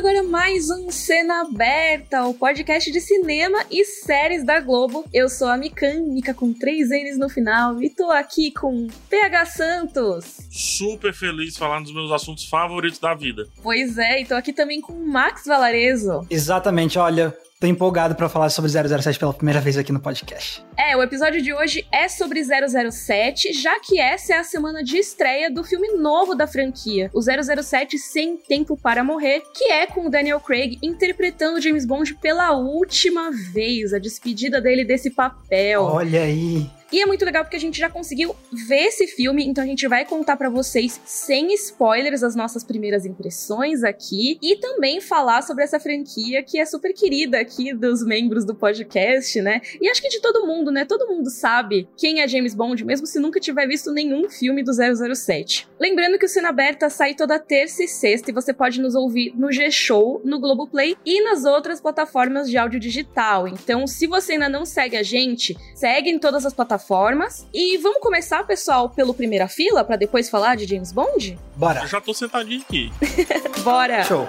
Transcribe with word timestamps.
agora 0.00 0.22
mais 0.22 0.70
um 0.70 0.90
Cena 0.90 1.42
Aberta, 1.42 2.24
o 2.24 2.32
podcast 2.32 2.90
de 2.90 3.02
cinema 3.02 3.66
e 3.70 3.84
séries 3.84 4.42
da 4.42 4.58
Globo. 4.58 5.04
Eu 5.12 5.28
sou 5.28 5.46
a 5.46 5.58
Mikan, 5.58 6.04
Mika 6.04 6.32
com 6.32 6.54
três 6.54 6.88
N's 6.88 7.18
no 7.18 7.28
final, 7.28 7.82
e 7.82 7.90
tô 7.90 8.10
aqui 8.10 8.50
com 8.50 8.86
PH 9.10 9.44
Santos. 9.44 10.38
Super 10.50 11.12
feliz 11.12 11.58
falando 11.58 11.84
dos 11.84 11.92
meus 11.92 12.10
assuntos 12.12 12.46
favoritos 12.46 12.98
da 12.98 13.12
vida. 13.12 13.46
Pois 13.62 13.98
é, 13.98 14.22
e 14.22 14.24
tô 14.24 14.34
aqui 14.34 14.54
também 14.54 14.80
com 14.80 14.94
Max 14.94 15.44
Valarezo. 15.44 16.26
Exatamente, 16.30 16.98
olha, 16.98 17.36
Tô 17.60 17.66
empolgado 17.66 18.14
para 18.14 18.26
falar 18.26 18.48
sobre 18.48 18.70
007 18.70 19.18
pela 19.18 19.34
primeira 19.34 19.60
vez 19.60 19.76
aqui 19.76 19.92
no 19.92 20.00
podcast. 20.00 20.64
É, 20.78 20.96
o 20.96 21.02
episódio 21.02 21.42
de 21.42 21.52
hoje 21.52 21.86
é 21.92 22.08
sobre 22.08 22.42
007, 22.42 23.52
já 23.52 23.78
que 23.80 24.00
essa 24.00 24.32
é 24.32 24.38
a 24.38 24.42
semana 24.42 24.82
de 24.82 24.96
estreia 24.96 25.50
do 25.50 25.62
filme 25.62 25.92
novo 25.98 26.34
da 26.34 26.46
franquia, 26.46 27.10
o 27.12 27.20
007 27.20 27.98
Sem 27.98 28.38
Tempo 28.38 28.78
para 28.78 29.04
Morrer, 29.04 29.42
que 29.54 29.70
é 29.70 29.86
com 29.86 30.06
o 30.06 30.10
Daniel 30.10 30.40
Craig 30.40 30.78
interpretando 30.82 31.60
James 31.60 31.84
Bond 31.84 32.14
pela 32.14 32.52
última 32.52 33.30
vez, 33.30 33.92
a 33.92 33.98
despedida 33.98 34.58
dele 34.58 34.82
desse 34.82 35.10
papel. 35.10 35.82
Olha 35.82 36.22
aí. 36.22 36.66
E 36.92 37.00
é 37.00 37.06
muito 37.06 37.24
legal 37.24 37.44
porque 37.44 37.56
a 37.56 37.60
gente 37.60 37.78
já 37.78 37.88
conseguiu 37.88 38.34
ver 38.50 38.86
esse 38.86 39.06
filme, 39.06 39.46
então 39.46 39.62
a 39.62 39.66
gente 39.66 39.86
vai 39.86 40.04
contar 40.04 40.36
para 40.36 40.50
vocês 40.50 41.00
sem 41.04 41.54
spoilers 41.54 42.24
as 42.24 42.34
nossas 42.34 42.64
primeiras 42.64 43.06
impressões 43.06 43.84
aqui 43.84 44.38
e 44.42 44.56
também 44.56 45.00
falar 45.00 45.42
sobre 45.42 45.62
essa 45.62 45.78
franquia 45.78 46.42
que 46.42 46.58
é 46.58 46.66
super 46.66 46.92
querida 46.92 47.38
aqui 47.38 47.72
dos 47.72 48.04
membros 48.04 48.44
do 48.44 48.56
podcast, 48.56 49.40
né? 49.40 49.60
E 49.80 49.88
acho 49.88 50.02
que 50.02 50.08
de 50.08 50.20
todo 50.20 50.44
mundo, 50.44 50.72
né? 50.72 50.84
Todo 50.84 51.06
mundo 51.06 51.30
sabe 51.30 51.88
quem 51.96 52.20
é 52.20 52.26
James 52.26 52.54
Bond, 52.54 52.84
mesmo 52.84 53.06
se 53.06 53.20
nunca 53.20 53.38
tiver 53.38 53.68
visto 53.68 53.92
nenhum 53.92 54.28
filme 54.28 54.64
do 54.64 54.72
007. 54.72 55.68
Lembrando 55.78 56.18
que 56.18 56.26
o 56.26 56.28
Cena 56.28 56.48
Aberta 56.48 56.90
sai 56.90 57.14
toda 57.14 57.38
terça 57.38 57.84
e 57.84 57.88
sexta 57.88 58.30
e 58.30 58.34
você 58.34 58.52
pode 58.52 58.80
nos 58.80 58.96
ouvir 58.96 59.32
no 59.36 59.52
G-Show, 59.52 60.22
no 60.24 60.40
Globoplay 60.40 60.96
e 61.06 61.22
nas 61.22 61.44
outras 61.44 61.80
plataformas 61.80 62.50
de 62.50 62.58
áudio 62.58 62.80
digital. 62.80 63.46
Então, 63.46 63.86
se 63.86 64.08
você 64.08 64.32
ainda 64.32 64.48
não 64.48 64.64
segue 64.64 64.96
a 64.96 65.04
gente, 65.04 65.56
segue 65.76 66.10
em 66.10 66.18
todas 66.18 66.44
as 66.44 66.52
plataformas 66.52 66.79
plataformas. 66.80 67.46
E 67.52 67.76
vamos 67.78 68.00
começar, 68.00 68.44
pessoal, 68.44 68.88
pelo 68.88 69.14
primeira 69.14 69.46
fila, 69.46 69.84
para 69.84 69.96
depois 69.96 70.28
falar 70.28 70.56
de 70.56 70.66
James 70.66 70.92
Bond? 70.92 71.38
Bora. 71.56 71.82
Eu 71.82 71.86
já 71.86 72.00
tô 72.00 72.14
sentadinho 72.14 72.62
aqui. 72.62 72.90
Bora. 73.62 74.04
Show. 74.04 74.26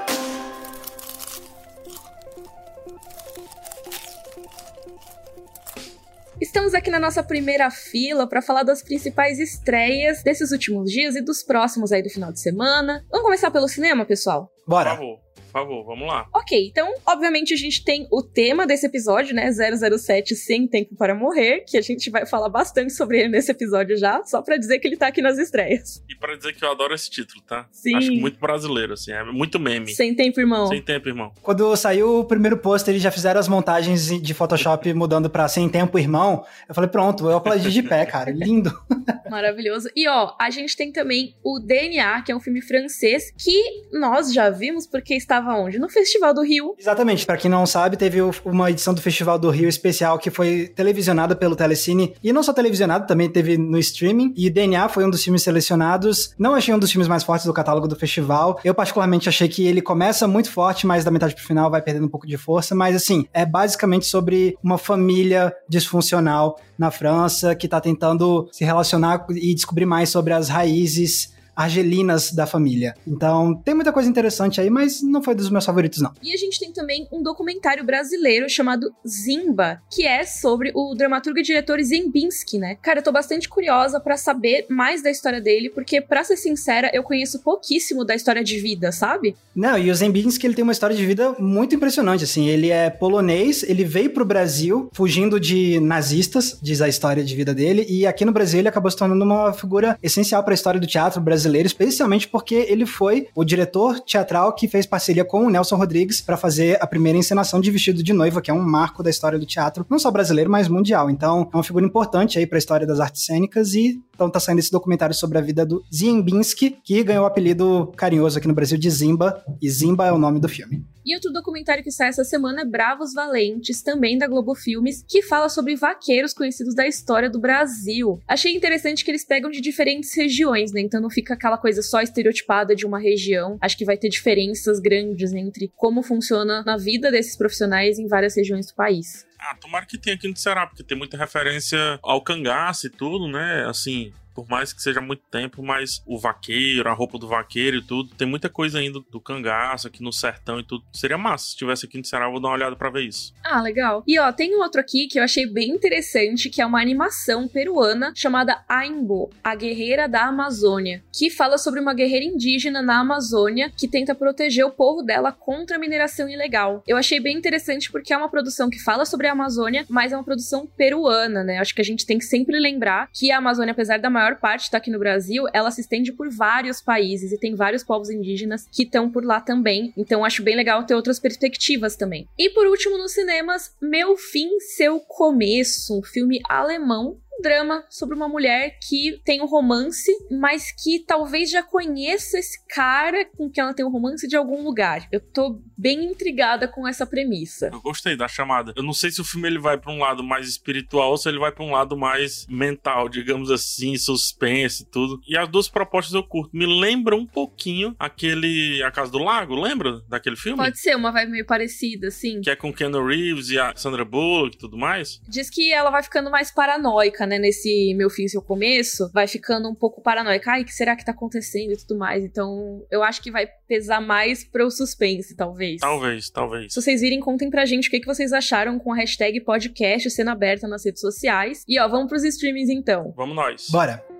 Estamos 6.39 6.73
aqui 6.73 6.89
na 6.89 6.99
nossa 6.99 7.23
primeira 7.23 7.69
fila 7.69 8.27
para 8.27 8.41
falar 8.41 8.63
das 8.63 8.81
principais 8.81 9.39
estreias 9.39 10.23
desses 10.23 10.51
últimos 10.51 10.91
dias 10.91 11.15
e 11.15 11.21
dos 11.21 11.43
próximos 11.43 11.91
aí 11.91 12.01
do 12.01 12.09
final 12.09 12.31
de 12.31 12.39
semana. 12.39 13.05
Vamos 13.11 13.25
começar 13.25 13.51
pelo 13.51 13.67
cinema, 13.67 14.05
pessoal? 14.05 14.51
Bora. 14.67 14.91
Por 14.91 14.97
favor. 14.97 15.20
Por 15.51 15.59
favor, 15.59 15.85
vamos 15.85 16.07
lá. 16.07 16.27
Ok, 16.33 16.67
então, 16.67 16.93
obviamente, 17.05 17.53
a 17.53 17.57
gente 17.57 17.83
tem 17.83 18.07
o 18.09 18.23
tema 18.23 18.65
desse 18.65 18.85
episódio, 18.85 19.35
né? 19.35 19.51
007 19.51 20.35
Sem 20.35 20.65
Tempo 20.67 20.95
para 20.95 21.13
Morrer, 21.13 21.65
que 21.67 21.77
a 21.77 21.81
gente 21.81 22.09
vai 22.09 22.25
falar 22.25 22.47
bastante 22.47 22.93
sobre 22.93 23.19
ele 23.19 23.29
nesse 23.29 23.51
episódio 23.51 23.97
já, 23.97 24.23
só 24.23 24.41
pra 24.41 24.55
dizer 24.57 24.79
que 24.79 24.87
ele 24.87 24.95
tá 24.95 25.07
aqui 25.07 25.21
nas 25.21 25.37
estreias. 25.37 26.01
E 26.09 26.15
pra 26.15 26.35
dizer 26.35 26.53
que 26.53 26.63
eu 26.63 26.71
adoro 26.71 26.93
esse 26.93 27.09
título, 27.09 27.41
tá? 27.41 27.67
Sim. 27.71 27.95
Acho 27.95 28.13
muito 28.13 28.39
brasileiro, 28.39 28.93
assim, 28.93 29.11
é 29.11 29.23
muito 29.25 29.59
meme. 29.59 29.93
Sem 29.93 30.15
tempo, 30.15 30.39
irmão. 30.39 30.67
Sem 30.67 30.81
tempo, 30.81 31.09
irmão. 31.09 31.33
Quando 31.41 31.75
saiu 31.75 32.19
o 32.19 32.25
primeiro 32.25 32.57
pôster, 32.57 32.93
eles 32.93 33.03
já 33.03 33.11
fizeram 33.11 33.39
as 33.39 33.47
montagens 33.47 34.07
de 34.07 34.33
Photoshop 34.33 34.91
mudando 34.93 35.29
pra 35.29 35.47
Sem 35.47 35.67
Tempo 35.67 35.99
Irmão. 35.99 36.45
Eu 36.69 36.73
falei, 36.73 36.89
pronto, 36.89 37.29
eu 37.29 37.37
aplaudi 37.37 37.69
de 37.71 37.83
pé, 37.83 38.05
cara. 38.05 38.31
Lindo. 38.31 38.71
Maravilhoso. 39.29 39.89
E 39.95 40.07
ó, 40.07 40.33
a 40.39 40.49
gente 40.49 40.75
tem 40.77 40.91
também 40.91 41.35
o 41.43 41.59
DNA, 41.59 42.21
que 42.21 42.31
é 42.31 42.35
um 42.35 42.39
filme 42.39 42.61
francês, 42.61 43.31
que 43.37 43.61
nós 43.91 44.33
já 44.33 44.49
vimos 44.49 44.85
porque 44.85 45.15
estava 45.15 45.40
onde? 45.47 45.79
No 45.79 45.89
Festival 45.89 46.33
do 46.33 46.43
Rio. 46.43 46.75
Exatamente, 46.77 47.25
pra 47.25 47.37
quem 47.37 47.49
não 47.49 47.65
sabe, 47.65 47.97
teve 47.97 48.19
uma 48.45 48.69
edição 48.69 48.93
do 48.93 49.01
Festival 49.01 49.37
do 49.37 49.49
Rio 49.49 49.67
especial 49.67 50.17
que 50.17 50.29
foi 50.29 50.71
televisionada 50.75 51.35
pelo 51.35 51.55
Telecine. 51.55 52.15
E 52.23 52.31
não 52.33 52.43
só 52.43 52.53
televisionado, 52.53 53.07
também 53.07 53.29
teve 53.29 53.57
no 53.57 53.77
streaming. 53.77 54.33
E 54.35 54.49
DNA 54.49 54.89
foi 54.89 55.05
um 55.05 55.09
dos 55.09 55.23
filmes 55.23 55.43
selecionados. 55.43 56.33
Não 56.37 56.53
achei 56.53 56.73
um 56.73 56.79
dos 56.79 56.91
filmes 56.91 57.07
mais 57.07 57.23
fortes 57.23 57.45
do 57.45 57.53
catálogo 57.53 57.87
do 57.87 57.95
festival. 57.95 58.59
Eu, 58.63 58.73
particularmente, 58.73 59.29
achei 59.29 59.47
que 59.47 59.65
ele 59.65 59.81
começa 59.81 60.27
muito 60.27 60.51
forte, 60.51 60.85
mas 60.85 61.03
da 61.03 61.11
metade 61.11 61.35
pro 61.35 61.43
final 61.43 61.69
vai 61.69 61.81
perdendo 61.81 62.05
um 62.05 62.09
pouco 62.09 62.27
de 62.27 62.37
força. 62.37 62.75
Mas, 62.75 62.95
assim, 62.95 63.25
é 63.33 63.45
basicamente 63.45 64.05
sobre 64.05 64.57
uma 64.63 64.77
família 64.77 65.53
disfuncional 65.67 66.59
na 66.77 66.91
França 66.91 67.55
que 67.55 67.67
tá 67.67 67.79
tentando 67.79 68.49
se 68.51 68.63
relacionar 68.63 69.25
e 69.29 69.53
descobrir 69.53 69.85
mais 69.85 70.09
sobre 70.09 70.33
as 70.33 70.49
raízes 70.49 71.31
argelinas 71.55 72.31
da 72.31 72.45
família. 72.45 72.95
Então, 73.05 73.55
tem 73.55 73.73
muita 73.73 73.91
coisa 73.91 74.09
interessante 74.09 74.59
aí, 74.59 74.69
mas 74.69 75.01
não 75.01 75.21
foi 75.21 75.35
dos 75.35 75.49
meus 75.49 75.65
favoritos, 75.65 76.01
não. 76.01 76.11
E 76.21 76.33
a 76.33 76.37
gente 76.37 76.59
tem 76.59 76.71
também 76.71 77.07
um 77.11 77.21
documentário 77.21 77.83
brasileiro 77.83 78.49
chamado 78.49 78.93
Zimba, 79.07 79.81
que 79.89 80.05
é 80.05 80.23
sobre 80.23 80.71
o 80.73 80.95
dramaturgo 80.95 81.39
e 81.39 81.43
diretor 81.43 81.81
Zembinski, 81.81 82.57
né? 82.57 82.75
Cara, 82.81 82.99
eu 82.99 83.03
tô 83.03 83.11
bastante 83.11 83.49
curiosa 83.49 83.99
pra 83.99 84.17
saber 84.17 84.65
mais 84.69 85.03
da 85.03 85.09
história 85.09 85.41
dele, 85.41 85.69
porque, 85.69 86.01
pra 86.01 86.23
ser 86.23 86.37
sincera, 86.37 86.89
eu 86.93 87.03
conheço 87.03 87.39
pouquíssimo 87.39 88.05
da 88.05 88.15
história 88.15 88.43
de 88.43 88.59
vida, 88.59 88.91
sabe? 88.91 89.35
Não, 89.55 89.77
e 89.77 89.91
o 89.91 89.95
Zembinski, 89.95 90.47
ele 90.47 90.55
tem 90.55 90.63
uma 90.63 90.71
história 90.71 90.95
de 90.95 91.05
vida 91.05 91.35
muito 91.37 91.75
impressionante, 91.75 92.23
assim, 92.23 92.47
ele 92.47 92.69
é 92.69 92.89
polonês, 92.89 93.63
ele 93.63 93.83
veio 93.83 94.09
pro 94.11 94.25
Brasil 94.25 94.89
fugindo 94.93 95.39
de 95.39 95.79
nazistas, 95.79 96.57
diz 96.61 96.81
a 96.81 96.87
história 96.87 97.23
de 97.23 97.35
vida 97.35 97.53
dele, 97.53 97.85
e 97.89 98.05
aqui 98.07 98.23
no 98.23 98.31
Brasil 98.31 98.59
ele 98.59 98.69
acabou 98.69 98.89
se 98.89 98.97
tornando 98.97 99.23
uma 99.23 99.51
figura 99.53 99.97
essencial 100.01 100.43
para 100.43 100.53
a 100.53 100.55
história 100.55 100.79
do 100.79 100.87
teatro 100.87 101.19
brasileiro, 101.21 101.40
especialmente 101.67 102.27
porque 102.27 102.55
ele 102.69 102.85
foi 102.85 103.27
o 103.35 103.43
diretor 103.43 103.99
teatral 103.99 104.53
que 104.53 104.67
fez 104.67 104.85
parceria 104.85 105.25
com 105.25 105.45
o 105.45 105.49
Nelson 105.49 105.75
Rodrigues 105.75 106.21
para 106.21 106.37
fazer 106.37 106.77
a 106.81 106.87
primeira 106.87 107.17
encenação 107.17 107.59
de 107.59 107.71
Vestido 107.71 108.03
de 108.03 108.13
Noiva, 108.13 108.41
que 108.41 108.51
é 108.51 108.53
um 108.53 108.61
marco 108.61 109.03
da 109.03 109.09
história 109.09 109.39
do 109.39 109.45
teatro, 109.45 109.85
não 109.89 109.99
só 109.99 110.11
brasileiro, 110.11 110.49
mas 110.49 110.67
mundial. 110.67 111.09
Então, 111.09 111.49
é 111.53 111.57
uma 111.57 111.63
figura 111.63 111.85
importante 111.85 112.37
aí 112.37 112.45
para 112.45 112.57
a 112.57 112.59
história 112.59 112.87
das 112.87 112.99
artes 112.99 113.25
cênicas 113.25 113.73
e 113.73 114.01
então 114.21 114.29
tá 114.29 114.39
saindo 114.39 114.59
esse 114.59 114.71
documentário 114.71 115.15
sobre 115.15 115.39
a 115.39 115.41
vida 115.41 115.65
do 115.65 115.83
Ziembinski, 115.91 116.77
que 116.83 117.03
ganhou 117.03 117.23
o 117.23 117.25
apelido 117.25 117.91
carinhoso 117.97 118.37
aqui 118.37 118.47
no 118.47 118.53
Brasil 118.53 118.77
de 118.77 118.87
Zimba, 118.87 119.43
e 119.59 119.67
Zimba 119.67 120.05
é 120.05 120.11
o 120.11 120.17
nome 120.19 120.39
do 120.39 120.47
filme. 120.47 120.85
E 121.03 121.15
outro 121.15 121.33
documentário 121.33 121.83
que 121.83 121.89
sai 121.89 122.09
essa 122.09 122.23
semana 122.23 122.61
é 122.61 122.65
Bravos 122.65 123.13
Valentes, 123.13 123.81
também 123.81 124.19
da 124.19 124.27
Globo 124.27 124.53
Filmes, 124.53 125.03
que 125.07 125.23
fala 125.23 125.49
sobre 125.49 125.75
vaqueiros 125.75 126.31
conhecidos 126.31 126.75
da 126.75 126.87
história 126.87 127.27
do 127.27 127.39
Brasil. 127.39 128.21
Achei 128.27 128.55
interessante 128.55 129.03
que 129.03 129.09
eles 129.09 129.25
pegam 129.25 129.49
de 129.49 129.59
diferentes 129.59 130.15
regiões, 130.15 130.71
né? 130.71 130.81
Então 130.81 131.01
não 131.01 131.09
fica 131.09 131.33
aquela 131.33 131.57
coisa 131.57 131.81
só 131.81 132.01
estereotipada 132.01 132.75
de 132.75 132.85
uma 132.85 132.99
região. 132.99 133.57
Acho 133.59 133.75
que 133.75 133.85
vai 133.85 133.97
ter 133.97 134.09
diferenças 134.09 134.79
grandes 134.79 135.33
entre 135.33 135.71
como 135.75 136.03
funciona 136.03 136.63
na 136.63 136.77
vida 136.77 137.09
desses 137.09 137.35
profissionais 137.35 137.97
em 137.97 138.07
várias 138.07 138.35
regiões 138.35 138.67
do 138.67 138.75
país. 138.75 139.25
Ah, 139.41 139.55
tomara 139.55 139.87
que 139.87 139.97
tenha 139.97 140.15
aqui 140.15 140.27
no 140.27 140.37
Ceará, 140.37 140.67
porque 140.67 140.83
tem 140.83 140.95
muita 140.95 141.17
referência 141.17 141.99
ao 142.03 142.21
cangaço 142.21 142.85
e 142.85 142.89
tudo, 142.91 143.27
né? 143.27 143.65
Assim, 143.67 144.13
por 144.33 144.47
mais 144.47 144.73
que 144.73 144.81
seja 144.81 145.01
muito 145.01 145.23
tempo, 145.29 145.63
mas 145.63 146.01
o 146.05 146.17
vaqueiro, 146.19 146.89
a 146.89 146.93
roupa 146.93 147.17
do 147.17 147.27
vaqueiro 147.27 147.77
e 147.77 147.81
tudo, 147.81 148.13
tem 148.15 148.27
muita 148.27 148.49
coisa 148.49 148.79
ainda 148.79 148.99
do 149.11 149.19
cangaço 149.19 149.87
aqui 149.87 150.03
no 150.03 150.11
sertão 150.11 150.59
e 150.59 150.63
tudo. 150.63 150.83
Seria 150.93 151.17
massa 151.17 151.49
se 151.49 151.57
tivesse 151.57 151.85
aqui 151.85 151.97
no 151.97 152.05
Ceará, 152.05 152.25
eu 152.25 152.31
vou 152.31 152.41
dar 152.41 152.49
uma 152.49 152.55
olhada 152.55 152.75
pra 152.75 152.89
ver 152.89 153.03
isso. 153.03 153.33
Ah, 153.43 153.61
legal. 153.61 154.03
E 154.07 154.19
ó, 154.19 154.31
tem 154.31 154.55
um 154.55 154.61
outro 154.61 154.79
aqui 154.79 155.07
que 155.07 155.19
eu 155.19 155.23
achei 155.23 155.45
bem 155.45 155.69
interessante, 155.69 156.49
que 156.49 156.61
é 156.61 156.65
uma 156.65 156.81
animação 156.81 157.47
peruana 157.47 158.13
chamada 158.15 158.63
Aimbo, 158.67 159.29
a 159.43 159.55
guerreira 159.55 160.07
da 160.07 160.25
Amazônia, 160.25 161.03
que 161.13 161.29
fala 161.29 161.57
sobre 161.57 161.79
uma 161.79 161.93
guerreira 161.93 162.25
indígena 162.25 162.81
na 162.81 162.99
Amazônia 162.99 163.71
que 163.75 163.87
tenta 163.87 164.15
proteger 164.15 164.65
o 164.65 164.71
povo 164.71 165.01
dela 165.01 165.31
contra 165.31 165.77
a 165.77 165.79
mineração 165.79 166.29
ilegal. 166.29 166.83
Eu 166.87 166.97
achei 166.97 167.19
bem 167.19 167.37
interessante 167.37 167.91
porque 167.91 168.13
é 168.13 168.17
uma 168.17 168.29
produção 168.29 168.69
que 168.69 168.79
fala 168.79 169.05
sobre 169.05 169.27
a 169.27 169.31
Amazônia, 169.31 169.85
mas 169.89 170.11
é 170.11 170.17
uma 170.17 170.23
produção 170.23 170.65
peruana, 170.65 171.43
né? 171.43 171.59
Acho 171.59 171.73
que 171.73 171.81
a 171.81 171.85
gente 171.85 172.05
tem 172.05 172.17
que 172.17 172.25
sempre 172.25 172.59
lembrar 172.59 173.09
que 173.13 173.31
a 173.31 173.37
Amazônia, 173.37 173.71
apesar 173.71 173.99
da 173.99 174.09
maior 174.21 174.39
parte 174.39 174.63
estar 174.63 174.77
aqui 174.77 174.91
no 174.91 174.99
Brasil, 174.99 175.45
ela 175.53 175.71
se 175.71 175.81
estende 175.81 176.11
por 176.11 176.29
vários 176.29 176.81
países 176.81 177.31
e 177.31 177.37
tem 177.37 177.55
vários 177.55 177.83
povos 177.83 178.09
indígenas 178.09 178.67
que 178.71 178.83
estão 178.83 179.09
por 179.09 179.23
lá 179.23 179.39
também. 179.41 179.93
Então 179.97 180.23
acho 180.23 180.43
bem 180.43 180.55
legal 180.55 180.83
ter 180.83 180.95
outras 180.95 181.19
perspectivas 181.19 181.95
também. 181.95 182.27
E 182.37 182.49
por 182.49 182.67
último, 182.67 182.97
nos 182.97 183.13
cinemas, 183.13 183.75
Meu 183.81 184.15
Fim, 184.17 184.59
Seu 184.59 184.99
Começo, 184.99 185.99
um 185.99 186.03
filme 186.03 186.39
alemão 186.47 187.17
um 187.37 187.41
drama 187.41 187.83
sobre 187.89 188.15
uma 188.15 188.27
mulher 188.27 188.77
que 188.87 189.19
tem 189.23 189.41
um 189.41 189.45
romance, 189.45 190.11
mas 190.29 190.71
que 190.71 190.99
talvez 190.99 191.49
já 191.49 191.63
conheça 191.63 192.37
esse 192.37 192.65
cara 192.67 193.25
com 193.25 193.49
quem 193.49 193.63
ela 193.63 193.73
tem 193.73 193.85
um 193.85 193.91
romance 193.91 194.27
de 194.27 194.35
algum 194.35 194.63
lugar. 194.63 195.07
Eu 195.11 195.19
tô 195.19 195.61
bem 195.77 196.05
intrigada 196.05 196.67
com 196.67 196.87
essa 196.87 197.05
premissa. 197.05 197.69
Eu 197.71 197.81
gostei 197.81 198.15
da 198.15 198.27
chamada. 198.27 198.73
Eu 198.75 198.83
não 198.83 198.93
sei 198.93 199.11
se 199.11 199.21
o 199.21 199.23
filme 199.23 199.47
ele 199.47 199.59
vai 199.59 199.77
pra 199.77 199.91
um 199.91 199.99
lado 199.99 200.23
mais 200.23 200.47
espiritual 200.47 201.11
ou 201.11 201.17
se 201.17 201.29
ele 201.29 201.39
vai 201.39 201.51
pra 201.51 201.63
um 201.63 201.71
lado 201.71 201.97
mais 201.97 202.45
mental, 202.47 203.09
digamos 203.09 203.49
assim, 203.49 203.97
suspense 203.97 204.83
e 204.83 204.85
tudo. 204.85 205.19
E 205.27 205.37
as 205.37 205.47
duas 205.47 205.67
propostas 205.67 206.13
eu 206.13 206.23
curto. 206.23 206.55
Me 206.55 206.65
lembra 206.65 207.15
um 207.15 207.25
pouquinho 207.25 207.95
aquele 207.99 208.81
A 208.83 208.91
Casa 208.91 209.11
do 209.11 209.19
Lago, 209.19 209.55
lembra 209.55 210.01
daquele 210.07 210.35
filme? 210.35 210.57
Pode 210.57 210.79
ser 210.79 210.95
uma 210.95 211.11
vibe 211.11 211.31
meio 211.31 211.45
parecida, 211.45 212.07
assim. 212.07 212.41
Que 212.41 212.49
é 212.49 212.55
com 212.55 212.73
Keanu 212.73 213.05
Reeves 213.05 213.49
e 213.49 213.59
a 213.59 213.73
Sandra 213.75 214.05
Bullock 214.05 214.55
e 214.55 214.59
tudo 214.59 214.77
mais. 214.77 215.19
Diz 215.27 215.49
que 215.49 215.71
ela 215.73 215.89
vai 215.89 216.03
ficando 216.03 216.29
mais 216.29 216.51
paranoica, 216.51 217.20
né? 217.25 217.31
né, 217.31 217.39
nesse 217.39 217.93
meu 217.95 218.09
fim, 218.09 218.27
seu 218.27 218.41
começo, 218.41 219.09
vai 219.13 219.25
ficando 219.25 219.69
um 219.69 219.75
pouco 219.75 220.01
paranoica. 220.01 220.51
Ai, 220.51 220.63
o 220.63 220.65
que 220.65 220.73
será 220.73 220.95
que 220.95 221.05
tá 221.05 221.13
acontecendo 221.13 221.71
e 221.71 221.77
tudo 221.77 221.97
mais. 221.97 222.23
Então, 222.23 222.85
eu 222.91 223.01
acho 223.01 223.21
que 223.21 223.31
vai 223.31 223.47
pesar 223.67 224.01
mais 224.01 224.43
pro 224.43 224.69
suspense, 224.69 225.35
talvez. 225.35 225.79
Talvez, 225.79 226.29
talvez. 226.29 226.73
Se 226.73 226.81
vocês 226.81 226.99
virem, 226.99 227.21
contem 227.21 227.49
pra 227.49 227.65
gente 227.65 227.87
o 227.87 227.91
que, 227.91 228.01
que 228.01 228.05
vocês 228.05 228.33
acharam 228.33 228.77
com 228.77 228.91
a 228.91 228.97
hashtag 228.97 229.39
podcast 229.41 230.09
sendo 230.09 230.29
aberta 230.29 230.67
nas 230.67 230.85
redes 230.85 230.99
sociais. 230.99 231.63
E 231.67 231.79
ó, 231.79 231.87
vamos 231.87 232.09
pros 232.09 232.23
streamings 232.23 232.69
então. 232.69 233.13
Vamos 233.15 233.35
nós. 233.35 233.67
Bora. 233.69 234.10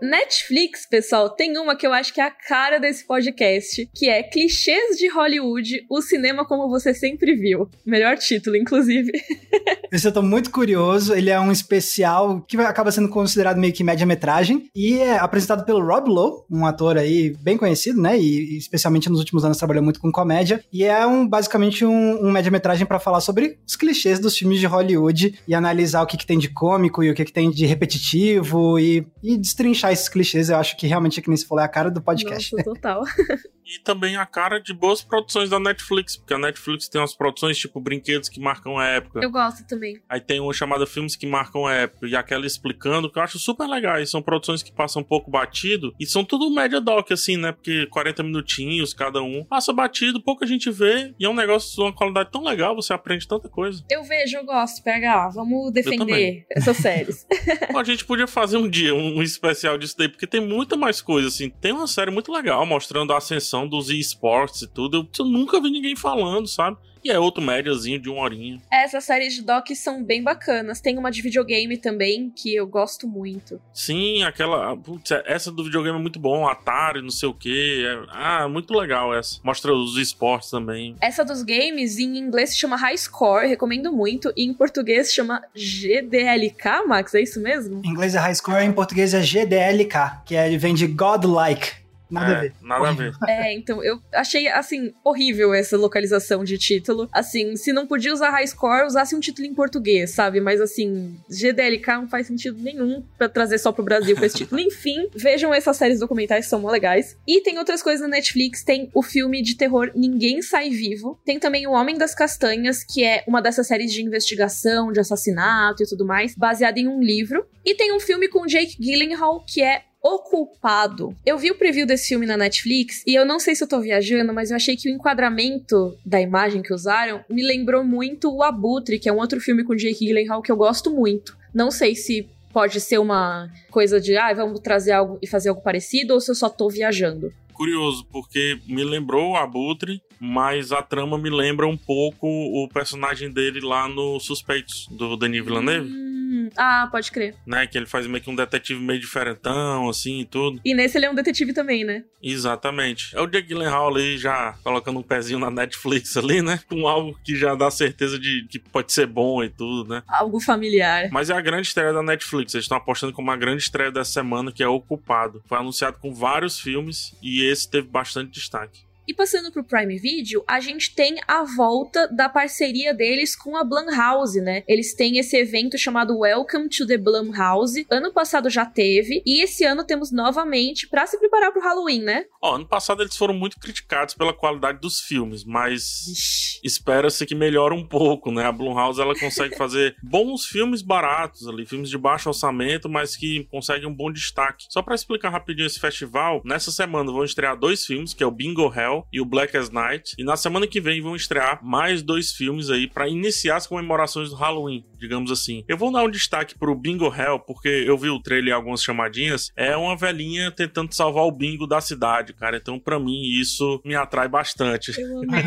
Netflix, 0.00 0.86
pessoal, 0.86 1.30
tem 1.30 1.56
uma 1.58 1.76
que 1.76 1.86
eu 1.86 1.92
acho 1.92 2.12
que 2.12 2.20
é 2.20 2.24
a 2.24 2.30
cara 2.30 2.78
desse 2.78 3.06
podcast, 3.06 3.88
que 3.94 4.08
é 4.08 4.22
Clichês 4.22 4.96
de 4.98 5.08
Hollywood, 5.08 5.84
o 5.90 6.02
cinema 6.02 6.44
como 6.44 6.68
você 6.68 6.92
sempre 6.92 7.34
viu. 7.34 7.68
Melhor 7.84 8.16
título, 8.18 8.56
inclusive. 8.56 9.10
Esse 9.90 10.08
eu 10.08 10.12
tô 10.12 10.22
muito 10.22 10.50
curioso. 10.50 11.14
Ele 11.14 11.30
é 11.30 11.38
um 11.40 11.52
especial 11.52 12.40
que 12.42 12.56
acaba 12.58 12.90
sendo 12.90 13.08
considerado 13.08 13.58
meio 13.58 13.72
que 13.72 13.84
média-metragem 13.84 14.68
e 14.74 14.98
é 14.98 15.18
apresentado 15.18 15.64
pelo 15.64 15.84
Rob 15.84 16.10
Lowe, 16.10 16.44
um 16.50 16.66
ator 16.66 16.98
aí 16.98 17.34
bem 17.40 17.56
conhecido, 17.56 18.00
né? 18.00 18.18
E 18.18 18.58
especialmente 18.58 19.08
nos 19.08 19.20
últimos 19.20 19.44
anos 19.44 19.56
trabalhou 19.56 19.82
muito 19.82 20.00
com 20.00 20.12
comédia. 20.12 20.62
E 20.72 20.84
é 20.84 21.06
um 21.06 21.26
basicamente 21.26 21.84
um, 21.84 22.26
um 22.26 22.30
média-metragem 22.30 22.86
para 22.86 22.98
falar 22.98 23.20
sobre 23.20 23.58
os 23.66 23.76
clichês 23.76 24.18
dos 24.18 24.36
filmes 24.36 24.60
de 24.60 24.66
Hollywood 24.66 25.38
e 25.46 25.54
analisar 25.54 26.02
o 26.02 26.06
que, 26.06 26.16
que 26.16 26.26
tem 26.26 26.38
de 26.38 26.48
cômico 26.48 27.02
e 27.02 27.10
o 27.10 27.14
que, 27.14 27.24
que 27.24 27.32
tem 27.32 27.50
de 27.50 27.64
repetitivo 27.64 28.78
e, 28.78 29.06
e 29.22 29.36
destrinchar 29.36 29.85
esses 29.92 30.08
clichês. 30.08 30.48
Eu 30.48 30.56
acho 30.56 30.76
que 30.76 30.86
realmente, 30.86 31.20
que 31.20 31.28
nem 31.28 31.36
se 31.36 31.46
falou, 31.46 31.62
é 31.62 31.66
a 31.66 31.68
cara 31.68 31.90
do 31.90 32.02
podcast. 32.02 32.52
Nossa, 32.52 32.64
total. 32.64 33.04
e 33.66 33.80
também 33.80 34.16
a 34.16 34.24
cara 34.24 34.60
de 34.60 34.72
boas 34.72 35.02
produções 35.02 35.50
da 35.50 35.58
Netflix, 35.58 36.16
porque 36.16 36.34
a 36.34 36.38
Netflix 36.38 36.88
tem 36.88 37.00
umas 37.00 37.14
produções 37.14 37.58
tipo 37.58 37.80
brinquedos 37.80 38.28
que 38.28 38.40
marcam 38.40 38.78
a 38.78 38.86
época. 38.86 39.20
Eu 39.22 39.30
gosto 39.30 39.66
também. 39.66 40.00
Aí 40.08 40.20
tem 40.20 40.40
uma 40.40 40.52
chamada 40.52 40.86
Filmes 40.86 41.16
que 41.16 41.26
Marcam 41.26 41.66
a 41.66 41.72
Época, 41.72 42.06
e 42.06 42.14
aquela 42.14 42.46
explicando, 42.46 43.10
que 43.10 43.18
eu 43.18 43.22
acho 43.22 43.38
super 43.38 43.66
legais. 43.66 44.10
São 44.10 44.22
produções 44.22 44.62
que 44.62 44.72
passam 44.72 45.02
um 45.02 45.04
pouco 45.04 45.30
batido, 45.30 45.94
e 45.98 46.06
são 46.06 46.24
tudo 46.24 46.50
média 46.50 46.80
doc, 46.80 47.10
assim, 47.10 47.36
né? 47.36 47.52
Porque 47.52 47.86
40 47.86 48.22
minutinhos 48.22 48.94
cada 48.94 49.22
um. 49.22 49.44
Passa 49.44 49.72
batido, 49.72 50.22
pouca 50.22 50.46
gente 50.46 50.70
vê, 50.70 51.14
e 51.18 51.24
é 51.24 51.28
um 51.28 51.34
negócio 51.34 51.74
de 51.74 51.80
uma 51.80 51.92
qualidade 51.92 52.30
tão 52.30 52.44
legal, 52.44 52.74
você 52.74 52.92
aprende 52.92 53.26
tanta 53.26 53.48
coisa. 53.48 53.84
Eu 53.90 54.04
vejo, 54.04 54.36
eu 54.36 54.44
gosto, 54.44 54.82
PH. 54.82 55.30
Vamos 55.30 55.72
defender 55.72 56.46
essas 56.50 56.76
séries. 56.76 57.26
a 57.74 57.84
gente 57.84 58.04
podia 58.04 58.26
fazer 58.26 58.56
um 58.56 58.68
dia 58.68 58.94
um 58.94 59.22
especial 59.22 59.75
disso 59.76 59.96
daí, 59.96 60.08
porque 60.08 60.26
tem 60.26 60.40
muita 60.40 60.76
mais 60.76 61.00
coisa, 61.00 61.28
assim. 61.28 61.50
Tem 61.50 61.72
uma 61.72 61.86
série 61.86 62.10
muito 62.10 62.32
legal 62.32 62.64
mostrando 62.66 63.12
a 63.12 63.18
ascensão 63.18 63.66
dos 63.66 63.90
esportes 63.90 64.62
e 64.62 64.66
tudo. 64.66 64.98
Eu, 64.98 65.08
eu 65.18 65.24
nunca 65.24 65.60
vi 65.60 65.70
ninguém 65.70 65.96
falando, 65.96 66.46
sabe? 66.46 66.76
E 67.06 67.10
é 67.10 67.20
outro 67.20 67.40
médiazinho 67.40 68.00
de 68.00 68.10
uma 68.10 68.20
horinha. 68.20 68.60
Essas 68.68 69.04
séries 69.04 69.32
de 69.34 69.42
doc 69.42 69.68
são 69.76 70.02
bem 70.02 70.24
bacanas. 70.24 70.80
Tem 70.80 70.98
uma 70.98 71.08
de 71.08 71.22
videogame 71.22 71.76
também, 71.76 72.32
que 72.34 72.52
eu 72.52 72.66
gosto 72.66 73.06
muito. 73.06 73.60
Sim, 73.72 74.24
aquela. 74.24 74.76
Putz, 74.76 75.12
essa 75.24 75.52
do 75.52 75.62
videogame 75.62 75.96
é 75.98 76.02
muito 76.02 76.18
bom. 76.18 76.48
Atari, 76.48 77.00
não 77.00 77.10
sei 77.10 77.28
o 77.28 77.32
quê. 77.34 77.84
É, 77.86 78.06
ah, 78.10 78.48
muito 78.48 78.74
legal 78.74 79.14
essa. 79.14 79.38
Mostra 79.44 79.72
os 79.72 79.96
esportes 79.96 80.50
também. 80.50 80.96
Essa 81.00 81.24
dos 81.24 81.44
games, 81.44 81.96
em 81.96 82.18
inglês 82.18 82.50
se 82.50 82.58
chama 82.58 82.76
High 82.76 82.98
Score, 82.98 83.46
recomendo 83.46 83.92
muito. 83.92 84.32
E 84.36 84.44
em 84.44 84.52
português 84.52 85.06
se 85.06 85.14
chama 85.14 85.40
GDLK, 85.54 86.88
Max, 86.88 87.14
é 87.14 87.22
isso 87.22 87.40
mesmo? 87.40 87.82
Em 87.84 87.88
inglês 87.88 88.16
é 88.16 88.18
High 88.18 88.34
Score, 88.34 88.64
em 88.64 88.72
português 88.72 89.14
é 89.14 89.20
GDLK, 89.20 90.24
que 90.24 90.34
é, 90.34 90.56
vem 90.58 90.74
de 90.74 90.88
Godlike. 90.88 91.85
Nada 92.10 92.32
é, 92.32 92.36
a 92.36 92.40
ver. 92.40 92.52
Nada 92.62 92.88
a 92.88 92.92
ver. 92.92 93.16
É, 93.28 93.52
então 93.52 93.82
eu 93.82 94.00
achei, 94.12 94.48
assim, 94.48 94.92
horrível 95.04 95.52
essa 95.52 95.76
localização 95.76 96.44
de 96.44 96.56
título. 96.56 97.08
Assim, 97.12 97.56
se 97.56 97.72
não 97.72 97.86
podia 97.86 98.12
usar 98.12 98.30
high 98.30 98.46
score, 98.46 98.86
usasse 98.86 99.14
um 99.14 99.20
título 99.20 99.46
em 99.46 99.54
português, 99.54 100.10
sabe? 100.10 100.40
Mas, 100.40 100.60
assim, 100.60 101.16
GDLK 101.28 101.92
não 101.96 102.08
faz 102.08 102.26
sentido 102.26 102.58
nenhum 102.62 103.02
para 103.18 103.28
trazer 103.28 103.58
só 103.58 103.72
pro 103.72 103.84
Brasil 103.84 104.16
com 104.16 104.24
esse 104.24 104.36
título. 104.36 104.60
Enfim, 104.62 105.08
vejam 105.14 105.52
essas 105.52 105.76
séries 105.76 106.00
documentais, 106.00 106.46
são 106.46 106.64
legais. 106.66 107.16
E 107.26 107.40
tem 107.40 107.58
outras 107.58 107.82
coisas 107.82 108.00
na 108.00 108.08
Netflix. 108.08 108.62
Tem 108.62 108.90
o 108.94 109.02
filme 109.02 109.42
de 109.42 109.56
terror 109.56 109.90
Ninguém 109.94 110.40
Sai 110.42 110.70
Vivo. 110.70 111.18
Tem 111.24 111.38
também 111.38 111.66
O 111.66 111.72
Homem 111.72 111.98
das 111.98 112.14
Castanhas, 112.14 112.84
que 112.84 113.04
é 113.04 113.24
uma 113.26 113.42
dessas 113.42 113.66
séries 113.66 113.92
de 113.92 114.02
investigação, 114.02 114.92
de 114.92 115.00
assassinato 115.00 115.82
e 115.82 115.86
tudo 115.86 116.06
mais, 116.06 116.34
baseada 116.34 116.78
em 116.78 116.88
um 116.88 117.00
livro. 117.00 117.46
E 117.64 117.74
tem 117.74 117.92
um 117.92 118.00
filme 118.00 118.28
com 118.28 118.46
Jake 118.46 118.76
Gyllenhaal, 118.80 119.44
que 119.44 119.62
é 119.62 119.82
o 120.06 120.20
Culpado. 120.20 121.16
Eu 121.26 121.36
vi 121.36 121.50
o 121.50 121.56
preview 121.56 121.84
desse 121.84 122.08
filme 122.08 122.26
na 122.26 122.36
Netflix 122.36 123.02
e 123.06 123.14
eu 123.14 123.24
não 123.26 123.40
sei 123.40 123.56
se 123.56 123.64
eu 123.64 123.68
tô 123.68 123.80
viajando, 123.80 124.32
mas 124.32 124.50
eu 124.50 124.56
achei 124.56 124.76
que 124.76 124.88
o 124.88 124.92
enquadramento 124.92 125.96
da 126.04 126.20
imagem 126.20 126.62
que 126.62 126.72
usaram 126.72 127.24
me 127.28 127.42
lembrou 127.42 127.82
muito 127.82 128.32
o 128.32 128.42
Abutre, 128.42 128.98
que 128.98 129.08
é 129.08 129.12
um 129.12 129.18
outro 129.18 129.40
filme 129.40 129.64
com 129.64 129.74
Jake 129.74 130.06
Gyllenhaal 130.06 130.42
que 130.42 130.52
eu 130.52 130.56
gosto 130.56 130.90
muito. 130.90 131.36
Não 131.52 131.70
sei 131.70 131.96
se 131.96 132.28
pode 132.52 132.80
ser 132.80 132.98
uma 132.98 133.50
coisa 133.70 134.00
de, 134.00 134.16
ah, 134.16 134.32
vamos 134.32 134.60
trazer 134.60 134.92
algo 134.92 135.18
e 135.20 135.26
fazer 135.26 135.48
algo 135.48 135.60
parecido 135.60 136.14
ou 136.14 136.20
se 136.20 136.30
eu 136.30 136.34
só 136.34 136.48
tô 136.48 136.68
viajando 136.68 137.32
curioso, 137.56 138.06
porque 138.12 138.60
me 138.68 138.84
lembrou 138.84 139.30
o 139.30 139.36
Abutre, 139.36 140.02
mas 140.20 140.72
a 140.72 140.82
trama 140.82 141.16
me 141.16 141.30
lembra 141.30 141.66
um 141.66 141.76
pouco 141.76 142.26
o 142.26 142.68
personagem 142.68 143.30
dele 143.30 143.60
lá 143.60 143.88
no 143.88 144.20
Suspeitos, 144.20 144.86
do 144.90 145.16
Denis 145.16 145.42
Villeneuve. 145.42 145.90
Hum, 145.90 146.15
ah, 146.56 146.88
pode 146.90 147.10
crer. 147.10 147.34
Né, 147.46 147.66
que 147.66 147.76
ele 147.76 147.86
faz 147.86 148.06
meio 148.06 148.22
que 148.22 148.30
um 148.30 148.34
detetive 148.34 148.80
meio 148.80 149.00
diferentão, 149.00 149.88
assim, 149.88 150.20
e 150.20 150.24
tudo. 150.24 150.60
E 150.64 150.74
nesse 150.74 150.98
ele 150.98 151.06
é 151.06 151.10
um 151.10 151.14
detetive 151.14 151.52
também, 151.52 151.84
né? 151.84 152.04
Exatamente. 152.22 153.16
É 153.16 153.20
o 153.20 153.26
Jake 153.26 153.48
Gyllenhaal 153.48 153.88
ali 153.88 154.18
já 154.18 154.54
colocando 154.62 154.98
um 154.98 155.02
pezinho 155.02 155.38
na 155.38 155.50
Netflix 155.50 156.16
ali, 156.16 156.42
né? 156.42 156.60
Com 156.68 156.86
algo 156.88 157.18
que 157.24 157.36
já 157.36 157.54
dá 157.54 157.70
certeza 157.70 158.18
de 158.18 158.46
que 158.48 158.58
pode 158.58 158.92
ser 158.92 159.06
bom 159.06 159.42
e 159.42 159.48
tudo, 159.48 159.88
né? 159.88 160.02
Algo 160.08 160.40
familiar. 160.40 161.08
Mas 161.10 161.30
é 161.30 161.34
a 161.34 161.40
grande 161.40 161.68
estreia 161.68 161.92
da 161.92 162.02
Netflix. 162.02 162.54
Eles 162.54 162.64
estão 162.64 162.78
apostando 162.78 163.12
como 163.12 163.28
uma 163.28 163.36
grande 163.36 163.62
estreia 163.62 163.90
dessa 163.90 164.12
semana, 164.12 164.52
que 164.52 164.62
é 164.62 164.68
O 164.68 164.80
Culpado. 164.80 165.42
Foi 165.46 165.58
anunciado 165.58 165.98
com 165.98 166.12
vários 166.12 166.58
filmes 166.58 167.14
e 167.22 167.44
esse 167.44 167.70
teve 167.70 167.88
bastante 167.88 168.32
destaque. 168.32 168.86
E 169.08 169.14
passando 169.14 169.52
pro 169.52 169.62
Prime 169.62 169.96
Video, 169.98 170.42
a 170.48 170.58
gente 170.58 170.92
tem 170.92 171.20
a 171.28 171.44
volta 171.44 172.08
da 172.08 172.28
parceria 172.28 172.92
deles 172.92 173.36
com 173.36 173.56
a 173.56 173.62
Blumhouse, 173.62 174.40
né? 174.40 174.64
Eles 174.66 174.94
têm 174.94 175.18
esse 175.18 175.36
evento 175.36 175.78
chamado 175.78 176.18
Welcome 176.18 176.68
to 176.70 176.84
the 176.84 176.98
Blumhouse. 176.98 177.86
Ano 177.88 178.12
passado 178.12 178.50
já 178.50 178.66
teve 178.66 179.22
e 179.24 179.40
esse 179.40 179.62
ano 179.62 179.84
temos 179.84 180.10
novamente 180.10 180.88
para 180.88 181.06
se 181.06 181.16
preparar 181.18 181.52
pro 181.52 181.62
Halloween, 181.62 182.02
né? 182.02 182.24
Ó, 182.42 182.56
ano 182.56 182.66
passado 182.66 183.00
eles 183.00 183.16
foram 183.16 183.32
muito 183.32 183.60
criticados 183.60 184.12
pela 184.12 184.32
qualidade 184.32 184.80
dos 184.80 184.98
filmes, 184.98 185.44
mas 185.44 186.60
espera-se 186.64 187.24
que 187.24 187.34
melhore 187.34 187.74
um 187.76 187.86
pouco, 187.86 188.32
né? 188.32 188.44
A 188.44 188.50
Blumhouse 188.50 189.00
ela 189.00 189.14
consegue 189.14 189.54
fazer 189.56 189.94
bons 190.02 190.46
filmes 190.46 190.82
baratos 190.82 191.46
ali, 191.46 191.64
filmes 191.64 191.90
de 191.90 191.96
baixo 191.96 192.28
orçamento, 192.28 192.88
mas 192.88 193.14
que 193.14 193.44
conseguem 193.52 193.86
um 193.86 193.94
bom 193.94 194.10
destaque. 194.10 194.66
Só 194.68 194.82
para 194.82 194.96
explicar 194.96 195.30
rapidinho 195.30 195.66
esse 195.66 195.78
festival, 195.78 196.42
nessa 196.44 196.72
semana 196.72 197.12
vão 197.12 197.22
estrear 197.22 197.56
dois 197.56 197.86
filmes, 197.86 198.12
que 198.12 198.24
é 198.24 198.26
o 198.26 198.32
Bingo 198.32 198.72
Hell 198.74 198.95
e 199.12 199.20
o 199.20 199.24
Black 199.24 199.56
as 199.56 199.70
Night. 199.70 200.14
E 200.18 200.24
na 200.24 200.36
semana 200.36 200.66
que 200.66 200.80
vem 200.80 201.00
vão 201.00 201.16
estrear 201.16 201.64
mais 201.64 202.02
dois 202.02 202.32
filmes 202.32 202.70
aí 202.70 202.86
para 202.88 203.08
iniciar 203.08 203.56
as 203.56 203.66
comemorações 203.66 204.30
do 204.30 204.36
Halloween, 204.36 204.84
digamos 204.98 205.30
assim. 205.30 205.64
Eu 205.68 205.76
vou 205.76 205.92
dar 205.92 206.04
um 206.04 206.10
destaque 206.10 206.58
pro 206.58 206.74
Bingo 206.74 207.12
Hell, 207.14 207.40
porque 207.40 207.68
eu 207.68 207.96
vi 207.96 208.08
o 208.08 208.20
trailer 208.20 208.48
e 208.48 208.52
algumas 208.52 208.82
chamadinhas. 208.82 209.50
É 209.56 209.76
uma 209.76 209.96
velhinha 209.96 210.50
tentando 210.50 210.92
salvar 210.94 211.24
o 211.24 211.32
bingo 211.32 211.66
da 211.66 211.80
cidade, 211.80 212.32
cara. 212.32 212.56
Então, 212.56 212.78
para 212.78 212.98
mim, 212.98 213.22
isso 213.40 213.80
me 213.84 213.94
atrai 213.94 214.28
bastante. 214.28 214.98
Eu 215.00 215.20
amei. 215.28 215.42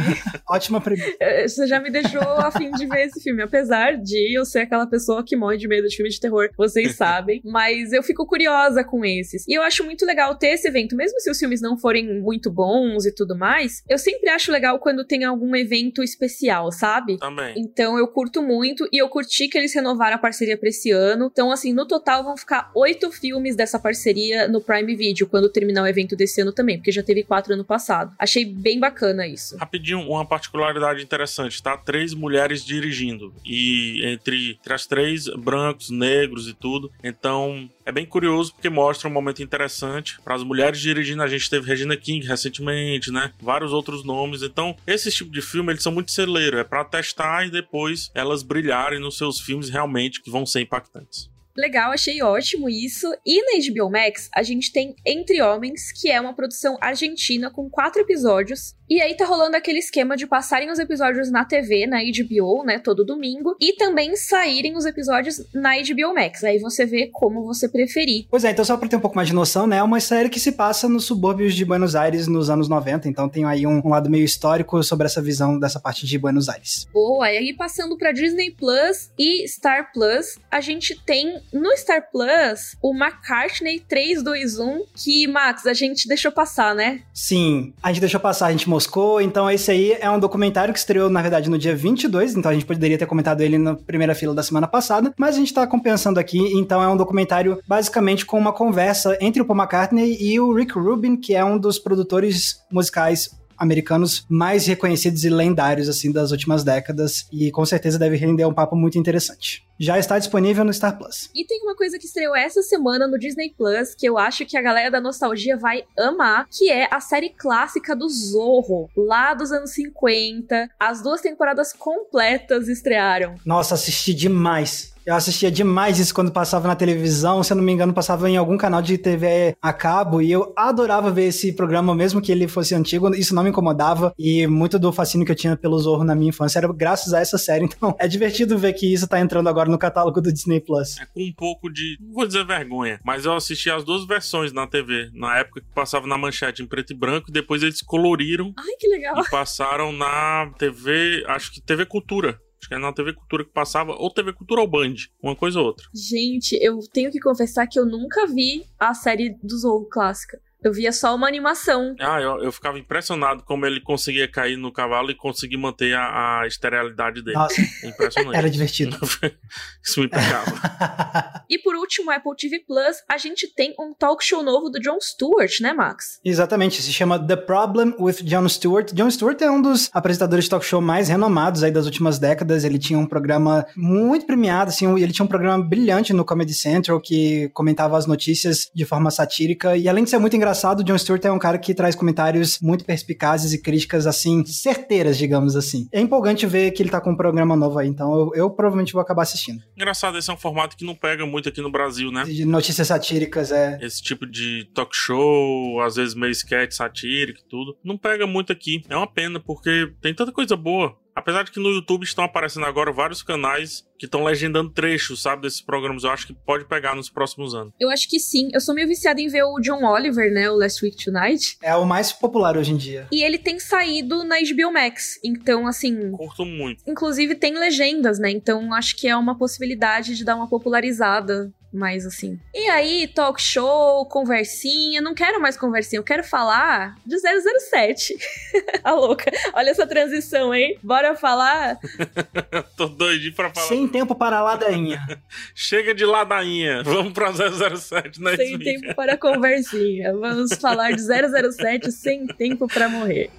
Ótima 0.48 0.82
premissa. 0.82 1.16
É, 1.20 1.48
você 1.48 1.68
já 1.68 1.80
me 1.80 1.92
deixou 1.92 2.22
a 2.22 2.52
fim 2.52 2.72
de 2.72 2.86
ver 2.86 3.08
esse 3.08 3.22
filme. 3.22 3.42
Apesar 3.42 3.98
de 3.98 4.38
eu 4.38 4.46
ser 4.46 4.60
aquela 4.60 4.88
pessoa 4.88 5.24
que 5.24 5.36
morre 5.36 5.58
de 5.58 5.68
medo 5.68 5.88
de 5.88 5.96
filme 5.96 6.10
de 6.10 6.20
terror, 6.20 6.50
vocês 6.58 6.96
sabem. 6.98 7.42
Mas 7.44 7.94
eu 7.94 8.04
fico 8.04 8.26
curiosa 8.26 8.84
com 8.84 9.04
esses. 9.06 9.46
E 9.48 9.54
eu 9.54 9.62
acho 9.62 9.84
muito 9.84 10.06
legal 10.06 10.36
ter 10.36 10.50
esse 10.50 10.68
evento, 10.68 10.96
mesmo 10.96 11.20
se 11.20 11.30
os 11.30 11.38
filmes 11.38 11.62
não 11.62 11.78
forem 11.78 12.22
muito 12.22 12.52
bons 12.52 13.06
e 13.06 13.14
tudo 13.14 13.38
mais, 13.40 13.84
eu 13.90 13.98
sempre 13.98 14.30
acho 14.30 14.52
legal 14.52 14.78
quando 14.80 15.06
tem 15.06 15.24
algum 15.24 15.56
evento 15.56 16.04
especial, 16.04 16.72
sabe? 16.72 17.18
Também. 17.18 17.56
Então 17.58 17.98
eu 17.98 18.08
curto 18.08 18.44
muito 18.44 18.88
e 18.92 19.02
eu 19.02 19.08
curti 19.08 19.48
que 19.48 19.58
eles 19.58 19.74
renovaram 19.74 20.18
a 20.18 20.20
parceria 20.20 20.58
pra 20.58 20.70
esse 20.70 20.92
ano. 20.92 21.30
Então, 21.32 21.52
assim, 21.52 21.74
no 21.74 21.88
total 21.88 22.24
vão 22.24 22.36
ficar 22.36 22.70
oito 22.76 23.12
filmes 23.12 23.56
dessa 23.56 23.80
parceria 23.80 24.48
no 24.48 24.62
Prime 24.62 24.96
Video 24.96 25.28
quando 25.28 25.50
terminar 25.50 25.84
o 25.84 25.88
evento 25.88 26.16
desse 26.16 26.42
ano 26.42 26.52
também, 26.52 26.78
porque 26.78 26.92
já 26.92 27.02
teve 27.02 27.24
quatro 27.24 27.54
ano 27.54 27.64
passado. 27.64 28.14
Achei 28.20 28.44
bem 28.46 28.80
bacana 28.80 29.26
isso. 29.26 29.58
Rapidinho, 29.58 30.02
uma 30.02 30.26
particularidade 30.26 31.02
interessante, 31.02 31.64
tá? 31.64 31.78
Três 31.78 32.14
mulheres 32.14 32.66
dirigindo. 32.66 33.34
E 33.46 34.02
entre, 34.06 34.58
entre 34.60 34.74
as 34.74 34.86
três, 34.86 35.28
brancos, 35.38 35.90
negros 35.90 36.48
e 36.48 36.54
tudo. 36.54 36.92
Então, 37.04 37.70
é 37.90 37.92
bem 37.92 38.06
curioso 38.06 38.54
porque 38.54 38.70
mostra 38.70 39.10
um 39.10 39.12
momento 39.12 39.42
interessante 39.42 40.20
para 40.24 40.36
as 40.36 40.44
mulheres 40.44 40.80
dirigindo. 40.80 41.24
A 41.24 41.28
gente 41.28 41.50
teve 41.50 41.68
Regina 41.68 41.98
King 41.98 42.26
recentemente, 42.26 43.12
né? 43.12 43.34
Vários 43.42 43.74
outros 43.74 44.04
nomes. 44.04 44.44
Então, 44.44 44.76
esse 44.86 45.12
tipo 45.12 45.32
de 45.32 45.42
filme, 45.42 45.74
eles 45.74 45.82
são 45.82 45.92
muito 45.92 46.12
celeiro. 46.12 46.60
É 46.60 46.64
para 46.64 46.86
testar 46.86 47.48
e 47.48 47.50
depois 47.50 48.12
elas 48.14 48.44
brilharem 48.44 49.00
nos 49.00 49.18
seus 49.18 49.42
filmes 49.42 49.70
realmente 49.70 50.22
que 50.22 50.30
vão 50.30 50.46
ser 50.46 50.62
impactantes. 50.62 51.30
Legal, 51.58 51.92
achei 51.92 52.22
ótimo 52.22 52.70
isso. 52.70 53.08
E 53.26 53.42
na 53.42 53.74
HBO 53.74 53.90
Max, 53.90 54.30
a 54.34 54.44
gente 54.44 54.72
tem 54.72 54.96
Entre 55.06 55.42
Homens, 55.42 55.92
que 55.92 56.10
é 56.10 56.20
uma 56.20 56.34
produção 56.34 56.78
argentina 56.82 57.50
com 57.50 57.70
quatro 57.70 58.02
episódios. 58.02 58.76
E 58.90 59.00
aí 59.02 59.16
tá 59.16 59.24
rolando 59.24 59.56
aquele 59.56 59.78
esquema 59.78 60.18
de 60.18 60.26
passarem 60.26 60.72
os 60.72 60.80
episódios 60.80 61.30
na 61.30 61.46
TV, 61.46 61.86
na 61.86 62.00
HBO, 62.00 62.64
né, 62.64 62.80
todo 62.80 63.06
domingo, 63.06 63.56
e 63.62 63.74
também 63.74 64.16
saírem 64.16 64.76
os 64.76 64.84
episódios 64.84 65.46
na 65.54 65.74
HBO 65.76 66.16
Max. 66.16 66.44
Aí 66.44 66.58
você 66.58 66.88
vê 66.88 67.08
como 67.14 67.46
você 67.46 67.70
preferir. 67.70 68.26
Pois 68.32 68.44
é, 68.44 68.50
então 68.50 68.66
só 68.66 68.76
pra 68.78 68.90
ter 68.90 68.96
um 68.96 69.00
pouco 69.00 69.16
mais 69.16 69.28
de 69.28 69.36
noção, 69.36 69.68
né, 69.68 69.78
é 69.78 69.84
uma 69.84 70.00
série 70.00 70.28
que 70.28 70.40
se 70.40 70.54
passa 70.54 70.90
nos 70.90 71.06
subúrbios 71.06 71.54
de 71.54 71.64
Buenos 71.66 71.96
Aires 71.96 72.28
nos 72.28 72.50
anos 72.50 72.68
90, 72.68 73.08
então 73.08 73.30
tem 73.30 73.46
aí 73.46 73.68
um, 73.68 73.80
um 73.86 73.90
lado 73.90 74.10
meio 74.10 74.26
histórico 74.26 74.82
sobre 74.82 75.06
essa 75.06 75.22
visão 75.22 75.60
dessa 75.60 75.80
parte 75.80 76.08
de 76.08 76.18
Buenos 76.18 76.50
Aires. 76.50 76.88
Boa, 76.92 77.32
e 77.32 77.38
aí 77.38 77.54
passando 77.54 77.96
pra 77.96 78.12
Disney 78.12 78.50
Plus 78.50 79.12
e 79.20 79.48
Star 79.48 79.92
Plus, 79.94 80.40
a 80.50 80.62
gente 80.62 81.00
tem 81.06 81.39
no 81.54 81.76
Star 81.78 82.10
Plus 82.12 82.76
o 82.82 82.94
McCartney 82.94 83.80
321, 83.80 84.84
que, 84.96 85.28
Max, 85.28 85.66
a 85.66 85.74
gente 85.74 86.08
deixou 86.08 86.32
passar, 86.32 86.76
né? 86.76 87.02
Sim, 87.14 87.74
a 87.82 87.90
gente 87.92 88.02
deixou 88.02 88.20
passar, 88.20 88.48
a 88.48 88.52
gente 88.52 88.70
moscou, 88.70 89.22
então 89.22 89.50
esse 89.50 89.72
aí 89.72 89.98
é 90.00 90.10
um 90.10 90.20
documentário 90.20 90.74
que 90.74 90.80
estreou, 90.80 91.10
na 91.10 91.22
verdade, 91.22 91.50
no 91.50 91.58
dia 91.58 91.76
22, 91.76 92.36
então 92.36 92.52
a 92.52 92.54
gente 92.54 92.66
poderia 92.66 92.98
ter 92.98 93.06
comentado 93.06 93.42
ele 93.42 93.58
na 93.58 93.76
primeira 93.76 94.16
fila 94.16 94.34
da 94.34 94.44
semana 94.44 94.68
passada, 94.68 95.14
mas 95.18 95.36
a 95.36 95.40
gente 95.40 95.54
tá 95.54 95.66
compensando 95.66 96.20
aqui, 96.20 96.40
então 96.54 96.82
é 96.82 96.88
um 96.88 96.98
documentário 96.98 97.62
basicamente 97.68 98.26
com 98.26 98.38
uma 98.38 98.54
conversa 98.54 99.18
entre 99.22 99.42
o 99.42 99.46
Paul 99.46 99.60
McCartney 99.60 100.18
e 100.20 100.40
o 100.40 100.54
Rick 100.54 100.78
Rubin, 100.78 101.16
que 101.16 101.36
é 101.36 101.44
um 101.44 101.58
dos 101.58 101.80
produtores 101.80 102.62
musicais 102.72 103.39
americanos 103.60 104.26
mais 104.30 104.66
reconhecidos 104.66 105.24
e 105.24 105.30
lendários 105.30 105.90
assim 105.90 106.12
das 106.12 106.32
últimas 106.32 106.64
décadas 106.64 107.28
e 107.32 107.52
com 107.52 107.66
certeza 107.66 108.00
deve 108.00 108.16
render 108.16 108.46
um 108.46 108.54
papo 108.54 108.76
muito 108.76 108.98
interessante. 108.98 109.68
Já 109.80 109.98
está 109.98 110.20
disponível 110.20 110.66
no 110.66 110.74
Star 110.74 110.98
Plus. 110.98 111.30
E 111.34 111.46
tem 111.46 111.62
uma 111.64 111.76
coisa 111.76 111.98
que 111.98 112.06
estreou 112.06 112.36
essa 112.36 112.62
semana 112.62 113.08
no 113.08 113.18
Disney 113.18 113.54
Plus 113.58 113.96
que 113.96 114.06
eu 114.06 114.18
acho 114.18 114.46
que 114.46 114.58
a 114.58 114.62
galera 114.62 114.92
da 114.92 115.00
nostalgia 115.00 115.56
vai 115.56 115.84
amar, 115.98 116.48
que 116.50 116.70
é 116.70 116.88
a 116.92 117.00
série 117.00 117.30
clássica 117.30 117.96
do 117.96 118.10
Zorro, 118.10 118.90
lá 118.98 119.34
dos 119.34 119.52
anos 119.52 119.72
50. 119.72 120.70
As 120.78 121.02
duas 121.02 121.22
temporadas 121.22 121.72
completas 121.72 122.68
estrearam. 122.68 123.36
Nossa, 123.46 123.76
assisti 123.76 124.14
demais. 124.14 124.89
Eu 125.06 125.16
assistia 125.16 125.50
demais 125.50 126.00
isso 126.00 126.14
quando 126.14 126.32
passava 126.32 126.68
na 126.68 126.76
televisão, 126.76 127.42
se 127.44 127.52
eu 127.52 127.58
não 127.58 127.64
me 127.64 127.72
engano, 127.72 127.94
passava 127.94 128.30
em 128.30 128.38
algum 128.38 128.58
canal 128.58 128.82
de 128.82 128.98
TV 128.98 129.56
a 129.62 129.74
cabo, 129.74 130.22
e 130.22 130.32
eu 130.32 130.54
adorava 130.56 131.10
ver 131.10 131.26
esse 131.26 131.52
programa, 131.54 131.96
mesmo 131.96 132.22
que 132.22 132.32
ele 132.32 132.48
fosse 132.48 132.76
antigo, 132.76 133.14
isso 133.16 133.34
não 133.34 133.44
me 133.44 133.50
incomodava, 133.50 134.14
e 134.20 134.46
muito 134.46 134.78
do 134.78 134.92
fascínio 134.92 135.26
que 135.26 135.32
eu 135.32 135.36
tinha 135.36 135.58
pelo 135.58 135.80
Zorro 135.80 136.04
na 136.04 136.14
minha 136.16 136.30
infância 136.30 136.60
era 136.60 136.72
graças 136.72 137.14
a 137.14 137.20
essa 137.20 137.38
série, 137.38 137.66
então 137.66 137.96
é 137.98 138.08
divertido 138.08 138.58
ver 138.58 138.74
que 138.74 138.94
isso 138.94 139.08
tá 139.08 139.20
entrando 139.20 139.50
agora 139.50 139.70
no 139.70 139.78
catálogo 139.78 140.22
do 140.22 140.32
Disney 140.32 140.60
Plus. 140.60 140.98
É 141.00 141.06
com 141.06 141.22
um 141.22 141.34
pouco 141.34 141.72
de, 141.72 141.98
não 142.00 142.14
vou 142.14 142.28
dizer 142.28 142.46
vergonha, 142.46 143.00
mas 143.04 143.26
eu 143.26 143.34
assisti 143.34 143.70
as 143.70 143.84
duas 143.84 144.06
versões 144.06 144.52
na 144.52 144.68
TV, 144.68 145.10
na 145.14 145.40
época 145.40 145.62
que 145.62 145.68
passava 145.74 146.06
na 146.08 146.18
manchete 146.18 146.62
em 146.62 146.68
preto 146.68 146.94
e 146.94 146.96
branco, 146.96 147.30
e 147.30 147.34
depois 147.34 147.64
eles 147.64 147.82
coloriram. 147.82 148.54
Ai, 148.58 148.76
que 148.80 148.88
legal. 148.88 149.20
E 149.20 149.30
passaram 149.30 149.92
na 149.92 150.52
TV, 150.58 151.24
acho 151.28 151.52
que 151.52 151.62
TV 151.62 151.86
Cultura. 151.86 152.40
Acho 152.62 152.68
que 152.68 152.76
é 152.76 152.78
na 152.78 152.92
TV 152.92 153.14
Cultura 153.14 153.46
que 153.46 153.52
passava, 153.52 153.94
ou 153.94 154.14
TV 154.14 154.34
Cultura 154.34 154.62
ou 154.62 154.68
Band, 154.68 154.96
uma 155.24 155.36
coisa 155.36 155.60
ou 155.60 155.66
outra. 155.66 155.88
Gente, 155.94 156.58
eu 156.62 156.80
tenho 156.92 157.12
que 157.12 157.20
confessar 157.20 157.68
que 157.68 157.80
eu 157.80 157.86
nunca 157.86 158.28
vi 158.28 158.66
a 158.78 158.94
série 158.94 159.38
do 159.42 159.58
Zorro 159.58 159.88
clássica. 159.90 160.40
Eu 160.64 160.74
via 160.74 160.92
só 160.92 161.16
uma 161.16 161.28
animação. 161.28 161.96
Ah, 162.00 162.20
eu, 162.20 162.44
eu 162.44 162.52
ficava 162.52 162.78
impressionado 162.78 163.44
como 163.44 163.66
ele 163.66 163.80
conseguia 163.80 164.28
cair 164.30 164.58
no 164.58 164.72
cavalo 164.74 165.10
e 165.10 165.16
conseguir 165.16 165.58
manter 165.58 165.96
a, 165.96 166.42
a 166.42 166.48
esterilidade 166.48 167.22
dele. 167.22 167.38
Nossa, 167.38 167.62
Impressionante. 167.84 168.36
era 168.36 168.50
divertido. 168.50 168.98
Isso 169.84 170.02
me 170.02 170.10
pegava. 170.10 171.40
E 171.52 171.58
por 171.58 171.76
último, 171.76 172.12
Apple 172.12 172.36
TV 172.38 172.60
Plus, 172.60 172.98
a 173.10 173.18
gente 173.18 173.52
tem 173.56 173.74
um 173.80 173.92
talk 173.98 174.24
show 174.24 174.44
novo 174.44 174.70
do 174.70 174.80
Jon 174.80 175.00
Stewart, 175.02 175.60
né, 175.62 175.74
Max? 175.74 176.20
Exatamente, 176.24 176.80
se 176.80 176.94
chama 176.94 177.18
The 177.18 177.36
Problem 177.36 177.96
with 178.00 178.22
Jon 178.24 178.48
Stewart. 178.48 178.94
Jon 178.94 179.10
Stewart 179.10 179.42
é 179.42 179.50
um 179.50 179.60
dos 179.60 179.90
apresentadores 179.92 180.44
de 180.46 180.52
talk 180.52 180.64
show 180.64 180.80
mais 180.80 181.10
renomados 181.10 181.64
aí 181.64 181.72
das 181.72 181.86
últimas 181.86 182.20
décadas. 182.20 182.64
Ele 182.64 182.78
tinha 182.78 183.00
um 183.00 183.08
programa 183.08 183.66
muito 183.76 184.28
premiado, 184.28 184.70
assim, 184.70 184.86
ele 185.02 185.12
tinha 185.12 185.26
um 185.26 185.28
programa 185.28 185.64
brilhante 185.68 186.14
no 186.14 186.24
Comedy 186.24 186.54
Central 186.54 187.02
que 187.02 187.50
comentava 187.50 187.98
as 187.98 188.06
notícias 188.06 188.70
de 188.72 188.86
forma 188.86 189.10
satírica. 189.10 189.76
E 189.76 189.90
além 189.90 190.04
de 190.04 190.12
ser 190.12 190.20
muito 190.20 190.36
engraçado, 190.36 190.49
o 190.52 190.84
Jon 190.84 190.98
Stewart 190.98 191.24
é 191.26 191.32
um 191.32 191.40
cara 191.40 191.58
que 191.58 191.74
traz 191.74 191.96
comentários 191.96 192.60
muito 192.62 192.86
perspicazes 192.86 193.54
e 193.54 193.62
críticas, 193.62 194.08
assim, 194.08 194.46
certeiras, 194.46 195.18
digamos 195.18 195.56
assim. 195.56 195.88
É 195.92 196.00
empolgante 196.00 196.46
ver 196.46 196.72
que 196.72 196.82
ele 196.82 196.90
tá 196.90 197.00
com 197.02 197.12
um 197.12 197.16
programa 197.16 197.56
novo 197.56 197.80
aí, 197.80 197.88
então 197.88 198.14
eu, 198.14 198.32
eu 198.36 198.50
provavelmente 198.50 198.94
vou 198.94 199.02
acabar 199.02 199.24
assistindo. 199.24 199.62
Engraçado, 199.76 200.18
esse 200.18 200.30
é 200.30 200.34
um 200.34 200.38
formato 200.38 200.76
que 200.76 200.86
não 200.86 200.96
pega 200.96 201.26
muito 201.26 201.50
aqui 201.50 201.62
no 201.62 201.72
Brasil, 201.72 202.12
né? 202.12 202.24
De 202.24 202.46
notícias 202.46 202.88
satíricas, 202.88 203.52
é. 203.52 203.78
Esse 203.82 204.02
tipo 204.02 204.26
de 204.26 204.70
talk 204.74 204.96
show, 204.96 205.82
às 205.82 205.96
vezes 205.96 206.16
meio 206.16 206.32
sketch 206.32 206.74
satírico 206.74 207.40
e 207.40 207.50
tudo, 207.50 207.78
não 207.84 207.98
pega 207.98 208.26
muito 208.26 208.52
aqui. 208.52 208.82
É 208.90 208.96
uma 208.96 209.12
pena, 209.12 209.40
porque 209.40 209.92
tem 210.02 210.14
tanta 210.14 210.32
coisa 210.32 210.56
boa. 210.56 210.96
Apesar 211.20 211.44
de 211.44 211.52
que 211.52 211.60
no 211.60 211.70
YouTube 211.70 212.04
estão 212.04 212.24
aparecendo 212.24 212.66
agora 212.66 212.94
vários 212.94 213.22
canais 213.22 213.84
que 214.00 214.06
estão 214.06 214.24
legendando 214.24 214.70
trechos, 214.70 215.22
sabe, 215.22 215.42
desses 215.42 215.60
programas. 215.60 216.06
Eu 216.06 216.12
acho 216.12 216.26
que 216.26 216.34
pode 216.34 216.64
pegar 216.64 216.96
nos 216.96 217.10
próximos 217.10 217.54
anos. 217.54 217.74
Eu 217.78 217.90
acho 217.90 218.08
que 218.08 218.18
sim. 218.18 218.48
Eu 218.54 218.62
sou 218.62 218.74
meio 218.74 218.88
viciada 218.88 219.20
em 219.20 219.28
ver 219.28 219.44
o 219.44 219.60
John 219.60 219.84
Oliver, 219.84 220.32
né? 220.32 220.50
O 220.50 220.56
Last 220.56 220.84
Week 220.84 220.96
Tonight. 221.04 221.58
É 221.62 221.76
o 221.76 221.86
mais 221.86 222.14
popular 222.14 222.56
hoje 222.56 222.72
em 222.72 222.78
dia. 222.78 223.06
E 223.12 223.22
ele 223.22 223.38
tem 223.38 223.60
saído 223.60 224.24
na 224.24 224.38
HBO 224.38 224.72
Max. 224.72 225.20
Então, 225.22 225.68
assim. 225.68 226.12
Curto 226.12 226.46
muito. 226.46 226.82
Inclusive 226.88 227.36
tem 227.36 227.54
legendas, 227.60 228.18
né? 228.18 228.32
Então 228.32 228.74
acho 228.74 228.96
que 228.96 229.06
é 229.06 229.16
uma 229.18 229.38
possibilidade 229.38 230.16
de 230.16 230.24
dar 230.24 230.38
uma 230.38 230.48
popularizada 230.48 231.52
mais 231.72 232.06
assim. 232.06 232.40
E 232.54 232.70
aí, 232.70 233.08
talk 233.08 233.42
show, 233.42 234.06
conversinha. 234.06 235.02
Não 235.02 235.14
quero 235.14 235.42
mais 235.42 235.58
conversinha, 235.58 236.00
eu 236.00 236.04
quero 236.04 236.24
falar 236.24 236.96
de 237.06 237.16
007. 237.18 238.18
a 238.84 238.92
louca. 238.92 239.32
Olha 239.54 239.70
essa 239.70 239.86
transição, 239.86 240.54
hein? 240.54 240.78
Bora 240.84 241.16
falar. 241.16 241.78
Tô 242.76 242.88
doidinho 242.88 243.34
pra 243.34 243.50
falar. 243.54 243.68
Sem 243.68 243.88
tempo 243.88 244.16
para 244.16 244.38
a 244.38 244.44
ladainha. 244.44 245.00
Chega 245.54 245.94
de 245.94 246.06
ladainha. 246.06 246.84
Vamos 246.84 247.14
pra 247.14 247.32
007 247.32 248.22
na 248.22 248.36
sem 248.36 248.58
tempo 248.58 248.96
para 248.96 249.18
conversinha. 249.18 250.14
Vamos 250.18 250.54
falar 250.56 250.92
de 250.92 251.02
007 251.02 251.92
sem 251.92 252.26
tempo 252.28 252.68
para 252.68 252.90
morrer. 252.90 253.30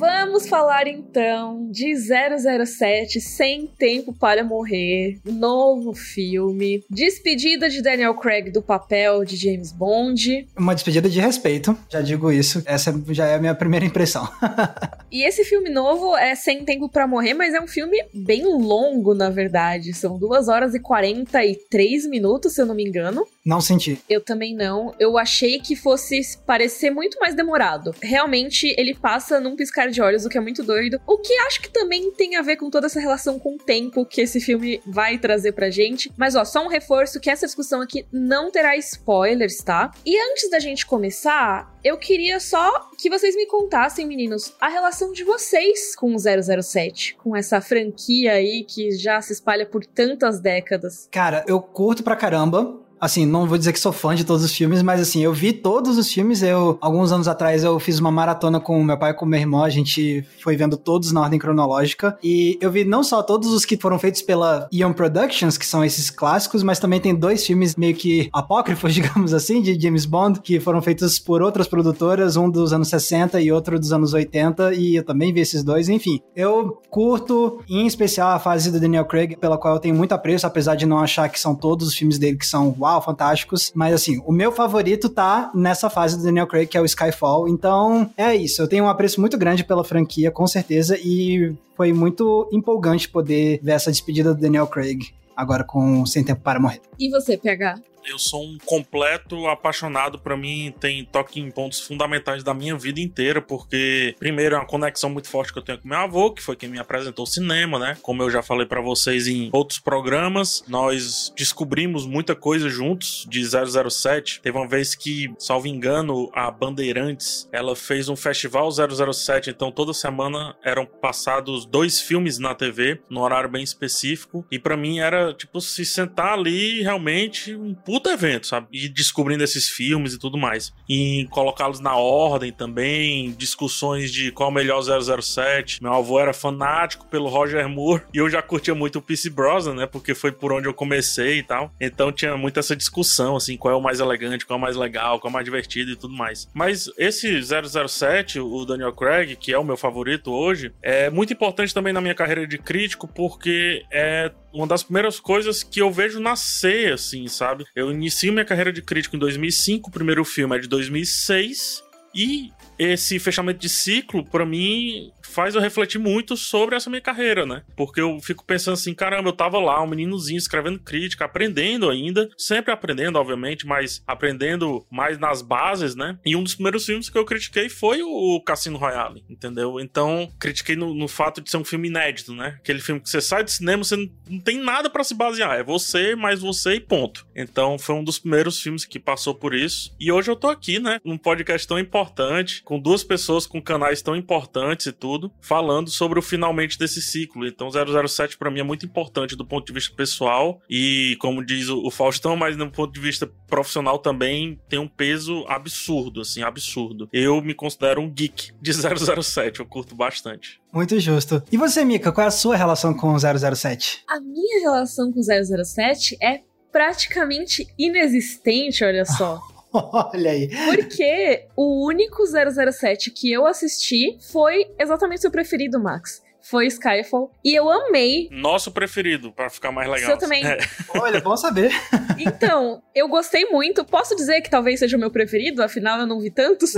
love 0.00 0.09
Vamos 0.22 0.46
falar 0.46 0.86
então 0.86 1.70
de 1.70 1.96
007 1.96 3.22
Sem 3.22 3.66
Tempo 3.66 4.12
para 4.12 4.44
Morrer, 4.44 5.18
novo 5.24 5.94
filme, 5.94 6.84
despedida 6.90 7.70
de 7.70 7.80
Daniel 7.80 8.14
Craig 8.14 8.50
do 8.50 8.60
papel 8.60 9.24
de 9.24 9.34
James 9.34 9.72
Bond. 9.72 10.46
Uma 10.58 10.74
despedida 10.74 11.08
de 11.08 11.18
respeito, 11.18 11.74
já 11.88 12.02
digo 12.02 12.30
isso, 12.30 12.62
essa 12.66 12.92
já 13.08 13.28
é 13.28 13.36
a 13.36 13.38
minha 13.38 13.54
primeira 13.54 13.86
impressão. 13.86 14.28
e 15.10 15.26
esse 15.26 15.42
filme 15.42 15.70
novo 15.70 16.14
é 16.14 16.34
Sem 16.34 16.66
Tempo 16.66 16.90
para 16.90 17.06
Morrer, 17.06 17.32
mas 17.32 17.54
é 17.54 17.60
um 17.60 17.66
filme 17.66 17.96
bem 18.12 18.44
longo, 18.44 19.14
na 19.14 19.30
verdade. 19.30 19.94
São 19.94 20.18
2 20.18 20.48
horas 20.48 20.74
e 20.74 20.80
43 20.80 22.06
minutos, 22.06 22.52
se 22.52 22.60
eu 22.60 22.66
não 22.66 22.74
me 22.74 22.84
engano. 22.84 23.26
Não 23.44 23.60
senti. 23.60 23.98
Eu 24.08 24.20
também 24.20 24.54
não. 24.54 24.94
Eu 24.98 25.16
achei 25.16 25.58
que 25.60 25.74
fosse 25.74 26.20
parecer 26.46 26.90
muito 26.90 27.18
mais 27.18 27.34
demorado. 27.34 27.94
Realmente, 28.02 28.74
ele 28.76 28.94
passa 28.94 29.40
num 29.40 29.56
piscar 29.56 29.88
de 29.88 30.02
olhos, 30.02 30.09
o 30.24 30.28
que 30.28 30.38
é 30.38 30.40
muito 30.40 30.62
doido. 30.62 31.00
O 31.06 31.18
que 31.18 31.32
acho 31.38 31.60
que 31.60 31.70
também 31.70 32.10
tem 32.12 32.36
a 32.36 32.42
ver 32.42 32.56
com 32.56 32.70
toda 32.70 32.86
essa 32.86 33.00
relação 33.00 33.38
com 33.38 33.54
o 33.54 33.58
tempo 33.58 34.04
que 34.04 34.20
esse 34.20 34.40
filme 34.40 34.80
vai 34.86 35.18
trazer 35.18 35.52
pra 35.52 35.70
gente. 35.70 36.12
Mas, 36.16 36.34
ó, 36.34 36.44
só 36.44 36.64
um 36.64 36.68
reforço 36.68 37.20
que 37.20 37.30
essa 37.30 37.46
discussão 37.46 37.80
aqui 37.80 38.06
não 38.12 38.50
terá 38.50 38.76
spoilers, 38.76 39.58
tá? 39.58 39.90
E 40.04 40.18
antes 40.30 40.50
da 40.50 40.58
gente 40.58 40.86
começar, 40.86 41.72
eu 41.82 41.96
queria 41.96 42.40
só 42.40 42.90
que 42.98 43.08
vocês 43.08 43.34
me 43.34 43.46
contassem, 43.46 44.06
meninos, 44.06 44.54
a 44.60 44.68
relação 44.68 45.12
de 45.12 45.24
vocês 45.24 45.94
com 45.94 46.14
o 46.14 46.18
007, 46.18 47.16
com 47.16 47.34
essa 47.34 47.60
franquia 47.60 48.32
aí 48.32 48.64
que 48.64 48.90
já 48.92 49.20
se 49.20 49.32
espalha 49.32 49.66
por 49.66 49.84
tantas 49.86 50.40
décadas. 50.40 51.08
Cara, 51.10 51.44
eu 51.46 51.60
curto 51.60 52.02
pra 52.02 52.16
caramba 52.16 52.79
assim, 53.00 53.24
não 53.24 53.46
vou 53.46 53.56
dizer 53.56 53.72
que 53.72 53.80
sou 53.80 53.92
fã 53.92 54.14
de 54.14 54.24
todos 54.24 54.44
os 54.44 54.54
filmes, 54.54 54.82
mas 54.82 55.00
assim, 55.00 55.22
eu 55.22 55.32
vi 55.32 55.52
todos 55.52 55.96
os 55.96 56.12
filmes. 56.12 56.42
Eu, 56.42 56.78
alguns 56.80 57.10
anos 57.10 57.26
atrás, 57.26 57.64
eu 57.64 57.78
fiz 57.80 57.98
uma 57.98 58.10
maratona 58.10 58.60
com 58.60 58.82
meu 58.84 58.98
pai 58.98 59.12
e 59.12 59.14
com 59.14 59.24
meu 59.24 59.40
irmão. 59.40 59.64
A 59.64 59.70
gente 59.70 60.24
foi 60.42 60.56
vendo 60.56 60.76
todos 60.76 61.10
na 61.12 61.22
ordem 61.22 61.38
cronológica. 61.38 62.18
E 62.22 62.58
eu 62.60 62.70
vi 62.70 62.84
não 62.84 63.02
só 63.02 63.22
todos 63.22 63.52
os 63.52 63.64
que 63.64 63.76
foram 63.76 63.98
feitos 63.98 64.20
pela 64.20 64.68
Eon 64.72 64.92
Productions, 64.92 65.56
que 65.56 65.66
são 65.66 65.84
esses 65.84 66.10
clássicos, 66.10 66.62
mas 66.62 66.78
também 66.78 67.00
tem 67.00 67.14
dois 67.14 67.46
filmes 67.46 67.74
meio 67.76 67.94
que 67.94 68.28
apócrifos, 68.32 68.92
digamos 68.94 69.32
assim, 69.32 69.62
de 69.62 69.80
James 69.80 70.04
Bond, 70.04 70.40
que 70.40 70.60
foram 70.60 70.82
feitos 70.82 71.18
por 71.18 71.40
outras 71.40 71.66
produtoras, 71.66 72.36
um 72.36 72.50
dos 72.50 72.72
anos 72.72 72.88
60 72.88 73.40
e 73.40 73.50
outro 73.50 73.78
dos 73.78 73.92
anos 73.92 74.12
80. 74.12 74.74
E 74.74 74.96
eu 74.96 75.04
também 75.04 75.32
vi 75.32 75.40
esses 75.40 75.64
dois. 75.64 75.88
Enfim, 75.88 76.20
eu 76.36 76.80
curto, 76.90 77.62
em 77.68 77.86
especial, 77.86 78.30
a 78.30 78.38
fase 78.38 78.70
do 78.70 78.78
Daniel 78.78 79.06
Craig, 79.06 79.36
pela 79.36 79.56
qual 79.56 79.74
eu 79.74 79.80
tenho 79.80 79.94
muito 79.94 80.12
apreço, 80.12 80.46
apesar 80.46 80.74
de 80.74 80.84
não 80.84 80.98
achar 80.98 81.28
que 81.28 81.40
são 81.40 81.54
todos 81.54 81.88
os 81.88 81.94
filmes 81.94 82.18
dele 82.18 82.36
que 82.36 82.46
são 82.46 82.74
uau 82.78 82.89
uau, 82.90 83.02
fantásticos. 83.02 83.72
Mas 83.74 83.94
assim, 83.94 84.20
o 84.26 84.32
meu 84.32 84.52
favorito 84.52 85.08
tá 85.08 85.50
nessa 85.54 85.88
fase 85.88 86.16
do 86.16 86.24
Daniel 86.24 86.46
Craig, 86.46 86.66
que 86.66 86.76
é 86.76 86.80
o 86.80 86.84
Skyfall. 86.84 87.48
Então, 87.48 88.10
é 88.16 88.34
isso. 88.34 88.60
Eu 88.60 88.68
tenho 88.68 88.84
um 88.84 88.88
apreço 88.88 89.20
muito 89.20 89.38
grande 89.38 89.64
pela 89.64 89.84
franquia, 89.84 90.30
com 90.30 90.46
certeza, 90.46 90.98
e 91.02 91.54
foi 91.76 91.92
muito 91.92 92.48
empolgante 92.52 93.08
poder 93.08 93.60
ver 93.62 93.72
essa 93.72 93.90
despedida 93.90 94.34
do 94.34 94.40
Daniel 94.40 94.66
Craig 94.66 94.98
agora 95.36 95.64
com 95.64 96.04
Sem 96.04 96.22
Tempo 96.22 96.42
para 96.42 96.60
Morrer. 96.60 96.80
E 96.98 97.08
você, 97.08 97.36
PH? 97.36 97.80
Eu 98.04 98.18
sou 98.18 98.44
um 98.44 98.58
completo 98.64 99.46
apaixonado. 99.46 100.18
Para 100.18 100.36
mim, 100.36 100.72
tem 100.78 101.04
toque 101.04 101.40
em 101.40 101.50
pontos 101.50 101.80
fundamentais 101.80 102.42
da 102.42 102.54
minha 102.54 102.76
vida 102.76 103.00
inteira, 103.00 103.40
porque, 103.40 104.14
primeiro, 104.18 104.54
é 104.54 104.58
uma 104.58 104.66
conexão 104.66 105.10
muito 105.10 105.28
forte 105.28 105.52
que 105.52 105.58
eu 105.58 105.62
tenho 105.62 105.78
com 105.78 105.88
meu 105.88 105.98
avô, 105.98 106.32
que 106.32 106.42
foi 106.42 106.56
quem 106.56 106.68
me 106.68 106.78
apresentou 106.78 107.24
o 107.24 107.28
cinema, 107.28 107.78
né? 107.78 107.96
Como 108.02 108.22
eu 108.22 108.30
já 108.30 108.42
falei 108.42 108.66
para 108.66 108.80
vocês 108.80 109.26
em 109.26 109.50
outros 109.52 109.78
programas, 109.78 110.64
nós 110.68 111.32
descobrimos 111.36 112.06
muita 112.06 112.34
coisa 112.34 112.68
juntos 112.68 113.26
de 113.28 113.42
007. 113.44 114.40
Teve 114.40 114.56
uma 114.56 114.68
vez 114.68 114.94
que, 114.94 115.32
salvo 115.38 115.66
engano, 115.66 116.30
a 116.34 116.50
Bandeirantes 116.50 117.48
ela 117.52 117.74
fez 117.76 118.08
um 118.08 118.16
festival 118.16 118.70
007, 118.70 119.50
então 119.50 119.70
toda 119.70 119.92
semana 119.92 120.56
eram 120.62 120.86
passados 120.86 121.66
dois 121.66 122.00
filmes 122.00 122.38
na 122.38 122.54
TV, 122.54 123.00
num 123.08 123.20
horário 123.20 123.48
bem 123.48 123.62
específico, 123.62 124.44
e 124.50 124.58
para 124.58 124.76
mim 124.76 124.98
era 124.98 125.32
tipo 125.34 125.60
se 125.60 125.84
sentar 125.84 126.34
ali 126.34 126.82
realmente 126.82 127.54
um 127.54 127.74
puta 128.00 128.12
evento, 128.12 128.46
sabe? 128.46 128.66
E 128.72 128.88
descobrindo 128.88 129.44
esses 129.44 129.68
filmes 129.68 130.14
e 130.14 130.18
tudo 130.18 130.38
mais. 130.38 130.72
E 130.88 131.26
colocá-los 131.30 131.80
na 131.80 131.94
ordem 131.94 132.50
também, 132.50 133.32
discussões 133.32 134.10
de 134.10 134.32
qual 134.32 134.48
é 134.48 134.52
o 134.52 134.54
melhor 134.54 134.80
007. 134.82 135.82
Meu 135.82 135.92
avô 135.92 136.18
era 136.18 136.32
fanático 136.32 137.06
pelo 137.06 137.28
Roger 137.28 137.68
Moore 137.68 138.02
e 138.12 138.18
eu 138.18 138.30
já 138.30 138.40
curtia 138.40 138.74
muito 138.74 138.98
o 138.98 139.02
Pierce 139.02 139.28
Brosnan, 139.28 139.74
né? 139.74 139.86
Porque 139.86 140.14
foi 140.14 140.32
por 140.32 140.52
onde 140.52 140.66
eu 140.66 140.74
comecei 140.74 141.38
e 141.38 141.42
tal. 141.42 141.72
Então 141.78 142.10
tinha 142.10 142.36
muito 142.36 142.58
essa 142.58 142.74
discussão, 142.74 143.36
assim, 143.36 143.56
qual 143.56 143.74
é 143.74 143.76
o 143.76 143.82
mais 143.82 144.00
elegante, 144.00 144.46
qual 144.46 144.56
é 144.56 144.58
o 144.58 144.62
mais 144.62 144.76
legal, 144.76 145.20
qual 145.20 145.28
é 145.28 145.30
o 145.30 145.34
mais 145.34 145.44
divertido 145.44 145.90
e 145.90 145.96
tudo 145.96 146.14
mais. 146.14 146.48
Mas 146.54 146.90
esse 146.96 147.40
007, 147.42 148.40
o 148.40 148.64
Daniel 148.64 148.92
Craig, 148.92 149.36
que 149.36 149.52
é 149.52 149.58
o 149.58 149.64
meu 149.64 149.76
favorito 149.76 150.32
hoje, 150.32 150.72
é 150.82 151.10
muito 151.10 151.32
importante 151.32 151.74
também 151.74 151.92
na 151.92 152.00
minha 152.00 152.14
carreira 152.14 152.46
de 152.46 152.56
crítico 152.56 153.06
porque 153.06 153.84
é 153.90 154.32
uma 154.52 154.66
das 154.66 154.82
primeiras 154.82 155.20
coisas 155.20 155.62
que 155.62 155.80
eu 155.80 155.90
vejo 155.90 156.20
nascer, 156.20 156.92
assim, 156.92 157.26
sabe? 157.28 157.64
Eu 157.74 157.90
inicio 157.90 158.32
minha 158.32 158.44
carreira 158.44 158.72
de 158.72 158.82
crítico 158.82 159.16
em 159.16 159.18
2005, 159.18 159.88
o 159.88 159.92
primeiro 159.92 160.24
filme 160.24 160.56
é 160.56 160.58
de 160.58 160.68
2006, 160.68 161.82
e 162.14 162.50
esse 162.80 163.18
fechamento 163.18 163.60
de 163.60 163.68
ciclo, 163.68 164.24
para 164.24 164.46
mim, 164.46 165.12
faz 165.22 165.54
eu 165.54 165.60
refletir 165.60 165.98
muito 165.98 166.34
sobre 166.34 166.74
essa 166.74 166.88
minha 166.88 167.02
carreira, 167.02 167.44
né? 167.44 167.62
Porque 167.76 168.00
eu 168.00 168.18
fico 168.20 168.42
pensando 168.42 168.72
assim, 168.72 168.94
caramba, 168.94 169.28
eu 169.28 169.34
tava 169.34 169.58
lá, 169.58 169.82
um 169.82 169.86
meninozinho 169.86 170.38
escrevendo 170.38 170.78
crítica, 170.78 171.26
aprendendo 171.26 171.90
ainda, 171.90 172.30
sempre 172.38 172.72
aprendendo, 172.72 173.16
obviamente, 173.16 173.66
mas 173.66 174.02
aprendendo 174.06 174.86
mais 174.90 175.18
nas 175.18 175.42
bases, 175.42 175.94
né? 175.94 176.18
E 176.24 176.34
um 176.34 176.42
dos 176.42 176.54
primeiros 176.54 176.86
filmes 176.86 177.10
que 177.10 177.18
eu 177.18 177.24
critiquei 177.26 177.68
foi 177.68 178.02
o 178.02 178.40
Cassino 178.40 178.78
Royale, 178.78 179.22
entendeu? 179.28 179.78
Então, 179.78 180.30
critiquei 180.38 180.74
no, 180.74 180.94
no 180.94 181.06
fato 181.06 181.42
de 181.42 181.50
ser 181.50 181.58
um 181.58 181.64
filme 181.64 181.88
inédito, 181.88 182.34
né? 182.34 182.56
Aquele 182.60 182.80
filme 182.80 182.98
que 182.98 183.10
você 183.10 183.20
sai 183.20 183.44
de 183.44 183.52
cinema, 183.52 183.84
você 183.84 183.96
não, 183.96 184.08
não 184.26 184.40
tem 184.40 184.58
nada 184.58 184.88
para 184.88 185.04
se 185.04 185.14
basear, 185.14 185.58
é 185.58 185.62
você, 185.62 186.16
mais 186.16 186.40
você 186.40 186.76
e 186.76 186.80
ponto. 186.80 187.26
Então, 187.36 187.78
foi 187.78 187.94
um 187.94 188.02
dos 188.02 188.18
primeiros 188.18 188.58
filmes 188.58 188.86
que 188.86 188.98
passou 188.98 189.34
por 189.34 189.54
isso. 189.54 189.94
E 190.00 190.10
hoje 190.10 190.30
eu 190.30 190.36
tô 190.36 190.48
aqui, 190.48 190.78
né? 190.78 190.98
Num 191.04 191.18
podcast 191.18 191.68
tão 191.68 191.78
importante, 191.78 192.62
com 192.70 192.78
duas 192.78 193.02
pessoas 193.02 193.48
com 193.48 193.60
canais 193.60 194.00
tão 194.00 194.14
importantes 194.14 194.86
e 194.86 194.92
tudo 194.92 195.32
falando 195.40 195.90
sobre 195.90 196.20
o 196.20 196.22
finalmente 196.22 196.78
desse 196.78 197.02
ciclo. 197.02 197.44
Então 197.44 197.68
007 197.68 198.38
para 198.38 198.48
mim 198.48 198.60
é 198.60 198.62
muito 198.62 198.86
importante 198.86 199.34
do 199.34 199.44
ponto 199.44 199.66
de 199.66 199.72
vista 199.72 199.92
pessoal 199.92 200.62
e 200.70 201.16
como 201.18 201.44
diz 201.44 201.68
o 201.68 201.90
Faustão, 201.90 202.36
mas 202.36 202.56
do 202.56 202.70
ponto 202.70 202.92
de 202.92 203.00
vista 203.00 203.28
profissional 203.48 203.98
também 203.98 204.56
tem 204.68 204.78
um 204.78 204.86
peso 204.86 205.44
absurdo, 205.48 206.20
assim, 206.20 206.44
absurdo. 206.44 207.08
Eu 207.12 207.42
me 207.42 207.54
considero 207.54 208.00
um 208.00 208.08
geek 208.08 208.52
de 208.62 208.72
007, 208.72 209.58
eu 209.58 209.66
curto 209.66 209.96
bastante. 209.96 210.60
Muito 210.72 211.00
justo. 211.00 211.42
E 211.50 211.56
você, 211.56 211.84
Mika, 211.84 212.12
qual 212.12 212.24
é 212.24 212.28
a 212.28 212.30
sua 212.30 212.54
relação 212.54 212.94
com 212.94 213.18
007? 213.18 214.04
A 214.06 214.20
minha 214.20 214.60
relação 214.60 215.12
com 215.12 215.20
007 215.20 216.16
é 216.22 216.42
praticamente 216.70 217.66
inexistente, 217.76 218.84
olha 218.84 219.04
só. 219.04 219.40
Olha 219.72 220.30
aí. 220.30 220.48
Porque 220.48 221.46
o 221.56 221.86
único 221.86 222.24
007 222.26 223.10
que 223.10 223.30
eu 223.32 223.46
assisti 223.46 224.16
foi 224.20 224.70
exatamente 224.78 225.22
seu 225.22 225.30
preferido, 225.30 225.78
Max 225.78 226.22
foi 226.42 226.66
Skyfall. 226.66 227.32
E 227.44 227.54
eu 227.54 227.68
amei. 227.68 228.28
Nosso 228.30 228.72
preferido, 228.72 229.32
para 229.32 229.50
ficar 229.50 229.70
mais 229.72 229.88
legal. 229.88 230.10
Seu 230.10 230.18
também. 230.18 230.44
É. 230.46 230.58
Olha, 230.88 231.20
bom 231.20 231.36
saber. 231.36 231.70
Então, 232.22 232.82
eu 232.94 233.08
gostei 233.08 233.46
muito. 233.46 233.82
Posso 233.82 234.14
dizer 234.14 234.42
que 234.42 234.50
talvez 234.50 234.78
seja 234.78 234.94
o 234.94 235.00
meu 235.00 235.10
preferido, 235.10 235.62
afinal 235.62 236.00
eu 236.00 236.06
não 236.06 236.20
vi 236.20 236.30
tantos. 236.30 236.72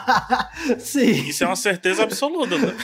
Sim. 0.78 1.28
Isso 1.28 1.44
é 1.44 1.46
uma 1.46 1.56
certeza 1.56 2.02
absoluta, 2.02 2.56
né? 2.56 2.74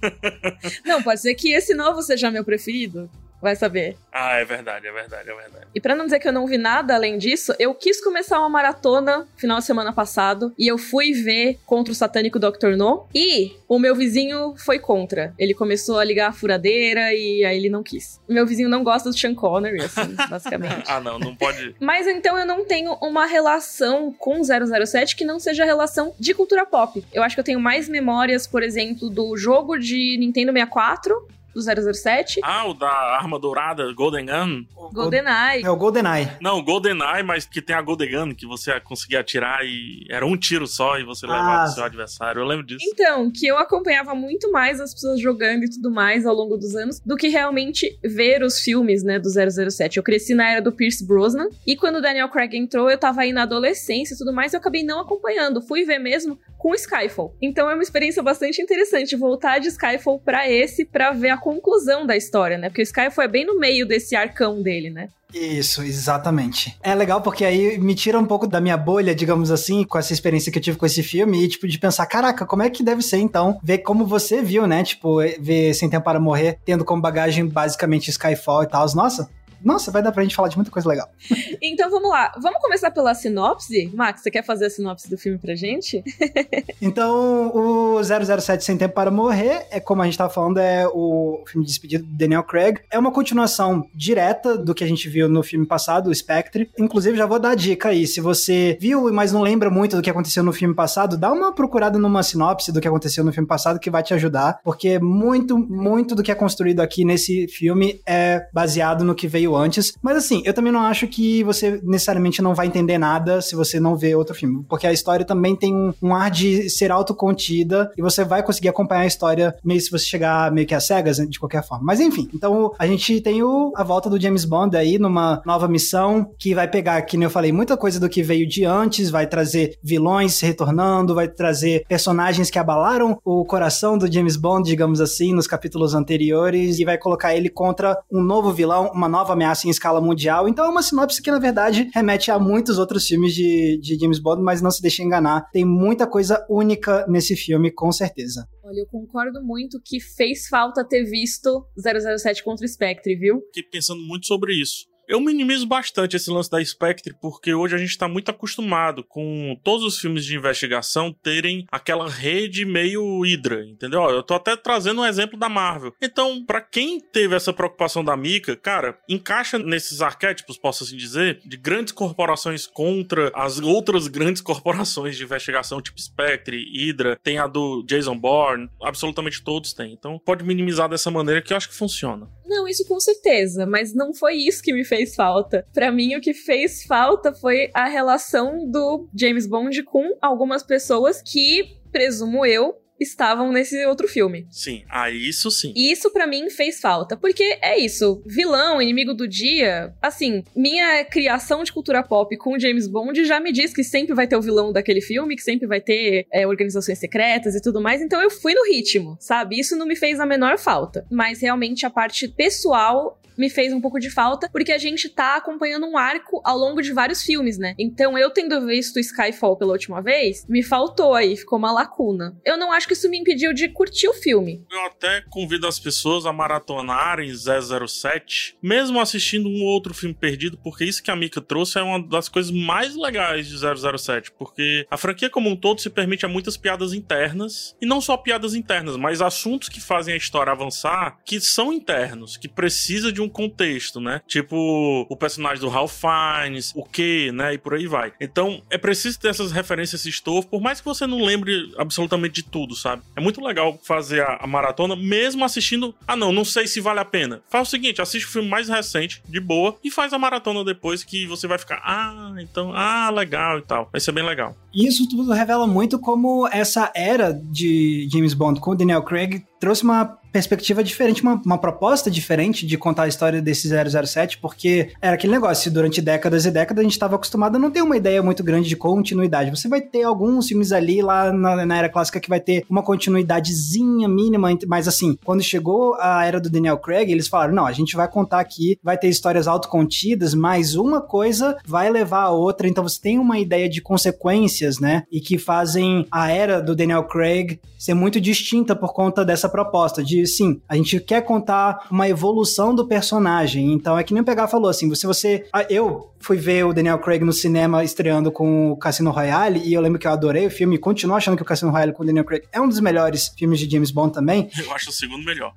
Não, 0.82 1.02
pode 1.02 1.20
ser 1.20 1.34
que 1.34 1.52
esse 1.52 1.74
novo 1.74 2.00
seja 2.00 2.30
meu 2.30 2.42
preferido 2.42 3.10
vai 3.44 3.54
saber. 3.54 3.94
Ah, 4.10 4.36
é 4.38 4.44
verdade, 4.44 4.86
é 4.86 4.92
verdade, 4.92 5.28
é 5.28 5.34
verdade. 5.34 5.66
E 5.74 5.80
para 5.80 5.94
não 5.94 6.06
dizer 6.06 6.18
que 6.18 6.26
eu 6.26 6.32
não 6.32 6.46
vi 6.46 6.56
nada 6.56 6.94
além 6.94 7.18
disso, 7.18 7.54
eu 7.58 7.74
quis 7.74 8.02
começar 8.02 8.38
uma 8.38 8.48
maratona 8.48 9.28
final 9.36 9.58
de 9.58 9.66
semana 9.66 9.92
passado 9.92 10.54
e 10.58 10.66
eu 10.66 10.78
fui 10.78 11.12
ver 11.12 11.58
contra 11.66 11.92
o 11.92 11.94
satânico 11.94 12.38
Dr. 12.38 12.74
No 12.74 13.06
e 13.14 13.54
o 13.68 13.78
meu 13.78 13.94
vizinho 13.94 14.54
foi 14.56 14.78
contra. 14.78 15.13
Ele 15.38 15.54
começou 15.54 15.98
a 15.98 16.04
ligar 16.04 16.28
a 16.28 16.32
furadeira 16.32 17.12
e 17.14 17.44
aí 17.44 17.56
ele 17.56 17.70
não 17.70 17.82
quis. 17.82 18.20
O 18.28 18.32
meu 18.32 18.46
vizinho 18.46 18.68
não 18.68 18.82
gosta 18.82 19.10
do 19.10 19.16
Sean 19.16 19.34
Connery, 19.34 19.80
assim, 19.82 20.14
basicamente. 20.28 20.84
ah, 20.88 21.00
não, 21.00 21.18
não 21.18 21.34
pode. 21.34 21.74
Mas 21.80 22.06
então 22.06 22.38
eu 22.38 22.46
não 22.46 22.64
tenho 22.64 22.94
uma 23.00 23.26
relação 23.26 24.12
com 24.12 24.42
007 24.42 25.16
que 25.16 25.24
não 25.24 25.38
seja 25.38 25.64
relação 25.64 26.14
de 26.18 26.34
cultura 26.34 26.66
pop. 26.66 27.04
Eu 27.12 27.22
acho 27.22 27.36
que 27.36 27.40
eu 27.40 27.44
tenho 27.44 27.60
mais 27.60 27.88
memórias, 27.88 28.46
por 28.46 28.62
exemplo, 28.62 29.08
do 29.10 29.36
jogo 29.36 29.76
de 29.76 30.16
Nintendo 30.18 30.52
64 30.52 31.28
do 31.54 31.62
007. 31.62 32.40
Ah, 32.42 32.66
o 32.66 32.74
da 32.74 32.88
arma 32.88 33.38
dourada, 33.38 33.90
Golden 33.94 34.26
Gun? 34.26 34.64
GoldenEye. 34.92 35.64
É 35.64 35.70
o 35.70 35.76
GoldenEye. 35.76 36.28
Não, 36.40 36.62
GoldenEye, 36.62 37.22
mas 37.22 37.46
que 37.46 37.62
tem 37.62 37.74
a 37.74 37.82
Golden 37.82 38.10
Gun, 38.10 38.34
que 38.34 38.46
você 38.46 38.78
conseguia 38.80 39.20
atirar 39.20 39.64
e 39.64 40.06
era 40.10 40.26
um 40.26 40.36
tiro 40.36 40.66
só 40.66 40.98
e 40.98 41.04
você 41.04 41.26
levava 41.26 41.62
ah, 41.62 41.64
o 41.64 41.68
seu 41.68 41.84
adversário. 41.84 42.40
Eu 42.40 42.46
lembro 42.46 42.66
disso. 42.66 42.84
Então, 42.86 43.30
que 43.30 43.46
eu 43.46 43.56
acompanhava 43.56 44.14
muito 44.14 44.50
mais 44.50 44.80
as 44.80 44.92
pessoas 44.92 45.20
jogando 45.20 45.64
e 45.64 45.70
tudo 45.70 45.90
mais 45.90 46.26
ao 46.26 46.34
longo 46.34 46.56
dos 46.56 46.74
anos 46.74 47.00
do 47.00 47.16
que 47.16 47.28
realmente 47.28 47.98
ver 48.02 48.42
os 48.42 48.60
filmes, 48.60 49.02
né, 49.02 49.18
do 49.18 49.28
007. 49.28 49.96
Eu 49.96 50.02
cresci 50.02 50.34
na 50.34 50.50
era 50.50 50.60
do 50.60 50.72
Pierce 50.72 51.06
Brosnan 51.06 51.48
e 51.66 51.76
quando 51.76 51.96
o 51.96 52.02
Daniel 52.02 52.28
Craig 52.28 52.56
entrou, 52.56 52.90
eu 52.90 52.98
tava 52.98 53.22
aí 53.22 53.32
na 53.32 53.42
adolescência 53.42 54.14
e 54.14 54.18
tudo 54.18 54.32
mais, 54.32 54.52
eu 54.52 54.60
acabei 54.60 54.82
não 54.82 55.00
acompanhando. 55.00 55.62
Fui 55.62 55.84
ver 55.84 55.98
mesmo 55.98 56.38
com 56.58 56.74
Skyfall. 56.74 57.36
Então 57.42 57.68
é 57.68 57.74
uma 57.74 57.82
experiência 57.82 58.22
bastante 58.22 58.62
interessante 58.62 59.14
voltar 59.16 59.58
de 59.58 59.68
Skyfall 59.68 60.18
para 60.18 60.50
esse 60.50 60.84
para 60.84 61.12
ver 61.12 61.28
a 61.28 61.36
conclusão 61.44 62.06
da 62.06 62.16
história, 62.16 62.56
né? 62.56 62.70
Porque 62.70 62.80
o 62.80 62.82
Skyfall 62.82 63.22
é 63.22 63.28
bem 63.28 63.44
no 63.44 63.58
meio 63.58 63.86
desse 63.86 64.16
arcão 64.16 64.62
dele, 64.62 64.88
né? 64.88 65.10
Isso, 65.34 65.82
exatamente. 65.82 66.74
É 66.82 66.94
legal 66.94 67.20
porque 67.20 67.44
aí 67.44 67.76
me 67.76 67.94
tira 67.94 68.18
um 68.18 68.24
pouco 68.24 68.46
da 68.46 68.62
minha 68.62 68.78
bolha, 68.78 69.14
digamos 69.14 69.50
assim, 69.50 69.84
com 69.84 69.98
essa 69.98 70.12
experiência 70.12 70.50
que 70.50 70.58
eu 70.58 70.62
tive 70.62 70.78
com 70.78 70.86
esse 70.86 71.02
filme 71.02 71.44
e, 71.44 71.48
tipo, 71.48 71.68
de 71.68 71.78
pensar, 71.78 72.06
caraca, 72.06 72.46
como 72.46 72.62
é 72.62 72.70
que 72.70 72.82
deve 72.82 73.02
ser, 73.02 73.18
então, 73.18 73.58
ver 73.62 73.78
como 73.78 74.06
você 74.06 74.40
viu, 74.40 74.66
né? 74.66 74.82
Tipo, 74.82 75.18
ver 75.38 75.74
Sem 75.74 75.90
Tempo 75.90 76.04
para 76.04 76.18
Morrer, 76.18 76.58
tendo 76.64 76.84
como 76.84 77.02
bagagem 77.02 77.46
basicamente 77.46 78.10
Skyfall 78.10 78.62
e 78.62 78.68
tal. 78.68 78.86
Nossa, 78.94 79.28
nossa, 79.64 79.90
vai 79.90 80.02
dar 80.02 80.12
pra 80.12 80.22
gente 80.22 80.34
falar 80.34 80.48
de 80.48 80.56
muita 80.56 80.70
coisa 80.70 80.88
legal. 80.88 81.08
então 81.62 81.90
vamos 81.90 82.10
lá. 82.10 82.32
Vamos 82.40 82.60
começar 82.60 82.90
pela 82.90 83.14
sinopse? 83.14 83.90
Max, 83.94 84.22
você 84.22 84.30
quer 84.30 84.44
fazer 84.44 84.66
a 84.66 84.70
sinopse 84.70 85.08
do 85.08 85.16
filme 85.16 85.38
pra 85.38 85.54
gente? 85.54 86.02
então, 86.80 87.50
o 87.54 88.00
007 88.02 88.64
Sem 88.64 88.76
Tempo 88.76 88.94
para 88.94 89.10
Morrer, 89.10 89.66
é 89.70 89.80
como 89.80 90.02
a 90.02 90.04
gente 90.04 90.18
tava 90.18 90.32
falando, 90.32 90.58
é 90.58 90.86
o 90.88 91.42
filme 91.46 91.64
de 91.64 91.72
despedida 91.72 92.04
do 92.04 92.10
Daniel 92.10 92.42
Craig. 92.42 92.78
É 92.90 92.98
uma 92.98 93.10
continuação 93.10 93.88
direta 93.94 94.56
do 94.56 94.74
que 94.74 94.84
a 94.84 94.86
gente 94.86 95.08
viu 95.08 95.28
no 95.28 95.42
filme 95.42 95.66
passado, 95.66 96.10
o 96.10 96.14
Spectre. 96.14 96.70
Inclusive, 96.78 97.16
já 97.16 97.26
vou 97.26 97.38
dar 97.38 97.50
a 97.50 97.54
dica 97.54 97.88
aí. 97.88 98.06
Se 98.06 98.20
você 98.20 98.76
viu, 98.80 99.12
mas 99.12 99.32
não 99.32 99.42
lembra 99.42 99.70
muito 99.70 99.96
do 99.96 100.02
que 100.02 100.10
aconteceu 100.10 100.42
no 100.42 100.52
filme 100.52 100.74
passado, 100.74 101.16
dá 101.16 101.32
uma 101.32 101.54
procurada 101.54 101.98
numa 101.98 102.22
sinopse 102.22 102.72
do 102.72 102.80
que 102.80 102.88
aconteceu 102.88 103.24
no 103.24 103.32
filme 103.32 103.48
passado 103.48 103.80
que 103.80 103.90
vai 103.90 104.02
te 104.02 104.14
ajudar, 104.14 104.60
porque 104.62 104.98
muito, 104.98 105.58
muito 105.58 106.14
do 106.14 106.22
que 106.22 106.30
é 106.30 106.34
construído 106.34 106.80
aqui 106.80 107.04
nesse 107.04 107.48
filme 107.48 108.00
é 108.06 108.46
baseado 108.52 109.04
no 109.04 109.14
que 109.14 109.26
veio 109.26 109.53
antes. 109.56 109.94
Mas 110.02 110.16
assim, 110.16 110.42
eu 110.44 110.54
também 110.54 110.72
não 110.72 110.80
acho 110.80 111.06
que 111.06 111.42
você 111.42 111.80
necessariamente 111.82 112.42
não 112.42 112.54
vai 112.54 112.66
entender 112.66 112.98
nada 112.98 113.40
se 113.40 113.54
você 113.54 113.78
não 113.78 113.96
vê 113.96 114.14
outro 114.14 114.34
filme. 114.34 114.64
Porque 114.68 114.86
a 114.86 114.92
história 114.92 115.24
também 115.24 115.56
tem 115.56 115.74
um, 115.74 115.92
um 116.02 116.14
ar 116.14 116.30
de 116.30 116.68
ser 116.70 116.90
autocontida 116.90 117.90
e 117.96 118.02
você 118.02 118.24
vai 118.24 118.42
conseguir 118.42 118.68
acompanhar 118.68 119.02
a 119.02 119.06
história 119.06 119.54
meio 119.64 119.80
se 119.80 119.90
você 119.90 120.04
chegar 120.04 120.50
meio 120.52 120.66
que 120.66 120.74
às 120.74 120.86
cegas, 120.86 121.16
de 121.16 121.38
qualquer 121.38 121.66
forma. 121.66 121.84
Mas 121.84 122.00
enfim, 122.00 122.28
então 122.34 122.72
a 122.78 122.86
gente 122.86 123.20
tem 123.20 123.42
o, 123.42 123.72
a 123.76 123.84
volta 123.84 124.08
do 124.08 124.20
James 124.20 124.44
Bond 124.44 124.76
aí 124.76 124.98
numa 124.98 125.42
nova 125.44 125.68
missão 125.68 126.30
que 126.38 126.54
vai 126.54 126.68
pegar, 126.68 127.00
que 127.02 127.16
nem 127.16 127.24
eu 127.24 127.30
falei, 127.30 127.52
muita 127.52 127.76
coisa 127.76 127.98
do 127.98 128.08
que 128.08 128.22
veio 128.22 128.46
de 128.46 128.64
antes, 128.64 129.10
vai 129.10 129.26
trazer 129.26 129.78
vilões 129.82 130.40
retornando, 130.40 131.14
vai 131.14 131.28
trazer 131.28 131.84
personagens 131.88 132.50
que 132.50 132.58
abalaram 132.58 133.18
o 133.24 133.44
coração 133.44 133.96
do 133.96 134.10
James 134.10 134.36
Bond, 134.36 134.68
digamos 134.68 135.00
assim, 135.00 135.32
nos 135.32 135.46
capítulos 135.46 135.94
anteriores, 135.94 136.78
e 136.78 136.84
vai 136.84 136.98
colocar 136.98 137.34
ele 137.34 137.48
contra 137.48 137.98
um 138.10 138.22
novo 138.22 138.52
vilão, 138.52 138.90
uma 138.94 139.08
nova 139.08 139.32
ameaça 139.32 139.43
ameaça 139.44 139.66
em 139.66 139.70
escala 139.70 140.00
mundial. 140.00 140.48
Então 140.48 140.64
é 140.64 140.68
uma 140.68 140.82
sinopse 140.82 141.22
que, 141.22 141.30
na 141.30 141.38
verdade, 141.38 141.90
remete 141.94 142.30
a 142.30 142.38
muitos 142.38 142.78
outros 142.78 143.06
filmes 143.06 143.34
de, 143.34 143.78
de 143.78 143.98
James 143.98 144.18
Bond, 144.18 144.42
mas 144.42 144.62
não 144.62 144.70
se 144.70 144.80
deixe 144.80 145.02
enganar. 145.02 145.50
Tem 145.52 145.64
muita 145.64 146.06
coisa 146.06 146.44
única 146.48 147.06
nesse 147.06 147.36
filme, 147.36 147.70
com 147.70 147.92
certeza. 147.92 148.48
Olha, 148.62 148.80
eu 148.80 148.86
concordo 148.86 149.42
muito 149.42 149.80
que 149.84 150.00
fez 150.00 150.48
falta 150.48 150.84
ter 150.84 151.04
visto 151.04 151.66
007 151.76 152.42
contra 152.42 152.64
o 152.64 152.68
Spectre, 152.68 153.14
viu? 153.14 153.40
Fiquei 153.52 153.62
pensando 153.70 154.00
muito 154.00 154.26
sobre 154.26 154.54
isso. 154.54 154.86
Eu 155.06 155.20
minimizo 155.20 155.66
bastante 155.66 156.16
esse 156.16 156.30
lance 156.30 156.50
da 156.50 156.64
Spectre 156.64 157.14
porque 157.20 157.52
hoje 157.54 157.74
a 157.74 157.78
gente 157.78 157.90
está 157.90 158.08
muito 158.08 158.30
acostumado 158.30 159.04
com 159.04 159.58
todos 159.62 159.84
os 159.84 159.98
filmes 159.98 160.24
de 160.24 160.36
investigação 160.36 161.12
terem 161.12 161.66
aquela 161.70 162.08
rede 162.08 162.64
meio 162.64 163.20
Hydra, 163.20 163.64
entendeu? 163.66 164.02
Eu 164.10 164.22
tô 164.22 164.34
até 164.34 164.56
trazendo 164.56 165.02
um 165.02 165.06
exemplo 165.06 165.38
da 165.38 165.48
Marvel. 165.48 165.94
Então, 166.00 166.44
para 166.44 166.60
quem 166.60 167.00
teve 167.00 167.34
essa 167.34 167.52
preocupação 167.52 168.02
da 168.02 168.16
Mika, 168.16 168.56
cara, 168.56 168.98
encaixa 169.08 169.58
nesses 169.58 170.00
arquétipos, 170.00 170.56
posso 170.56 170.84
assim 170.84 170.96
dizer, 170.96 171.40
de 171.44 171.56
grandes 171.56 171.92
corporações 171.92 172.66
contra 172.66 173.30
as 173.34 173.58
outras 173.60 174.08
grandes 174.08 174.40
corporações 174.42 175.16
de 175.16 175.24
investigação, 175.24 175.82
tipo 175.82 176.00
Spectre, 176.00 176.64
Hydra, 176.74 177.18
tem 177.22 177.38
a 177.38 177.46
do 177.46 177.82
Jason 177.86 178.18
Bourne, 178.18 178.68
absolutamente 178.82 179.42
todos 179.42 179.72
têm. 179.72 179.92
Então, 179.92 180.18
pode 180.24 180.44
minimizar 180.44 180.88
dessa 180.88 181.10
maneira 181.10 181.42
que 181.42 181.52
eu 181.52 181.56
acho 181.56 181.68
que 181.68 181.74
funciona. 181.74 182.28
Não, 182.46 182.68
isso 182.68 182.86
com 182.86 183.00
certeza, 183.00 183.66
mas 183.66 183.94
não 183.94 184.12
foi 184.12 184.34
isso 184.34 184.62
que 184.62 184.72
me 184.72 184.84
fez 184.84 185.14
falta. 185.14 185.66
Para 185.72 185.90
mim, 185.90 186.14
o 186.14 186.20
que 186.20 186.34
fez 186.34 186.84
falta 186.84 187.32
foi 187.32 187.70
a 187.72 187.86
relação 187.86 188.68
do 188.70 189.08
James 189.14 189.46
Bond 189.46 189.82
com 189.84 190.16
algumas 190.20 190.62
pessoas 190.62 191.22
que, 191.22 191.78
presumo 191.90 192.44
eu, 192.44 192.76
estavam 193.00 193.52
nesse 193.52 193.84
outro 193.86 194.08
filme. 194.08 194.46
Sim, 194.50 194.84
ah, 194.88 195.10
isso 195.10 195.50
sim. 195.50 195.72
E 195.76 195.92
isso 195.92 196.10
para 196.10 196.26
mim 196.26 196.48
fez 196.50 196.80
falta, 196.80 197.16
porque 197.16 197.58
é 197.60 197.78
isso, 197.78 198.22
vilão, 198.26 198.80
inimigo 198.80 199.14
do 199.14 199.26
dia, 199.26 199.92
assim, 200.00 200.44
minha 200.54 201.04
criação 201.04 201.62
de 201.62 201.72
cultura 201.72 202.02
pop 202.02 202.36
com 202.36 202.58
James 202.58 202.86
Bond 202.86 203.24
já 203.24 203.40
me 203.40 203.52
diz 203.52 203.72
que 203.72 203.84
sempre 203.84 204.14
vai 204.14 204.26
ter 204.26 204.36
o 204.36 204.42
vilão 204.42 204.72
daquele 204.72 205.00
filme, 205.00 205.36
que 205.36 205.42
sempre 205.42 205.66
vai 205.66 205.80
ter 205.80 206.26
é, 206.32 206.46
organizações 206.46 206.98
secretas 206.98 207.54
e 207.54 207.62
tudo 207.62 207.80
mais, 207.80 208.00
então 208.00 208.20
eu 208.20 208.30
fui 208.30 208.54
no 208.54 208.64
ritmo, 208.64 209.16
sabe? 209.20 209.58
Isso 209.58 209.76
não 209.76 209.86
me 209.86 209.96
fez 209.96 210.20
a 210.20 210.26
menor 210.26 210.58
falta, 210.58 211.06
mas 211.10 211.40
realmente 211.40 211.84
a 211.84 211.90
parte 211.90 212.28
pessoal 212.28 213.20
me 213.36 213.50
fez 213.50 213.72
um 213.72 213.80
pouco 213.80 213.98
de 213.98 214.10
falta, 214.10 214.48
porque 214.50 214.72
a 214.72 214.78
gente 214.78 215.08
tá 215.08 215.36
acompanhando 215.36 215.86
um 215.86 215.96
arco 215.96 216.40
ao 216.44 216.56
longo 216.56 216.82
de 216.82 216.92
vários 216.92 217.22
filmes, 217.22 217.58
né? 217.58 217.74
Então, 217.78 218.16
eu 218.18 218.30
tendo 218.30 218.66
visto 218.66 218.98
Skyfall 218.98 219.56
pela 219.56 219.72
última 219.72 220.00
vez, 220.00 220.46
me 220.48 220.62
faltou 220.62 221.14
aí, 221.14 221.36
ficou 221.36 221.58
uma 221.58 221.72
lacuna. 221.72 222.36
Eu 222.44 222.56
não 222.56 222.72
acho 222.72 222.86
que 222.86 222.92
isso 222.92 223.08
me 223.08 223.18
impediu 223.18 223.52
de 223.52 223.68
curtir 223.68 224.08
o 224.08 224.14
filme. 224.14 224.64
Eu 224.70 224.86
até 224.86 225.22
convido 225.30 225.66
as 225.66 225.78
pessoas 225.78 226.26
a 226.26 226.32
maratonarem 226.32 227.32
007, 227.34 228.56
mesmo 228.62 229.00
assistindo 229.00 229.48
um 229.48 229.62
outro 229.64 229.94
filme 229.94 230.14
perdido, 230.14 230.58
porque 230.62 230.84
isso 230.84 231.02
que 231.02 231.10
a 231.10 231.16
Mika 231.16 231.40
trouxe 231.40 231.78
é 231.78 231.82
uma 231.82 232.02
das 232.02 232.28
coisas 232.28 232.50
mais 232.50 232.96
legais 232.96 233.46
de 233.46 233.56
007, 233.58 234.32
porque 234.32 234.86
a 234.90 234.96
franquia 234.96 235.30
como 235.30 235.50
um 235.50 235.56
todo 235.56 235.80
se 235.80 235.90
permite 235.90 236.24
a 236.24 236.28
muitas 236.28 236.56
piadas 236.56 236.92
internas, 236.92 237.76
e 237.80 237.86
não 237.86 238.00
só 238.00 238.16
piadas 238.16 238.54
internas, 238.54 238.96
mas 238.96 239.20
assuntos 239.20 239.68
que 239.68 239.80
fazem 239.80 240.14
a 240.14 240.16
história 240.16 240.52
avançar, 240.52 241.18
que 241.24 241.40
são 241.40 241.72
internos, 241.72 242.36
que 242.36 242.48
precisa 242.48 243.12
de 243.12 243.20
um 243.20 243.23
contexto, 243.28 244.00
né? 244.00 244.20
Tipo, 244.26 245.06
o 245.08 245.16
personagem 245.16 245.60
do 245.60 245.68
Ralph 245.68 245.92
Fiennes, 245.92 246.72
o 246.74 246.84
que, 246.84 247.30
né? 247.32 247.54
E 247.54 247.58
por 247.58 247.74
aí 247.74 247.86
vai. 247.86 248.12
Então, 248.20 248.62
é 248.70 248.78
preciso 248.78 249.18
ter 249.18 249.28
essas 249.28 249.52
referências, 249.52 250.00
esse 250.00 250.08
estofo, 250.08 250.48
por 250.48 250.60
mais 250.60 250.80
que 250.80 250.86
você 250.86 251.06
não 251.06 251.22
lembre 251.22 251.72
absolutamente 251.76 252.34
de 252.34 252.42
tudo, 252.42 252.74
sabe? 252.74 253.02
É 253.16 253.20
muito 253.20 253.40
legal 253.40 253.78
fazer 253.82 254.22
a, 254.22 254.38
a 254.40 254.46
maratona, 254.46 254.96
mesmo 254.96 255.44
assistindo. 255.44 255.94
Ah, 256.06 256.16
não, 256.16 256.32
não 256.32 256.44
sei 256.44 256.66
se 256.66 256.80
vale 256.80 257.00
a 257.00 257.04
pena. 257.04 257.42
Faz 257.48 257.68
o 257.68 257.70
seguinte, 257.70 258.00
assiste 258.00 258.26
o 258.26 258.30
filme 258.30 258.48
mais 258.48 258.68
recente, 258.68 259.22
de 259.28 259.40
boa, 259.40 259.76
e 259.82 259.90
faz 259.90 260.12
a 260.12 260.18
maratona 260.18 260.64
depois 260.64 261.04
que 261.04 261.26
você 261.26 261.46
vai 261.46 261.58
ficar, 261.58 261.80
ah, 261.84 262.34
então, 262.38 262.72
ah, 262.74 263.10
legal 263.10 263.58
e 263.58 263.62
tal. 263.62 263.88
Vai 263.90 264.00
ser 264.00 264.12
bem 264.12 264.24
legal. 264.24 264.56
Isso 264.74 265.08
tudo 265.08 265.32
revela 265.32 265.66
muito 265.66 265.98
como 265.98 266.48
essa 266.48 266.90
era 266.94 267.32
de 267.32 268.08
James 268.12 268.34
Bond 268.34 268.60
com 268.60 268.72
o 268.72 268.74
Daniel 268.74 269.02
Craig 269.02 269.44
trouxe 269.64 269.82
uma 269.82 270.18
perspectiva 270.34 270.82
diferente, 270.82 271.22
uma, 271.22 271.40
uma, 271.46 271.56
proposta 271.56 272.10
diferente 272.10 272.66
de 272.66 272.76
contar 272.76 273.04
a 273.04 273.08
história 273.08 273.40
desse 273.40 273.68
007, 273.68 274.38
porque 274.38 274.90
era 275.00 275.14
aquele 275.14 275.32
negócio, 275.32 275.70
durante 275.70 276.02
décadas 276.02 276.44
e 276.44 276.50
décadas 276.50 276.80
a 276.80 276.82
gente 276.82 276.90
estava 276.90 277.14
acostumado 277.14 277.54
a 277.54 277.58
não 277.60 277.70
ter 277.70 277.82
uma 277.82 277.96
ideia 277.96 278.20
muito 278.20 278.42
grande 278.42 278.68
de 278.68 278.74
continuidade. 278.74 279.48
Você 279.50 279.68
vai 279.68 279.80
ter 279.80 280.02
alguns 280.02 280.48
filmes 280.48 280.72
ali 280.72 281.00
lá 281.00 281.32
na, 281.32 281.64
na, 281.64 281.78
era 281.78 281.88
clássica 281.88 282.18
que 282.18 282.28
vai 282.28 282.40
ter 282.40 282.66
uma 282.68 282.82
continuidadezinha 282.82 284.08
mínima, 284.08 284.48
mas 284.66 284.88
assim, 284.88 285.16
quando 285.24 285.40
chegou 285.40 285.94
a 286.00 286.26
era 286.26 286.40
do 286.40 286.50
Daniel 286.50 286.78
Craig, 286.78 287.12
eles 287.12 287.28
falaram, 287.28 287.54
não, 287.54 287.66
a 287.66 287.72
gente 287.72 287.94
vai 287.94 288.10
contar 288.10 288.40
aqui, 288.40 288.76
vai 288.82 288.98
ter 288.98 289.06
histórias 289.06 289.46
autocontidas, 289.46 290.34
mas 290.34 290.74
uma 290.74 291.00
coisa 291.00 291.56
vai 291.64 291.88
levar 291.88 292.22
a 292.22 292.30
outra, 292.30 292.66
então 292.66 292.82
você 292.82 293.00
tem 293.00 293.20
uma 293.20 293.38
ideia 293.38 293.68
de 293.68 293.80
consequências, 293.80 294.80
né, 294.80 295.04
e 295.12 295.20
que 295.20 295.38
fazem 295.38 296.08
a 296.10 296.28
era 296.28 296.60
do 296.60 296.74
Daniel 296.74 297.04
Craig 297.04 297.60
ser 297.84 297.92
muito 297.92 298.18
distinta 298.18 298.74
por 298.74 298.94
conta 298.94 299.24
dessa 299.24 299.46
proposta 299.46 300.02
de, 300.02 300.23
sim, 300.26 300.60
a 300.68 300.76
gente 300.76 301.00
quer 301.00 301.22
contar 301.22 301.86
uma 301.90 302.08
evolução 302.08 302.74
do 302.74 302.86
personagem. 302.86 303.72
Então 303.72 303.98
é 303.98 304.04
que 304.04 304.12
nem 304.12 304.22
o 304.22 304.24
Pegar 304.24 304.48
falou 304.48 304.68
assim, 304.68 304.92
se 304.94 305.06
você... 305.06 305.46
Eu 305.68 306.14
fui 306.24 306.38
ver 306.38 306.64
o 306.64 306.72
Daniel 306.72 306.98
Craig 306.98 307.22
no 307.22 307.32
cinema 307.32 307.84
estreando 307.84 308.32
com 308.32 308.72
o 308.72 308.76
Cassino 308.78 309.10
Royale 309.10 309.60
e 309.62 309.74
eu 309.74 309.80
lembro 309.80 309.98
que 309.98 310.06
eu 310.06 310.10
adorei 310.10 310.46
o 310.46 310.50
filme 310.50 310.76
e 310.76 310.78
continuo 310.78 311.14
achando 311.14 311.36
que 311.36 311.42
o 311.42 311.44
Cassino 311.44 311.70
Royale 311.70 311.92
com 311.92 312.02
o 312.02 312.06
Daniel 312.06 312.24
Craig 312.24 312.44
é 312.50 312.58
um 312.58 312.66
dos 312.66 312.80
melhores 312.80 313.28
filmes 313.36 313.60
de 313.60 313.70
James 313.70 313.90
Bond 313.90 314.14
também. 314.14 314.48
Eu 314.56 314.72
acho 314.72 314.88
o 314.88 314.92
segundo 314.92 315.22
melhor. 315.22 315.52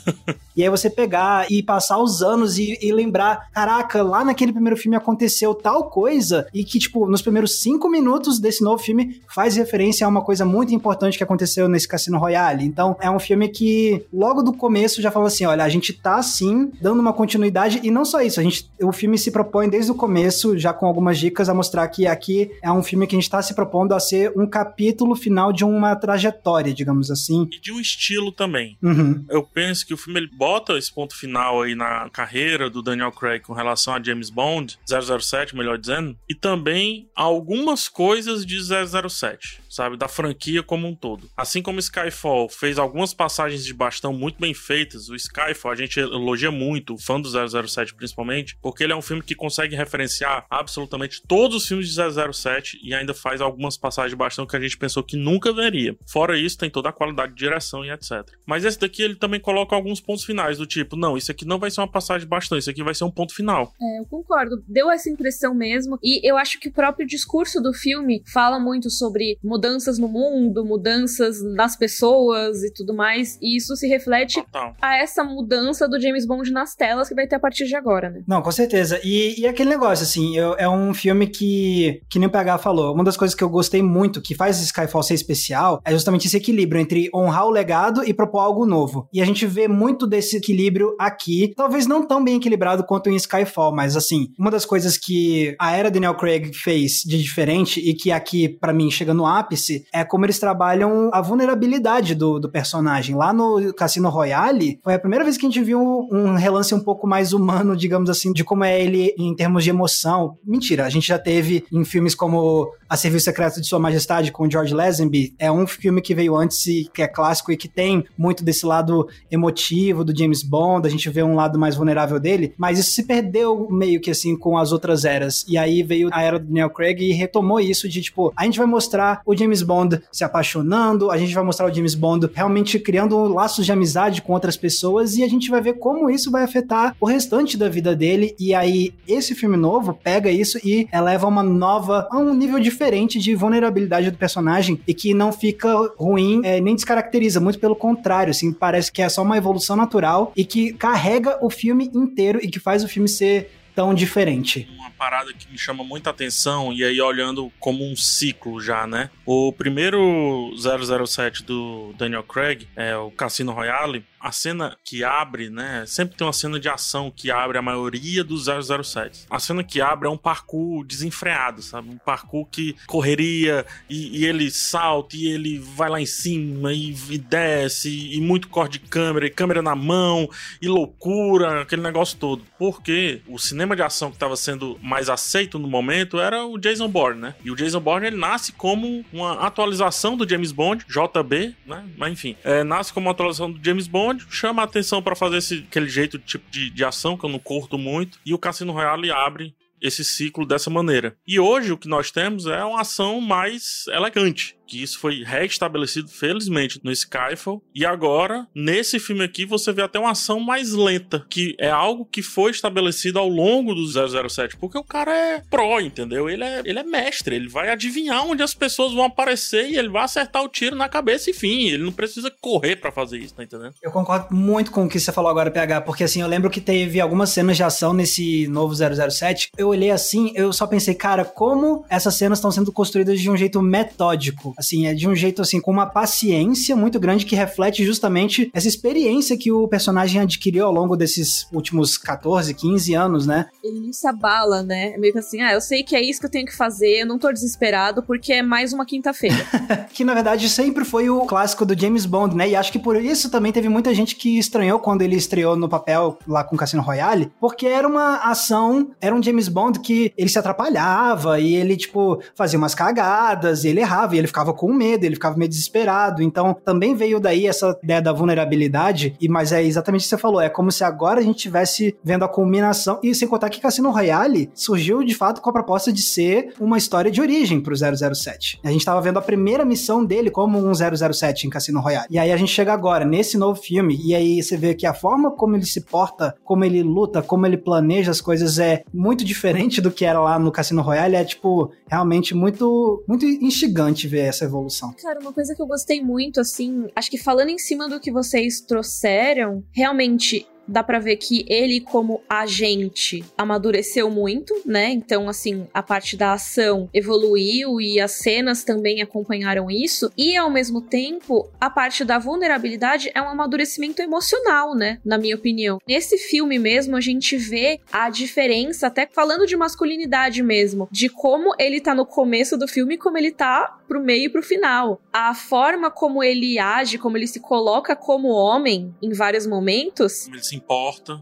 e 0.54 0.62
aí 0.62 0.68
você 0.68 0.90
pegar 0.90 1.50
e 1.50 1.62
passar 1.62 1.98
os 1.98 2.20
anos 2.20 2.58
e, 2.58 2.78
e, 2.82 2.92
lembrar, 2.92 3.50
caraca, 3.50 4.02
lá 4.02 4.22
naquele 4.22 4.52
primeiro 4.52 4.76
filme 4.76 4.96
aconteceu 4.96 5.54
tal 5.54 5.88
coisa 5.88 6.46
e 6.52 6.64
que, 6.64 6.78
tipo, 6.78 7.06
nos 7.06 7.22
primeiros 7.22 7.60
cinco 7.60 7.88
minutos 7.88 8.38
desse 8.38 8.62
novo 8.62 8.82
filme 8.82 9.22
faz 9.26 9.56
referência 9.56 10.06
a 10.06 10.08
uma 10.08 10.22
coisa 10.22 10.44
muito 10.44 10.74
importante 10.74 11.16
que 11.16 11.24
aconteceu 11.24 11.66
nesse 11.66 11.88
Cassino 11.88 12.18
Royale. 12.18 12.64
Então, 12.64 12.94
é 13.00 13.10
um 13.10 13.18
filme 13.18 13.48
que 13.48 14.04
logo 14.12 14.42
do 14.42 14.52
começo 14.52 15.02
já 15.02 15.10
fala 15.10 15.26
assim, 15.26 15.44
olha, 15.44 15.64
a 15.64 15.68
gente 15.68 15.92
tá, 15.92 16.22
sim, 16.22 16.70
dando 16.80 17.00
uma 17.00 17.12
continuidade 17.12 17.80
e 17.82 17.90
não 17.90 18.04
só 18.04 18.20
isso, 18.20 18.40
a 18.40 18.42
gente, 18.42 18.70
o 18.80 18.92
filme 18.92 19.18
se 19.18 19.30
propõe 19.30 19.68
desde 19.68 19.90
o 19.90 19.94
começo 19.94 20.58
já 20.58 20.72
com 20.72 20.86
algumas 20.86 21.18
dicas, 21.18 21.48
a 21.48 21.54
mostrar 21.54 21.86
que 21.88 22.06
aqui 22.06 22.50
é 22.62 22.70
um 22.70 22.82
filme 22.82 23.06
que 23.06 23.14
a 23.14 23.18
gente 23.18 23.24
está 23.24 23.42
se 23.42 23.54
propondo 23.54 23.92
a 23.92 24.00
ser 24.00 24.32
um 24.36 24.46
capítulo 24.46 25.14
final 25.14 25.52
de 25.52 25.64
uma 25.64 25.94
trajetória, 25.96 26.72
digamos 26.72 27.10
assim. 27.10 27.48
E 27.52 27.60
de 27.60 27.72
um 27.72 27.80
estilo 27.80 28.32
também. 28.32 28.76
Uhum. 28.82 29.24
Eu 29.28 29.42
penso 29.42 29.86
que 29.86 29.94
o 29.94 29.96
filme 29.96 30.20
ele 30.20 30.30
bota 30.32 30.76
esse 30.76 30.92
ponto 30.92 31.16
final 31.16 31.62
aí 31.62 31.74
na 31.74 32.08
carreira 32.10 32.68
do 32.68 32.82
Daniel 32.82 33.12
Craig 33.12 33.42
com 33.42 33.52
relação 33.52 33.94
a 33.94 34.02
James 34.02 34.30
Bond, 34.30 34.78
007, 34.86 35.56
melhor 35.56 35.78
dizendo, 35.78 36.16
e 36.28 36.34
também 36.34 37.08
algumas 37.14 37.88
coisas 37.88 38.44
de 38.44 38.58
007 38.60 39.60
sabe? 39.70 39.96
Da 39.96 40.08
franquia 40.08 40.62
como 40.62 40.86
um 40.86 40.94
todo. 40.94 41.30
Assim 41.36 41.62
como 41.62 41.78
Skyfall 41.78 42.48
fez 42.48 42.78
algumas 42.78 43.14
passagens 43.14 43.64
de 43.64 43.72
bastão 43.72 44.12
muito 44.12 44.40
bem 44.40 44.52
feitas, 44.52 45.08
o 45.08 45.14
Skyfall 45.14 45.72
a 45.72 45.76
gente 45.76 46.00
elogia 46.00 46.50
muito, 46.50 46.98
fã 46.98 47.20
do 47.20 47.28
007 47.28 47.94
principalmente, 47.94 48.56
porque 48.60 48.82
ele 48.84 48.92
é 48.92 48.96
um 48.96 49.02
filme 49.02 49.22
que 49.22 49.34
consegue 49.34 49.76
referenciar 49.76 50.44
absolutamente 50.50 51.22
todos 51.26 51.56
os 51.56 51.68
filmes 51.68 51.88
de 51.88 51.94
007 52.32 52.80
e 52.82 52.92
ainda 52.92 53.14
faz 53.14 53.40
algumas 53.40 53.76
passagens 53.76 54.10
de 54.10 54.16
bastão 54.16 54.46
que 54.46 54.56
a 54.56 54.60
gente 54.60 54.76
pensou 54.76 55.02
que 55.02 55.16
nunca 55.16 55.52
veria. 55.52 55.96
Fora 56.06 56.36
isso, 56.36 56.58
tem 56.58 56.68
toda 56.68 56.88
a 56.88 56.92
qualidade 56.92 57.32
de 57.32 57.38
direção 57.38 57.84
e 57.84 57.90
etc. 57.90 58.28
Mas 58.44 58.64
esse 58.64 58.78
daqui 58.78 59.02
ele 59.02 59.14
também 59.14 59.38
coloca 59.38 59.76
alguns 59.76 60.00
pontos 60.00 60.24
finais, 60.24 60.58
do 60.58 60.66
tipo, 60.66 60.96
não, 60.96 61.16
isso 61.16 61.30
aqui 61.30 61.44
não 61.44 61.58
vai 61.58 61.70
ser 61.70 61.80
uma 61.80 61.90
passagem 61.90 62.22
de 62.22 62.28
bastão, 62.28 62.58
isso 62.58 62.70
aqui 62.70 62.82
vai 62.82 62.94
ser 62.94 63.04
um 63.04 63.10
ponto 63.10 63.34
final. 63.34 63.72
É, 63.80 64.00
eu 64.00 64.06
concordo. 64.06 64.62
Deu 64.66 64.90
essa 64.90 65.08
impressão 65.08 65.54
mesmo. 65.54 65.98
E 66.02 66.28
eu 66.28 66.36
acho 66.36 66.58
que 66.58 66.68
o 66.68 66.72
próprio 66.72 67.06
discurso 67.06 67.60
do 67.60 67.72
filme 67.72 68.22
fala 68.32 68.58
muito 68.58 68.90
sobre 68.90 69.38
mudanças 69.60 69.98
no 69.98 70.08
mundo, 70.08 70.64
mudanças 70.64 71.42
nas 71.42 71.76
pessoas 71.76 72.62
e 72.62 72.72
tudo 72.72 72.94
mais. 72.94 73.38
E 73.42 73.58
isso 73.58 73.76
se 73.76 73.86
reflete 73.86 74.40
Total. 74.42 74.74
a 74.80 74.96
essa 74.96 75.22
mudança 75.22 75.86
do 75.86 76.00
James 76.00 76.26
Bond 76.26 76.50
nas 76.50 76.74
telas 76.74 77.08
que 77.08 77.14
vai 77.14 77.26
ter 77.26 77.36
a 77.36 77.40
partir 77.40 77.66
de 77.66 77.76
agora, 77.76 78.08
né? 78.08 78.22
Não, 78.26 78.40
com 78.40 78.50
certeza. 78.50 78.98
E, 79.04 79.38
e 79.38 79.46
aquele 79.46 79.68
negócio, 79.68 80.02
assim, 80.02 80.36
eu, 80.36 80.54
é 80.58 80.66
um 80.66 80.94
filme 80.94 81.26
que, 81.26 82.00
que 82.08 82.18
nem 82.18 82.26
o 82.26 82.30
PH 82.30 82.56
falou, 82.58 82.94
uma 82.94 83.04
das 83.04 83.18
coisas 83.18 83.34
que 83.34 83.44
eu 83.44 83.50
gostei 83.50 83.82
muito, 83.82 84.22
que 84.22 84.34
faz 84.34 84.60
Skyfall 84.62 85.02
ser 85.02 85.14
especial, 85.14 85.82
é 85.84 85.92
justamente 85.92 86.26
esse 86.26 86.36
equilíbrio 86.36 86.80
entre 86.80 87.10
honrar 87.14 87.46
o 87.46 87.50
legado 87.50 88.02
e 88.02 88.14
propor 88.14 88.40
algo 88.40 88.64
novo. 88.64 89.08
E 89.12 89.20
a 89.20 89.26
gente 89.26 89.46
vê 89.46 89.68
muito 89.68 90.06
desse 90.06 90.38
equilíbrio 90.38 90.96
aqui, 90.98 91.52
talvez 91.54 91.86
não 91.86 92.06
tão 92.06 92.24
bem 92.24 92.36
equilibrado 92.36 92.84
quanto 92.84 93.10
em 93.10 93.16
Skyfall, 93.16 93.74
mas 93.74 93.94
assim, 93.94 94.28
uma 94.38 94.50
das 94.50 94.64
coisas 94.64 94.96
que 94.96 95.54
a 95.58 95.76
era 95.76 95.90
Daniel 95.90 96.14
Craig 96.14 96.52
fez 96.54 97.02
de 97.04 97.20
diferente 97.20 97.78
e 97.78 97.92
que 97.92 98.10
aqui, 98.10 98.48
para 98.48 98.72
mim, 98.72 98.90
chega 98.90 99.12
no 99.12 99.26
ápice, 99.26 99.49
é 99.92 100.04
como 100.04 100.26
eles 100.26 100.38
trabalham 100.38 101.10
a 101.12 101.20
vulnerabilidade 101.20 102.14
do, 102.14 102.38
do 102.38 102.50
personagem. 102.50 103.14
Lá 103.14 103.32
no 103.32 103.72
Cassino 103.74 104.08
Royale, 104.08 104.78
foi 104.82 104.94
a 104.94 104.98
primeira 104.98 105.24
vez 105.24 105.36
que 105.36 105.46
a 105.46 105.48
gente 105.48 105.62
viu 105.62 105.80
um 105.80 106.34
relance 106.34 106.74
um 106.74 106.80
pouco 106.80 107.06
mais 107.06 107.32
humano, 107.32 107.76
digamos 107.76 108.10
assim, 108.10 108.32
de 108.32 108.44
como 108.44 108.64
é 108.64 108.80
ele 108.80 109.14
em 109.18 109.34
termos 109.34 109.64
de 109.64 109.70
emoção. 109.70 110.36
Mentira, 110.44 110.84
a 110.84 110.90
gente 110.90 111.08
já 111.08 111.18
teve 111.18 111.64
em 111.72 111.84
filmes 111.84 112.14
como 112.14 112.70
A 112.88 112.96
Serviço 112.96 113.24
Secreto 113.24 113.60
de 113.60 113.66
Sua 113.66 113.78
Majestade 113.78 114.32
com 114.32 114.50
George 114.50 114.74
Lazenby, 114.74 115.34
é 115.38 115.50
um 115.50 115.66
filme 115.66 116.00
que 116.00 116.14
veio 116.14 116.36
antes 116.36 116.66
e 116.66 116.88
que 116.92 117.02
é 117.02 117.08
clássico 117.08 117.52
e 117.52 117.56
que 117.56 117.68
tem 117.68 118.04
muito 118.16 118.44
desse 118.44 118.66
lado 118.66 119.08
emotivo 119.30 120.04
do 120.04 120.16
James 120.16 120.42
Bond, 120.42 120.86
a 120.86 120.90
gente 120.90 121.08
vê 121.08 121.22
um 121.22 121.34
lado 121.34 121.58
mais 121.58 121.76
vulnerável 121.76 122.18
dele, 122.18 122.54
mas 122.56 122.78
isso 122.78 122.90
se 122.90 123.04
perdeu 123.04 123.68
meio 123.70 124.00
que 124.00 124.10
assim 124.10 124.36
com 124.36 124.58
as 124.58 124.72
outras 124.72 125.04
eras. 125.04 125.44
E 125.48 125.56
aí 125.56 125.82
veio 125.82 126.08
a 126.12 126.22
era 126.22 126.38
do 126.38 126.46
Daniel 126.46 126.70
Craig 126.70 127.00
e 127.00 127.12
retomou 127.12 127.60
isso 127.60 127.88
de 127.88 128.00
tipo, 128.00 128.32
a 128.36 128.44
gente 128.44 128.58
vai 128.58 128.66
mostrar 128.66 129.22
o 129.24 129.34
James 129.40 129.62
Bond 129.62 130.00
se 130.12 130.24
apaixonando, 130.24 131.10
a 131.10 131.18
gente 131.18 131.34
vai 131.34 131.42
mostrar 131.42 131.66
o 131.66 131.74
James 131.74 131.94
Bond 131.94 132.28
realmente 132.32 132.78
criando 132.78 133.24
laços 133.24 133.64
de 133.64 133.72
amizade 133.72 134.22
com 134.22 134.32
outras 134.32 134.56
pessoas 134.56 135.16
e 135.16 135.24
a 135.24 135.28
gente 135.28 135.50
vai 135.50 135.60
ver 135.60 135.74
como 135.74 136.10
isso 136.10 136.30
vai 136.30 136.44
afetar 136.44 136.94
o 137.00 137.06
restante 137.06 137.56
da 137.56 137.68
vida 137.68 137.94
dele. 137.96 138.34
E 138.38 138.54
aí 138.54 138.94
esse 139.08 139.34
filme 139.34 139.56
novo 139.56 139.94
pega 139.94 140.30
isso 140.30 140.58
e 140.64 140.88
eleva 140.92 141.26
uma 141.26 141.42
nova, 141.42 142.06
a 142.10 142.18
um 142.18 142.34
nível 142.34 142.60
diferente 142.60 143.18
de 143.18 143.34
vulnerabilidade 143.34 144.10
do 144.10 144.18
personagem 144.18 144.80
e 144.86 144.94
que 144.94 145.14
não 145.14 145.32
fica 145.32 145.74
ruim, 145.96 146.42
é, 146.44 146.60
nem 146.60 146.74
descaracteriza, 146.74 147.40
muito 147.40 147.58
pelo 147.58 147.74
contrário, 147.74 148.30
assim, 148.30 148.52
parece 148.52 148.92
que 148.92 149.02
é 149.02 149.08
só 149.08 149.22
uma 149.22 149.36
evolução 149.36 149.76
natural 149.76 150.32
e 150.36 150.44
que 150.44 150.72
carrega 150.72 151.38
o 151.42 151.50
filme 151.50 151.90
inteiro 151.94 152.38
e 152.42 152.48
que 152.48 152.58
faz 152.58 152.84
o 152.84 152.88
filme 152.88 153.08
ser 153.08 153.50
tão 153.74 153.94
diferente. 153.94 154.68
Parada 155.00 155.32
que 155.32 155.50
me 155.50 155.56
chama 155.56 155.82
muita 155.82 156.10
atenção, 156.10 156.74
e 156.74 156.84
aí 156.84 157.00
olhando 157.00 157.50
como 157.58 157.90
um 157.90 157.96
ciclo 157.96 158.60
já, 158.60 158.86
né? 158.86 159.08
O 159.24 159.50
primeiro 159.50 160.52
007 160.58 161.42
do 161.42 161.94
Daniel 161.96 162.22
Craig, 162.22 162.68
é 162.76 162.94
o 162.94 163.10
Cassino 163.10 163.50
Royale, 163.50 164.04
a 164.20 164.30
cena 164.30 164.76
que 164.84 165.02
abre, 165.02 165.48
né? 165.48 165.84
Sempre 165.86 166.16
tem 166.16 166.26
uma 166.26 166.32
cena 166.32 166.60
de 166.60 166.68
ação 166.68 167.10
que 167.10 167.30
abre 167.30 167.56
a 167.56 167.62
maioria 167.62 168.22
dos 168.22 168.44
007. 168.44 169.26
A 169.30 169.38
cena 169.38 169.64
que 169.64 169.80
abre 169.80 170.06
é 170.06 170.10
um 170.10 170.16
parkour 170.18 170.84
desenfreado, 170.84 171.62
sabe? 171.62 171.88
Um 171.88 171.96
parkour 171.96 172.46
que 172.46 172.76
correria 172.86 173.64
e, 173.88 174.20
e 174.20 174.26
ele 174.26 174.50
salta 174.50 175.16
e 175.16 175.26
ele 175.26 175.58
vai 175.58 175.88
lá 175.88 176.00
em 176.00 176.06
cima 176.06 176.74
e, 176.74 176.94
e 177.08 177.16
desce 177.16 177.88
e, 177.88 178.18
e 178.18 178.20
muito 178.20 178.48
corte 178.48 178.78
de 178.78 178.80
câmera 178.80 179.26
e 179.26 179.30
câmera 179.30 179.62
na 179.62 179.74
mão 179.74 180.28
e 180.60 180.68
loucura, 180.68 181.62
aquele 181.62 181.80
negócio 181.80 182.18
todo. 182.18 182.44
Porque 182.58 183.22
o 183.26 183.38
cinema 183.38 183.74
de 183.74 183.82
ação 183.82 184.10
que 184.10 184.16
estava 184.16 184.36
sendo 184.36 184.78
mais 184.90 185.08
aceito 185.08 185.56
no 185.56 185.68
momento 185.68 186.18
era 186.18 186.44
o 186.44 186.58
Jason 186.58 186.88
Bourne, 186.88 187.20
né? 187.20 187.34
E 187.44 187.50
o 187.50 187.54
Jason 187.54 187.80
Bourne 187.80 188.08
ele 188.08 188.16
nasce 188.16 188.52
como 188.52 189.04
uma 189.12 189.34
atualização 189.34 190.16
do 190.16 190.28
James 190.28 190.50
Bond, 190.50 190.84
JB, 190.88 191.54
né? 191.64 191.84
Mas 191.96 192.12
enfim, 192.12 192.36
é, 192.42 192.64
nasce 192.64 192.92
como 192.92 193.06
uma 193.06 193.12
atualização 193.12 193.52
do 193.52 193.64
James 193.64 193.86
Bond 193.86 194.26
chama 194.28 194.62
a 194.62 194.64
atenção 194.64 195.00
para 195.00 195.14
fazer 195.14 195.36
esse, 195.36 195.64
aquele 195.68 195.88
jeito 195.88 196.18
tipo 196.18 196.50
de, 196.50 196.70
de 196.70 196.84
ação 196.84 197.16
que 197.16 197.24
eu 197.24 197.30
não 197.30 197.38
curto 197.38 197.78
muito. 197.78 198.18
E 198.26 198.34
o 198.34 198.38
Cassino 198.38 198.72
Royale 198.72 199.12
abre 199.12 199.54
esse 199.80 200.04
ciclo 200.04 200.46
dessa 200.46 200.70
maneira. 200.70 201.16
E 201.26 201.38
hoje 201.38 201.72
o 201.72 201.78
que 201.78 201.88
nós 201.88 202.10
temos 202.10 202.46
é 202.46 202.64
uma 202.64 202.80
ação 202.80 203.20
mais 203.20 203.84
elegante 203.88 204.58
que 204.70 204.80
isso 204.80 205.00
foi 205.00 205.24
restabelecido, 205.24 206.08
felizmente, 206.08 206.80
no 206.84 206.92
Skyfall. 206.92 207.60
E 207.74 207.84
agora, 207.84 208.46
nesse 208.54 209.00
filme 209.00 209.24
aqui, 209.24 209.44
você 209.44 209.72
vê 209.72 209.82
até 209.82 209.98
uma 209.98 210.12
ação 210.12 210.38
mais 210.38 210.72
lenta, 210.72 211.26
que 211.28 211.56
é 211.58 211.68
algo 211.68 212.04
que 212.04 212.22
foi 212.22 212.52
estabelecido 212.52 213.18
ao 213.18 213.28
longo 213.28 213.74
do 213.74 213.84
007, 213.84 214.56
porque 214.56 214.78
o 214.78 214.84
cara 214.84 215.12
é 215.12 215.42
pró, 215.50 215.80
entendeu? 215.80 216.30
Ele 216.30 216.44
é, 216.44 216.62
ele 216.64 216.78
é 216.78 216.84
mestre, 216.84 217.34
ele 217.34 217.48
vai 217.48 217.68
adivinhar 217.68 218.24
onde 218.24 218.44
as 218.44 218.54
pessoas 218.54 218.92
vão 218.92 219.02
aparecer 219.02 219.68
e 219.68 219.76
ele 219.76 219.88
vai 219.88 220.04
acertar 220.04 220.44
o 220.44 220.48
tiro 220.48 220.76
na 220.76 220.88
cabeça 220.88 221.30
e 221.30 221.34
fim. 221.34 221.68
Ele 221.68 221.82
não 221.82 221.92
precisa 221.92 222.32
correr 222.40 222.76
para 222.76 222.92
fazer 222.92 223.18
isso, 223.18 223.34
tá 223.34 223.42
entendendo? 223.42 223.74
Eu 223.82 223.90
concordo 223.90 224.32
muito 224.32 224.70
com 224.70 224.84
o 224.84 224.88
que 224.88 225.00
você 225.00 225.10
falou 225.10 225.32
agora, 225.32 225.50
PH, 225.50 225.80
porque 225.80 226.04
assim, 226.04 226.22
eu 226.22 226.28
lembro 226.28 226.48
que 226.48 226.60
teve 226.60 227.00
algumas 227.00 227.30
cenas 227.30 227.56
de 227.56 227.64
ação 227.64 227.92
nesse 227.92 228.46
novo 228.46 228.72
007. 228.72 229.50
Eu 229.58 229.69
olhei 229.70 229.90
assim, 229.90 230.32
eu 230.34 230.52
só 230.52 230.66
pensei, 230.66 230.94
cara, 230.94 231.24
como 231.24 231.84
essas 231.88 232.14
cenas 232.14 232.38
estão 232.38 232.50
sendo 232.50 232.72
construídas 232.72 233.20
de 233.20 233.30
um 233.30 233.36
jeito 233.36 233.60
metódico. 233.62 234.54
Assim, 234.56 234.86
é 234.86 234.94
de 234.94 235.08
um 235.08 235.14
jeito 235.14 235.42
assim, 235.42 235.60
com 235.60 235.70
uma 235.70 235.86
paciência 235.86 236.76
muito 236.76 236.98
grande 237.00 237.26
que 237.26 237.36
reflete 237.36 237.84
justamente 237.84 238.50
essa 238.52 238.68
experiência 238.68 239.36
que 239.36 239.52
o 239.52 239.66
personagem 239.68 240.20
adquiriu 240.20 240.66
ao 240.66 240.72
longo 240.72 240.96
desses 240.96 241.46
últimos 241.52 241.96
14, 241.96 242.54
15 242.54 242.94
anos, 242.94 243.26
né? 243.26 243.46
Ele 243.62 243.80
não 243.80 243.92
se 243.92 244.06
abala, 244.06 244.62
né? 244.62 244.92
É 244.94 244.98
meio 244.98 245.12
que 245.12 245.18
assim, 245.18 245.40
ah, 245.40 245.52
eu 245.52 245.60
sei 245.60 245.82
que 245.82 245.94
é 245.94 246.02
isso 246.02 246.20
que 246.20 246.26
eu 246.26 246.30
tenho 246.30 246.46
que 246.46 246.56
fazer, 246.56 247.00
eu 247.00 247.06
não 247.06 247.18
tô 247.18 247.32
desesperado 247.32 248.02
porque 248.02 248.32
é 248.32 248.42
mais 248.42 248.72
uma 248.72 248.84
quinta-feira. 248.84 249.36
que 249.92 250.04
na 250.04 250.14
verdade 250.14 250.48
sempre 250.48 250.84
foi 250.84 251.08
o 251.08 251.24
clássico 251.26 251.64
do 251.64 251.78
James 251.78 252.06
Bond, 252.06 252.36
né? 252.36 252.48
E 252.48 252.56
acho 252.56 252.72
que 252.72 252.78
por 252.78 252.96
isso 252.96 253.30
também 253.30 253.52
teve 253.52 253.68
muita 253.68 253.94
gente 253.94 254.16
que 254.16 254.38
estranhou 254.38 254.78
quando 254.78 255.02
ele 255.02 255.16
estreou 255.16 255.56
no 255.56 255.68
papel 255.68 256.18
lá 256.26 256.42
com 256.42 256.56
Cassino 256.56 256.82
Royale, 256.82 257.30
porque 257.40 257.66
era 257.66 257.86
uma 257.86 258.16
ação, 258.16 258.90
era 259.00 259.14
um 259.14 259.22
James 259.22 259.48
Bond 259.48 259.59
que 259.80 260.12
ele 260.16 260.28
se 260.28 260.38
atrapalhava 260.38 261.38
e 261.40 261.54
ele, 261.54 261.76
tipo, 261.76 262.22
fazia 262.34 262.58
umas 262.58 262.74
cagadas, 262.74 263.64
e 263.64 263.68
ele 263.68 263.80
errava 263.80 264.14
e 264.14 264.18
ele 264.18 264.26
ficava 264.26 264.52
com 264.52 264.72
medo, 264.72 265.04
ele 265.04 265.14
ficava 265.14 265.36
meio 265.36 265.48
desesperado. 265.48 266.22
Então, 266.22 266.56
também 266.64 266.94
veio 266.94 267.20
daí 267.20 267.46
essa 267.46 267.78
ideia 267.82 268.00
da 268.00 268.12
vulnerabilidade, 268.12 269.14
e 269.20 269.28
mas 269.28 269.52
é 269.52 269.62
exatamente 269.62 270.02
o 270.02 270.04
que 270.04 270.08
você 270.08 270.18
falou, 270.18 270.40
é 270.40 270.48
como 270.48 270.72
se 270.72 270.82
agora 270.84 271.20
a 271.20 271.22
gente 271.22 271.36
estivesse 271.36 271.96
vendo 272.02 272.24
a 272.24 272.28
culminação, 272.28 272.98
e 273.02 273.14
sem 273.14 273.28
contar 273.28 273.50
que 273.50 273.60
Cassino 273.60 273.90
Royale 273.90 274.50
surgiu 274.54 275.02
de 275.02 275.14
fato 275.14 275.40
com 275.40 275.50
a 275.50 275.52
proposta 275.52 275.92
de 275.92 276.02
ser 276.02 276.54
uma 276.60 276.78
história 276.78 277.10
de 277.10 277.20
origem 277.20 277.60
pro 277.60 277.74
007. 277.76 278.60
A 278.64 278.70
gente 278.70 278.84
tava 278.84 279.00
vendo 279.00 279.18
a 279.18 279.22
primeira 279.22 279.64
missão 279.64 280.04
dele 280.04 280.30
como 280.30 280.58
um 280.58 280.72
007 280.74 281.46
em 281.46 281.50
Cassino 281.50 281.80
Royale. 281.80 282.06
E 282.10 282.18
aí 282.18 282.32
a 282.32 282.36
gente 282.36 282.52
chega 282.52 282.72
agora 282.72 283.04
nesse 283.04 283.36
novo 283.36 283.60
filme, 283.60 284.00
e 284.02 284.14
aí 284.14 284.42
você 284.42 284.56
vê 284.56 284.74
que 284.74 284.86
a 284.86 284.94
forma 284.94 285.30
como 285.30 285.56
ele 285.56 285.66
se 285.66 285.82
porta, 285.82 286.34
como 286.44 286.64
ele 286.64 286.82
luta, 286.82 287.22
como 287.22 287.46
ele 287.46 287.56
planeja 287.56 288.10
as 288.10 288.20
coisas 288.20 288.58
é 288.58 288.82
muito 288.92 289.24
diferente 289.24 289.49
do 289.80 289.90
que 289.90 290.04
era 290.04 290.20
lá 290.20 290.38
no 290.38 290.52
Cassino 290.52 290.82
Royale, 290.82 291.16
é 291.16 291.24
tipo 291.24 291.72
realmente 291.88 292.34
muito 292.34 293.02
muito 293.06 293.24
instigante 293.26 294.06
ver 294.08 294.26
essa 294.26 294.44
evolução. 294.44 294.94
Cara, 295.00 295.20
uma 295.20 295.32
coisa 295.32 295.54
que 295.54 295.62
eu 295.62 295.66
gostei 295.66 296.02
muito, 296.02 296.40
assim, 296.40 296.88
acho 296.94 297.10
que 297.10 297.18
falando 297.18 297.48
em 297.48 297.58
cima 297.58 297.88
do 297.88 298.00
que 298.00 298.10
vocês 298.10 298.60
trouxeram, 298.60 299.62
realmente 299.72 300.46
dá 300.70 300.82
para 300.82 300.98
ver 300.98 301.16
que 301.16 301.44
ele, 301.48 301.80
como 301.80 302.22
agente, 302.28 303.24
amadureceu 303.36 304.10
muito, 304.10 304.54
né? 304.64 304.90
Então, 304.90 305.28
assim, 305.28 305.66
a 305.74 305.82
parte 305.82 306.16
da 306.16 306.32
ação 306.32 306.88
evoluiu 306.94 307.80
e 307.80 308.00
as 308.00 308.12
cenas 308.12 308.64
também 308.64 309.02
acompanharam 309.02 309.70
isso. 309.70 310.10
E, 310.16 310.36
ao 310.36 310.50
mesmo 310.50 310.80
tempo, 310.80 311.50
a 311.60 311.68
parte 311.68 312.04
da 312.04 312.18
vulnerabilidade 312.18 313.10
é 313.14 313.20
um 313.20 313.28
amadurecimento 313.28 314.00
emocional, 314.00 314.74
né? 314.74 314.98
Na 315.04 315.18
minha 315.18 315.34
opinião. 315.34 315.78
Nesse 315.86 316.16
filme 316.16 316.58
mesmo, 316.58 316.96
a 316.96 317.00
gente 317.00 317.36
vê 317.36 317.80
a 317.92 318.08
diferença, 318.08 318.86
até 318.86 319.08
falando 319.12 319.46
de 319.46 319.56
masculinidade 319.56 320.42
mesmo, 320.42 320.88
de 320.90 321.08
como 321.08 321.54
ele 321.58 321.80
tá 321.80 321.94
no 321.94 322.06
começo 322.06 322.56
do 322.56 322.68
filme 322.68 322.94
e 322.94 322.98
como 322.98 323.18
ele 323.18 323.32
tá 323.32 323.79
pro 323.90 324.00
meio 324.00 324.26
e 324.26 324.28
pro 324.28 324.40
final. 324.40 325.02
A 325.12 325.34
forma 325.34 325.90
como 325.90 326.22
ele 326.22 326.60
age, 326.60 326.96
como 326.96 327.16
ele 327.16 327.26
se 327.26 327.40
coloca 327.40 327.96
como 327.96 328.28
homem 328.28 328.94
em 329.02 329.12
vários 329.12 329.48
momentos. 329.48 330.26
Como 330.26 330.36
ele 330.36 330.44
se 330.44 330.54
importa. 330.54 331.20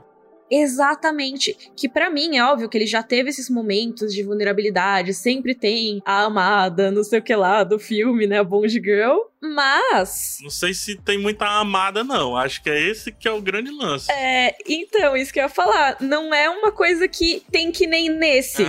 Exatamente. 0.51 1.57
Que 1.75 1.89
para 1.89 2.11
mim 2.11 2.37
é 2.37 2.45
óbvio 2.45 2.69
que 2.69 2.77
ele 2.77 2.87
já 2.87 3.03
teve 3.03 3.31
esses 3.31 3.49
momentos 3.49 4.13
de 4.13 4.23
vulnerabilidade, 4.23 5.15
sempre 5.15 5.55
tem 5.55 6.03
a 6.05 6.25
amada, 6.25 6.91
não 6.91 7.03
sei 7.03 7.21
o 7.21 7.23
que 7.23 7.35
lá, 7.35 7.65
do 7.65 7.79
filme, 7.79 8.27
né? 8.27 8.39
A 8.39 8.45
Bond 8.45 8.73
Girl. 8.73 9.17
Mas. 9.41 10.39
Não 10.43 10.51
sei 10.51 10.75
se 10.75 10.97
tem 10.97 11.19
muita 11.19 11.47
amada, 11.47 12.03
não. 12.03 12.37
Acho 12.37 12.63
que 12.63 12.71
é 12.71 12.81
esse 12.81 13.13
que 13.13 13.29
é 13.29 13.33
o 13.33 13.41
grande 13.41 13.71
lance. 13.71 14.11
É, 14.11 14.57
então, 14.67 15.17
isso 15.17 15.33
que 15.33 15.39
eu 15.39 15.45
ia 15.45 15.49
falar. 15.49 15.97
Não 16.01 16.35
é 16.35 16.49
uma 16.51 16.73
coisa 16.73 17.07
que 17.09 17.43
tem 17.51 17.71
que 17.71 17.87
nem 17.87 18.09
nesse, 18.09 18.65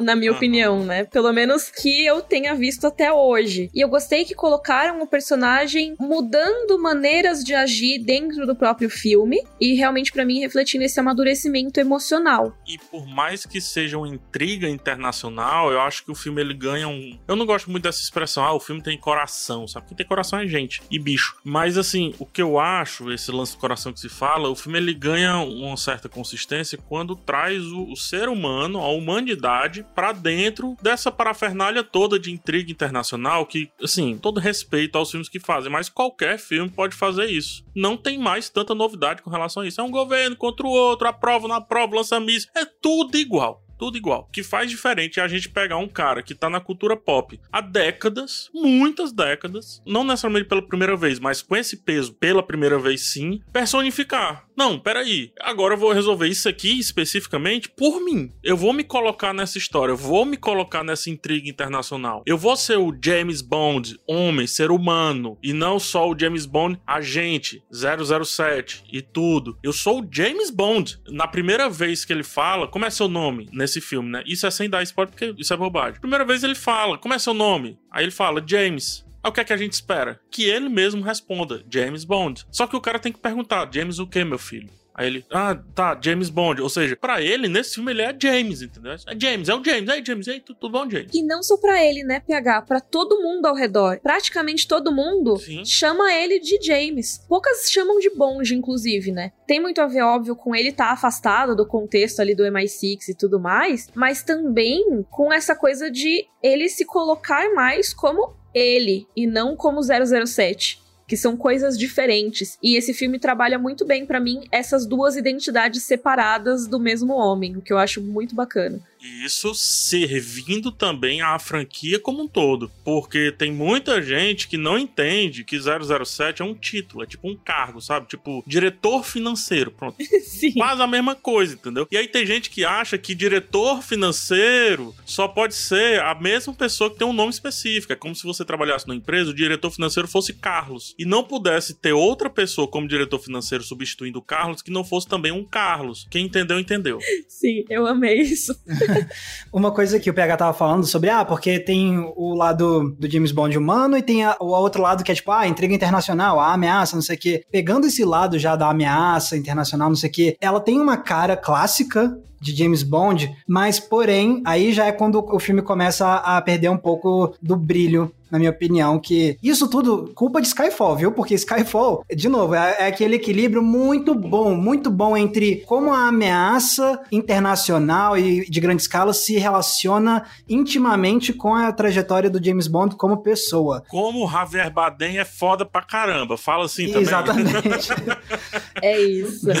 na 0.00 0.16
minha 0.16 0.32
opinião, 0.32 0.84
né? 0.84 1.04
Pelo 1.04 1.32
menos 1.32 1.70
que 1.70 2.04
eu 2.04 2.20
tenha 2.20 2.54
visto 2.54 2.86
até 2.86 3.12
hoje. 3.12 3.70
E 3.74 3.80
eu 3.80 3.88
gostei 3.88 4.24
que 4.24 4.34
colocaram 4.34 5.00
o 5.00 5.06
personagem 5.06 5.94
mudando 5.98 6.78
maneiras 6.78 7.44
de 7.44 7.54
agir 7.54 7.98
dentro 8.04 8.46
do 8.46 8.56
próprio 8.56 8.90
filme. 8.90 9.42
E 9.60 9.74
realmente, 9.74 10.12
para 10.12 10.24
mim, 10.24 10.40
refletindo 10.40 10.84
esse 10.84 10.98
amadurecimento 10.98 11.78
emocional. 11.78 12.56
E 12.66 12.78
por 12.78 13.06
mais 13.06 13.46
que 13.46 13.60
seja 13.60 13.98
uma 13.98 14.08
intriga 14.08 14.68
internacional, 14.68 15.70
eu 15.72 15.80
acho 15.80 16.04
que 16.04 16.10
o 16.10 16.14
filme 16.14 16.40
ele 16.40 16.54
ganha 16.54 16.88
um. 16.88 17.18
Eu 17.26 17.36
não 17.36 17.46
gosto 17.46 17.70
muito 17.70 17.84
dessa 17.84 18.00
expressão, 18.00 18.44
ah, 18.44 18.54
o 18.54 18.60
filme 18.60 18.82
tem 18.82 18.98
coração, 18.98 19.66
sabe? 19.66 19.86
Porque 19.86 20.02
tem 20.02 20.07
coração 20.08 20.38
é 20.38 20.46
gente 20.46 20.82
e 20.90 20.98
bicho. 20.98 21.36
Mas 21.44 21.76
assim, 21.76 22.14
o 22.18 22.26
que 22.26 22.42
eu 22.42 22.58
acho, 22.58 23.12
esse 23.12 23.30
lance 23.30 23.52
do 23.52 23.58
coração 23.58 23.92
que 23.92 24.00
se 24.00 24.08
fala, 24.08 24.48
o 24.48 24.56
filme 24.56 24.78
ele 24.78 24.94
ganha 24.94 25.38
uma 25.38 25.76
certa 25.76 26.08
consistência 26.08 26.78
quando 26.88 27.14
traz 27.14 27.64
o, 27.66 27.90
o 27.90 27.96
ser 27.96 28.28
humano, 28.28 28.80
a 28.80 28.88
humanidade, 28.88 29.84
para 29.94 30.12
dentro 30.12 30.76
dessa 30.82 31.10
parafernália 31.10 31.84
toda 31.84 32.18
de 32.18 32.30
intriga 32.30 32.70
internacional 32.70 33.46
que, 33.46 33.70
assim, 33.82 34.18
todo 34.18 34.40
respeito 34.40 34.96
aos 34.96 35.10
filmes 35.10 35.28
que 35.28 35.40
fazem, 35.40 35.70
mas 35.70 35.88
qualquer 35.88 36.38
filme 36.38 36.70
pode 36.70 36.94
fazer 36.94 37.26
isso. 37.26 37.64
Não 37.74 37.96
tem 37.96 38.18
mais 38.18 38.48
tanta 38.48 38.74
novidade 38.74 39.22
com 39.22 39.30
relação 39.30 39.62
a 39.62 39.66
isso. 39.66 39.80
É 39.80 39.84
um 39.84 39.90
governo 39.90 40.36
contra 40.36 40.66
o 40.66 40.70
outro, 40.70 41.08
aprova, 41.08 41.48
não 41.48 41.56
aprova, 41.56 41.96
lança 41.96 42.18
míssil, 42.18 42.50
é 42.56 42.64
tudo 42.64 43.16
igual 43.16 43.67
tudo 43.78 43.96
igual. 43.96 44.26
O 44.28 44.32
que 44.32 44.42
faz 44.42 44.68
diferente 44.70 45.20
é 45.20 45.22
a 45.22 45.28
gente 45.28 45.48
pegar 45.48 45.76
um 45.76 45.88
cara 45.88 46.22
que 46.22 46.34
tá 46.34 46.50
na 46.50 46.60
cultura 46.60 46.96
pop 46.96 47.40
há 47.52 47.60
décadas, 47.60 48.50
muitas 48.52 49.12
décadas, 49.12 49.82
não 49.86 50.04
necessariamente 50.04 50.48
pela 50.48 50.62
primeira 50.62 50.96
vez, 50.96 51.18
mas 51.20 51.40
com 51.40 51.56
esse 51.56 51.76
peso 51.76 52.12
pela 52.14 52.42
primeira 52.42 52.78
vez 52.78 53.12
sim, 53.12 53.40
personificar. 53.52 54.47
Não, 54.58 54.76
peraí, 54.76 55.30
agora 55.38 55.74
eu 55.74 55.78
vou 55.78 55.92
resolver 55.92 56.26
isso 56.26 56.48
aqui 56.48 56.80
especificamente 56.80 57.68
por 57.68 58.00
mim. 58.00 58.32
Eu 58.42 58.56
vou 58.56 58.72
me 58.72 58.82
colocar 58.82 59.32
nessa 59.32 59.56
história, 59.56 59.92
eu 59.92 59.96
vou 59.96 60.24
me 60.24 60.36
colocar 60.36 60.82
nessa 60.82 61.08
intriga 61.08 61.48
internacional. 61.48 62.24
Eu 62.26 62.36
vou 62.36 62.56
ser 62.56 62.76
o 62.76 62.92
James 63.00 63.40
Bond, 63.40 63.96
homem, 64.04 64.48
ser 64.48 64.72
humano, 64.72 65.38
e 65.40 65.52
não 65.52 65.78
só 65.78 66.10
o 66.10 66.18
James 66.18 66.44
Bond, 66.44 66.76
agente, 66.84 67.62
007 67.70 68.82
e 68.92 69.00
tudo. 69.00 69.56
Eu 69.62 69.72
sou 69.72 70.02
o 70.02 70.08
James 70.10 70.50
Bond. 70.50 70.98
Na 71.06 71.28
primeira 71.28 71.70
vez 71.70 72.04
que 72.04 72.12
ele 72.12 72.24
fala, 72.24 72.66
como 72.66 72.84
é 72.84 72.90
seu 72.90 73.06
nome 73.06 73.48
nesse 73.52 73.80
filme, 73.80 74.10
né? 74.10 74.24
Isso 74.26 74.44
é 74.44 74.50
sem 74.50 74.68
dar 74.68 74.82
spoiler 74.82 75.14
porque 75.14 75.34
isso 75.38 75.54
é 75.54 75.56
bobagem. 75.56 76.00
Primeira 76.00 76.24
vez 76.24 76.42
ele 76.42 76.56
fala, 76.56 76.98
como 76.98 77.14
é 77.14 77.18
seu 77.20 77.32
nome? 77.32 77.78
Aí 77.92 78.04
ele 78.04 78.10
fala, 78.10 78.42
James. 78.44 79.06
O 79.28 79.32
que 79.32 79.40
é 79.40 79.44
que 79.44 79.52
a 79.52 79.58
gente 79.58 79.74
espera? 79.74 80.18
Que 80.30 80.44
ele 80.44 80.70
mesmo 80.70 81.02
responda, 81.02 81.62
James 81.70 82.02
Bond. 82.02 82.46
Só 82.50 82.66
que 82.66 82.74
o 82.74 82.80
cara 82.80 82.98
tem 82.98 83.12
que 83.12 83.18
perguntar, 83.18 83.68
James 83.70 83.98
o 83.98 84.06
que, 84.06 84.24
meu 84.24 84.38
filho? 84.38 84.70
Aí 84.98 85.06
ele, 85.06 85.24
ah, 85.30 85.56
tá, 85.76 85.96
James 86.02 86.28
Bond. 86.28 86.60
Ou 86.60 86.68
seja, 86.68 86.96
para 86.96 87.22
ele, 87.22 87.46
nesse 87.46 87.76
filme, 87.76 87.92
ele 87.92 88.02
é 88.02 88.12
James, 88.20 88.62
entendeu? 88.62 88.94
É 88.94 89.16
James, 89.16 89.48
é 89.48 89.54
o 89.54 89.62
James, 89.64 89.88
é 89.88 90.04
James, 90.04 90.26
é 90.26 90.40
tudo, 90.40 90.58
tudo 90.58 90.72
bom, 90.72 90.90
James. 90.90 91.12
E 91.14 91.22
não 91.22 91.40
só 91.40 91.56
pra 91.56 91.84
ele, 91.84 92.02
né, 92.02 92.18
PH? 92.18 92.62
Pra 92.62 92.80
todo 92.80 93.22
mundo 93.22 93.46
ao 93.46 93.54
redor. 93.54 94.00
Praticamente 94.02 94.66
todo 94.66 94.90
mundo 94.90 95.36
Sim. 95.36 95.64
chama 95.64 96.12
ele 96.12 96.40
de 96.40 96.58
James. 96.60 97.24
Poucas 97.28 97.70
chamam 97.70 98.00
de 98.00 98.10
Bond, 98.10 98.52
inclusive, 98.52 99.12
né? 99.12 99.30
Tem 99.46 99.60
muito 99.60 99.80
a 99.80 99.86
ver, 99.86 100.02
óbvio, 100.02 100.34
com 100.34 100.52
ele 100.52 100.70
estar 100.70 100.88
tá 100.88 100.92
afastado 100.92 101.54
do 101.54 101.64
contexto 101.64 102.18
ali 102.18 102.34
do 102.34 102.42
MI6 102.42 103.10
e 103.10 103.14
tudo 103.14 103.38
mais, 103.38 103.88
mas 103.94 104.24
também 104.24 105.06
com 105.10 105.32
essa 105.32 105.54
coisa 105.54 105.88
de 105.88 106.26
ele 106.42 106.68
se 106.68 106.84
colocar 106.84 107.54
mais 107.54 107.94
como 107.94 108.36
ele 108.52 109.06
e 109.14 109.28
não 109.28 109.54
como 109.54 109.80
007 109.80 110.87
que 111.08 111.16
são 111.16 111.36
coisas 111.36 111.78
diferentes. 111.78 112.58
E 112.62 112.76
esse 112.76 112.92
filme 112.92 113.18
trabalha 113.18 113.58
muito 113.58 113.84
bem 113.86 114.04
para 114.04 114.20
mim 114.20 114.46
essas 114.52 114.84
duas 114.84 115.16
identidades 115.16 115.82
separadas 115.82 116.68
do 116.68 116.78
mesmo 116.78 117.14
homem, 117.14 117.56
o 117.56 117.62
que 117.62 117.72
eu 117.72 117.78
acho 117.78 118.02
muito 118.02 118.34
bacana. 118.34 118.78
E 119.00 119.24
isso 119.24 119.54
servindo 119.54 120.72
também 120.72 121.20
à 121.20 121.38
franquia 121.38 121.98
como 121.98 122.22
um 122.22 122.28
todo. 122.28 122.70
Porque 122.84 123.32
tem 123.32 123.52
muita 123.52 124.02
gente 124.02 124.48
que 124.48 124.56
não 124.56 124.78
entende 124.78 125.44
que 125.44 125.58
007 125.58 126.42
é 126.42 126.44
um 126.44 126.54
título, 126.54 127.02
é 127.02 127.06
tipo 127.06 127.28
um 127.28 127.36
cargo, 127.36 127.80
sabe? 127.80 128.08
Tipo, 128.08 128.42
diretor 128.46 129.04
financeiro. 129.04 129.70
Pronto. 129.70 129.96
Sim. 130.24 130.52
Quase 130.52 130.82
a 130.82 130.86
mesma 130.86 131.14
coisa, 131.14 131.54
entendeu? 131.54 131.86
E 131.90 131.96
aí 131.96 132.08
tem 132.08 132.26
gente 132.26 132.50
que 132.50 132.64
acha 132.64 132.98
que 132.98 133.14
diretor 133.14 133.82
financeiro 133.82 134.94
só 135.04 135.28
pode 135.28 135.54
ser 135.54 136.00
a 136.00 136.14
mesma 136.14 136.52
pessoa 136.54 136.90
que 136.90 136.98
tem 136.98 137.06
um 137.06 137.12
nome 137.12 137.30
específico. 137.30 137.92
É 137.92 137.96
como 137.96 138.14
se 138.14 138.24
você 138.24 138.44
trabalhasse 138.44 138.86
numa 138.86 138.96
empresa, 138.96 139.30
o 139.30 139.34
diretor 139.34 139.70
financeiro 139.70 140.08
fosse 140.08 140.32
Carlos. 140.32 140.94
E 140.98 141.04
não 141.04 141.24
pudesse 141.24 141.74
ter 141.74 141.92
outra 141.92 142.28
pessoa 142.28 142.68
como 142.68 142.88
diretor 142.88 143.18
financeiro 143.18 143.62
substituindo 143.62 144.18
o 144.18 144.22
Carlos 144.22 144.62
que 144.62 144.70
não 144.70 144.84
fosse 144.84 145.06
também 145.06 145.32
um 145.32 145.44
Carlos. 145.44 146.06
Quem 146.10 146.26
entendeu, 146.26 146.58
entendeu. 146.58 146.98
Sim, 147.28 147.64
eu 147.68 147.86
amei 147.86 148.20
isso. 148.20 148.54
Uma 149.52 149.72
coisa 149.72 149.98
que 149.98 150.10
o 150.10 150.14
PH 150.14 150.36
tava 150.36 150.52
falando 150.52 150.86
sobre, 150.86 151.10
ah, 151.10 151.24
porque 151.24 151.58
tem 151.58 151.98
o 152.16 152.34
lado 152.34 152.96
do 152.98 153.10
James 153.10 153.32
Bond 153.32 153.56
humano 153.56 153.96
e 153.96 154.02
tem 154.02 154.24
a, 154.24 154.36
o 154.40 154.46
outro 154.46 154.82
lado 154.82 155.04
que 155.04 155.12
é 155.12 155.14
tipo, 155.14 155.30
ah, 155.30 155.46
intriga 155.46 155.74
internacional, 155.74 156.40
a 156.40 156.52
ameaça, 156.52 156.96
não 156.96 157.02
sei 157.02 157.16
o 157.16 157.18
quê. 157.18 157.44
Pegando 157.50 157.86
esse 157.86 158.04
lado 158.04 158.38
já 158.38 158.56
da 158.56 158.70
ameaça 158.70 159.36
internacional, 159.36 159.88
não 159.88 159.96
sei 159.96 160.10
o 160.10 160.12
quê, 160.12 160.36
ela 160.40 160.60
tem 160.60 160.80
uma 160.80 160.96
cara 160.96 161.36
clássica 161.36 162.16
de 162.40 162.54
James 162.56 162.82
Bond, 162.82 163.34
mas 163.46 163.80
porém, 163.80 164.42
aí 164.44 164.72
já 164.72 164.86
é 164.86 164.92
quando 164.92 165.24
o 165.24 165.38
filme 165.38 165.62
começa 165.62 166.14
a 166.14 166.40
perder 166.40 166.70
um 166.70 166.76
pouco 166.76 167.34
do 167.42 167.56
brilho 167.56 168.12
na 168.30 168.38
minha 168.38 168.50
opinião, 168.50 168.98
que 168.98 169.38
isso 169.42 169.68
tudo 169.68 170.12
culpa 170.14 170.40
de 170.40 170.48
Skyfall, 170.48 170.96
viu? 170.96 171.12
Porque 171.12 171.34
Skyfall, 171.34 172.04
de 172.14 172.28
novo, 172.28 172.54
é, 172.54 172.76
é, 172.80 172.86
aquele 172.86 173.16
equilíbrio 173.16 173.62
muito 173.62 174.14
bom, 174.14 174.54
muito 174.54 174.90
bom 174.90 175.16
entre 175.16 175.62
como 175.66 175.92
a 175.92 176.08
ameaça 176.08 177.00
internacional 177.10 178.18
e 178.18 178.48
de 178.48 178.60
grande 178.60 178.82
escala 178.82 179.12
se 179.12 179.38
relaciona 179.38 180.24
intimamente 180.48 181.32
com 181.32 181.54
a 181.54 181.72
trajetória 181.72 182.28
do 182.28 182.42
James 182.44 182.66
Bond 182.66 182.96
como 182.96 183.18
pessoa. 183.18 183.82
Como 183.88 184.26
o 184.26 184.30
Javier 184.30 184.70
Bardem 184.70 185.18
é 185.18 185.24
foda 185.24 185.64
pra 185.64 185.82
caramba, 185.82 186.36
fala 186.36 186.66
assim 186.66 186.86
também. 186.88 187.02
Exatamente. 187.02 187.88
é 188.82 189.00
isso. 189.00 189.48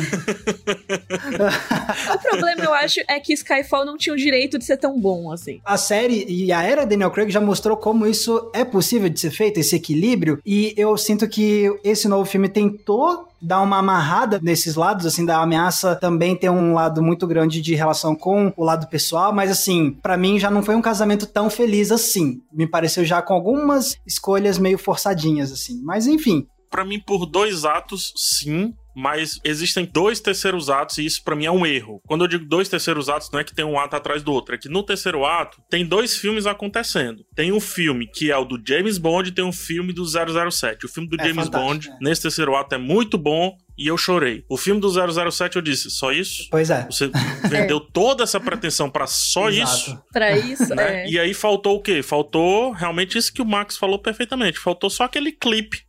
o 2.14 2.18
problema, 2.18 2.67
eu 2.68 2.74
acho, 2.74 3.00
é 3.08 3.18
que 3.20 3.32
Skyfall 3.32 3.84
não 3.84 3.96
tinha 3.96 4.14
o 4.14 4.16
direito 4.16 4.58
de 4.58 4.64
ser 4.64 4.76
tão 4.76 4.98
bom 4.98 5.32
assim. 5.32 5.60
A 5.64 5.76
série 5.76 6.24
e 6.28 6.52
a 6.52 6.62
era 6.62 6.86
Daniel 6.86 7.10
Craig 7.10 7.30
já 7.30 7.40
mostrou 7.40 7.76
como 7.76 8.06
isso 8.06 8.50
é 8.54 8.64
possível 8.64 9.08
de 9.08 9.18
ser 9.18 9.30
feito, 9.30 9.58
esse 9.58 9.76
equilíbrio, 9.76 10.40
e 10.44 10.74
eu 10.76 10.96
sinto 10.96 11.28
que 11.28 11.70
esse 11.82 12.08
novo 12.08 12.24
filme 12.24 12.48
tentou 12.48 13.28
dar 13.40 13.60
uma 13.60 13.78
amarrada 13.78 14.40
nesses 14.42 14.74
lados, 14.74 15.06
assim, 15.06 15.24
da 15.24 15.40
ameaça 15.40 15.94
também 15.94 16.34
tem 16.34 16.50
um 16.50 16.74
lado 16.74 17.02
muito 17.02 17.26
grande 17.26 17.60
de 17.60 17.74
relação 17.74 18.14
com 18.14 18.52
o 18.56 18.64
lado 18.64 18.88
pessoal, 18.88 19.32
mas 19.32 19.50
assim, 19.50 19.96
para 20.02 20.16
mim 20.16 20.38
já 20.38 20.50
não 20.50 20.62
foi 20.62 20.74
um 20.74 20.82
casamento 20.82 21.26
tão 21.26 21.48
feliz 21.48 21.92
assim. 21.92 22.42
Me 22.52 22.66
pareceu 22.66 23.04
já 23.04 23.22
com 23.22 23.32
algumas 23.34 23.96
escolhas 24.06 24.58
meio 24.58 24.78
forçadinhas, 24.78 25.52
assim. 25.52 25.80
Mas 25.82 26.06
enfim. 26.06 26.46
Para 26.70 26.84
mim, 26.84 27.00
por 27.00 27.26
dois 27.26 27.64
atos, 27.64 28.12
sim 28.16 28.74
mas 28.98 29.38
existem 29.44 29.84
dois 29.84 30.18
terceiros 30.18 30.68
atos 30.68 30.98
e 30.98 31.06
isso 31.06 31.22
para 31.22 31.36
mim 31.36 31.44
é 31.44 31.50
um 31.52 31.64
erro. 31.64 32.02
Quando 32.04 32.24
eu 32.24 32.28
digo 32.28 32.44
dois 32.44 32.68
terceiros 32.68 33.08
atos, 33.08 33.30
não 33.32 33.38
é 33.38 33.44
que 33.44 33.54
tem 33.54 33.64
um 33.64 33.78
ato 33.78 33.94
atrás 33.94 34.24
do 34.24 34.32
outro, 34.32 34.56
é 34.56 34.58
que 34.58 34.68
no 34.68 34.82
terceiro 34.82 35.24
ato 35.24 35.62
tem 35.70 35.86
dois 35.86 36.16
filmes 36.16 36.46
acontecendo. 36.46 37.24
Tem 37.36 37.52
um 37.52 37.60
filme 37.60 38.08
que 38.08 38.32
é 38.32 38.36
o 38.36 38.44
do 38.44 38.60
James 38.66 38.98
Bond 38.98 39.28
e 39.28 39.32
tem 39.32 39.44
um 39.44 39.52
filme 39.52 39.92
do 39.92 40.04
007. 40.04 40.84
O 40.84 40.88
filme 40.88 41.08
do 41.08 41.20
é 41.20 41.28
James 41.28 41.48
Bond, 41.48 41.88
é. 41.88 41.96
nesse 42.00 42.22
terceiro 42.22 42.56
ato, 42.56 42.74
é 42.74 42.78
muito 42.78 43.16
bom 43.16 43.56
e 43.78 43.86
eu 43.86 43.96
chorei. 43.96 44.44
O 44.48 44.56
filme 44.56 44.80
do 44.80 44.90
007 44.90 45.54
eu 45.54 45.62
disse, 45.62 45.88
só 45.90 46.10
isso? 46.10 46.48
Pois 46.50 46.68
é. 46.68 46.84
Você 46.86 47.08
vendeu 47.48 47.76
é. 47.88 47.92
toda 47.92 48.24
essa 48.24 48.40
pretensão 48.40 48.90
para 48.90 49.06
só 49.06 49.48
Exato. 49.48 49.76
isso? 49.76 50.02
Para 50.12 50.36
isso, 50.36 50.74
né? 50.74 51.04
É. 51.04 51.08
E 51.08 51.20
aí 51.20 51.32
faltou 51.32 51.76
o 51.76 51.80
quê? 51.80 52.02
Faltou 52.02 52.72
realmente 52.72 53.16
isso 53.16 53.32
que 53.32 53.40
o 53.40 53.46
Max 53.46 53.76
falou 53.76 54.00
perfeitamente. 54.00 54.58
Faltou 54.58 54.90
só 54.90 55.04
aquele 55.04 55.30
clipe 55.30 55.86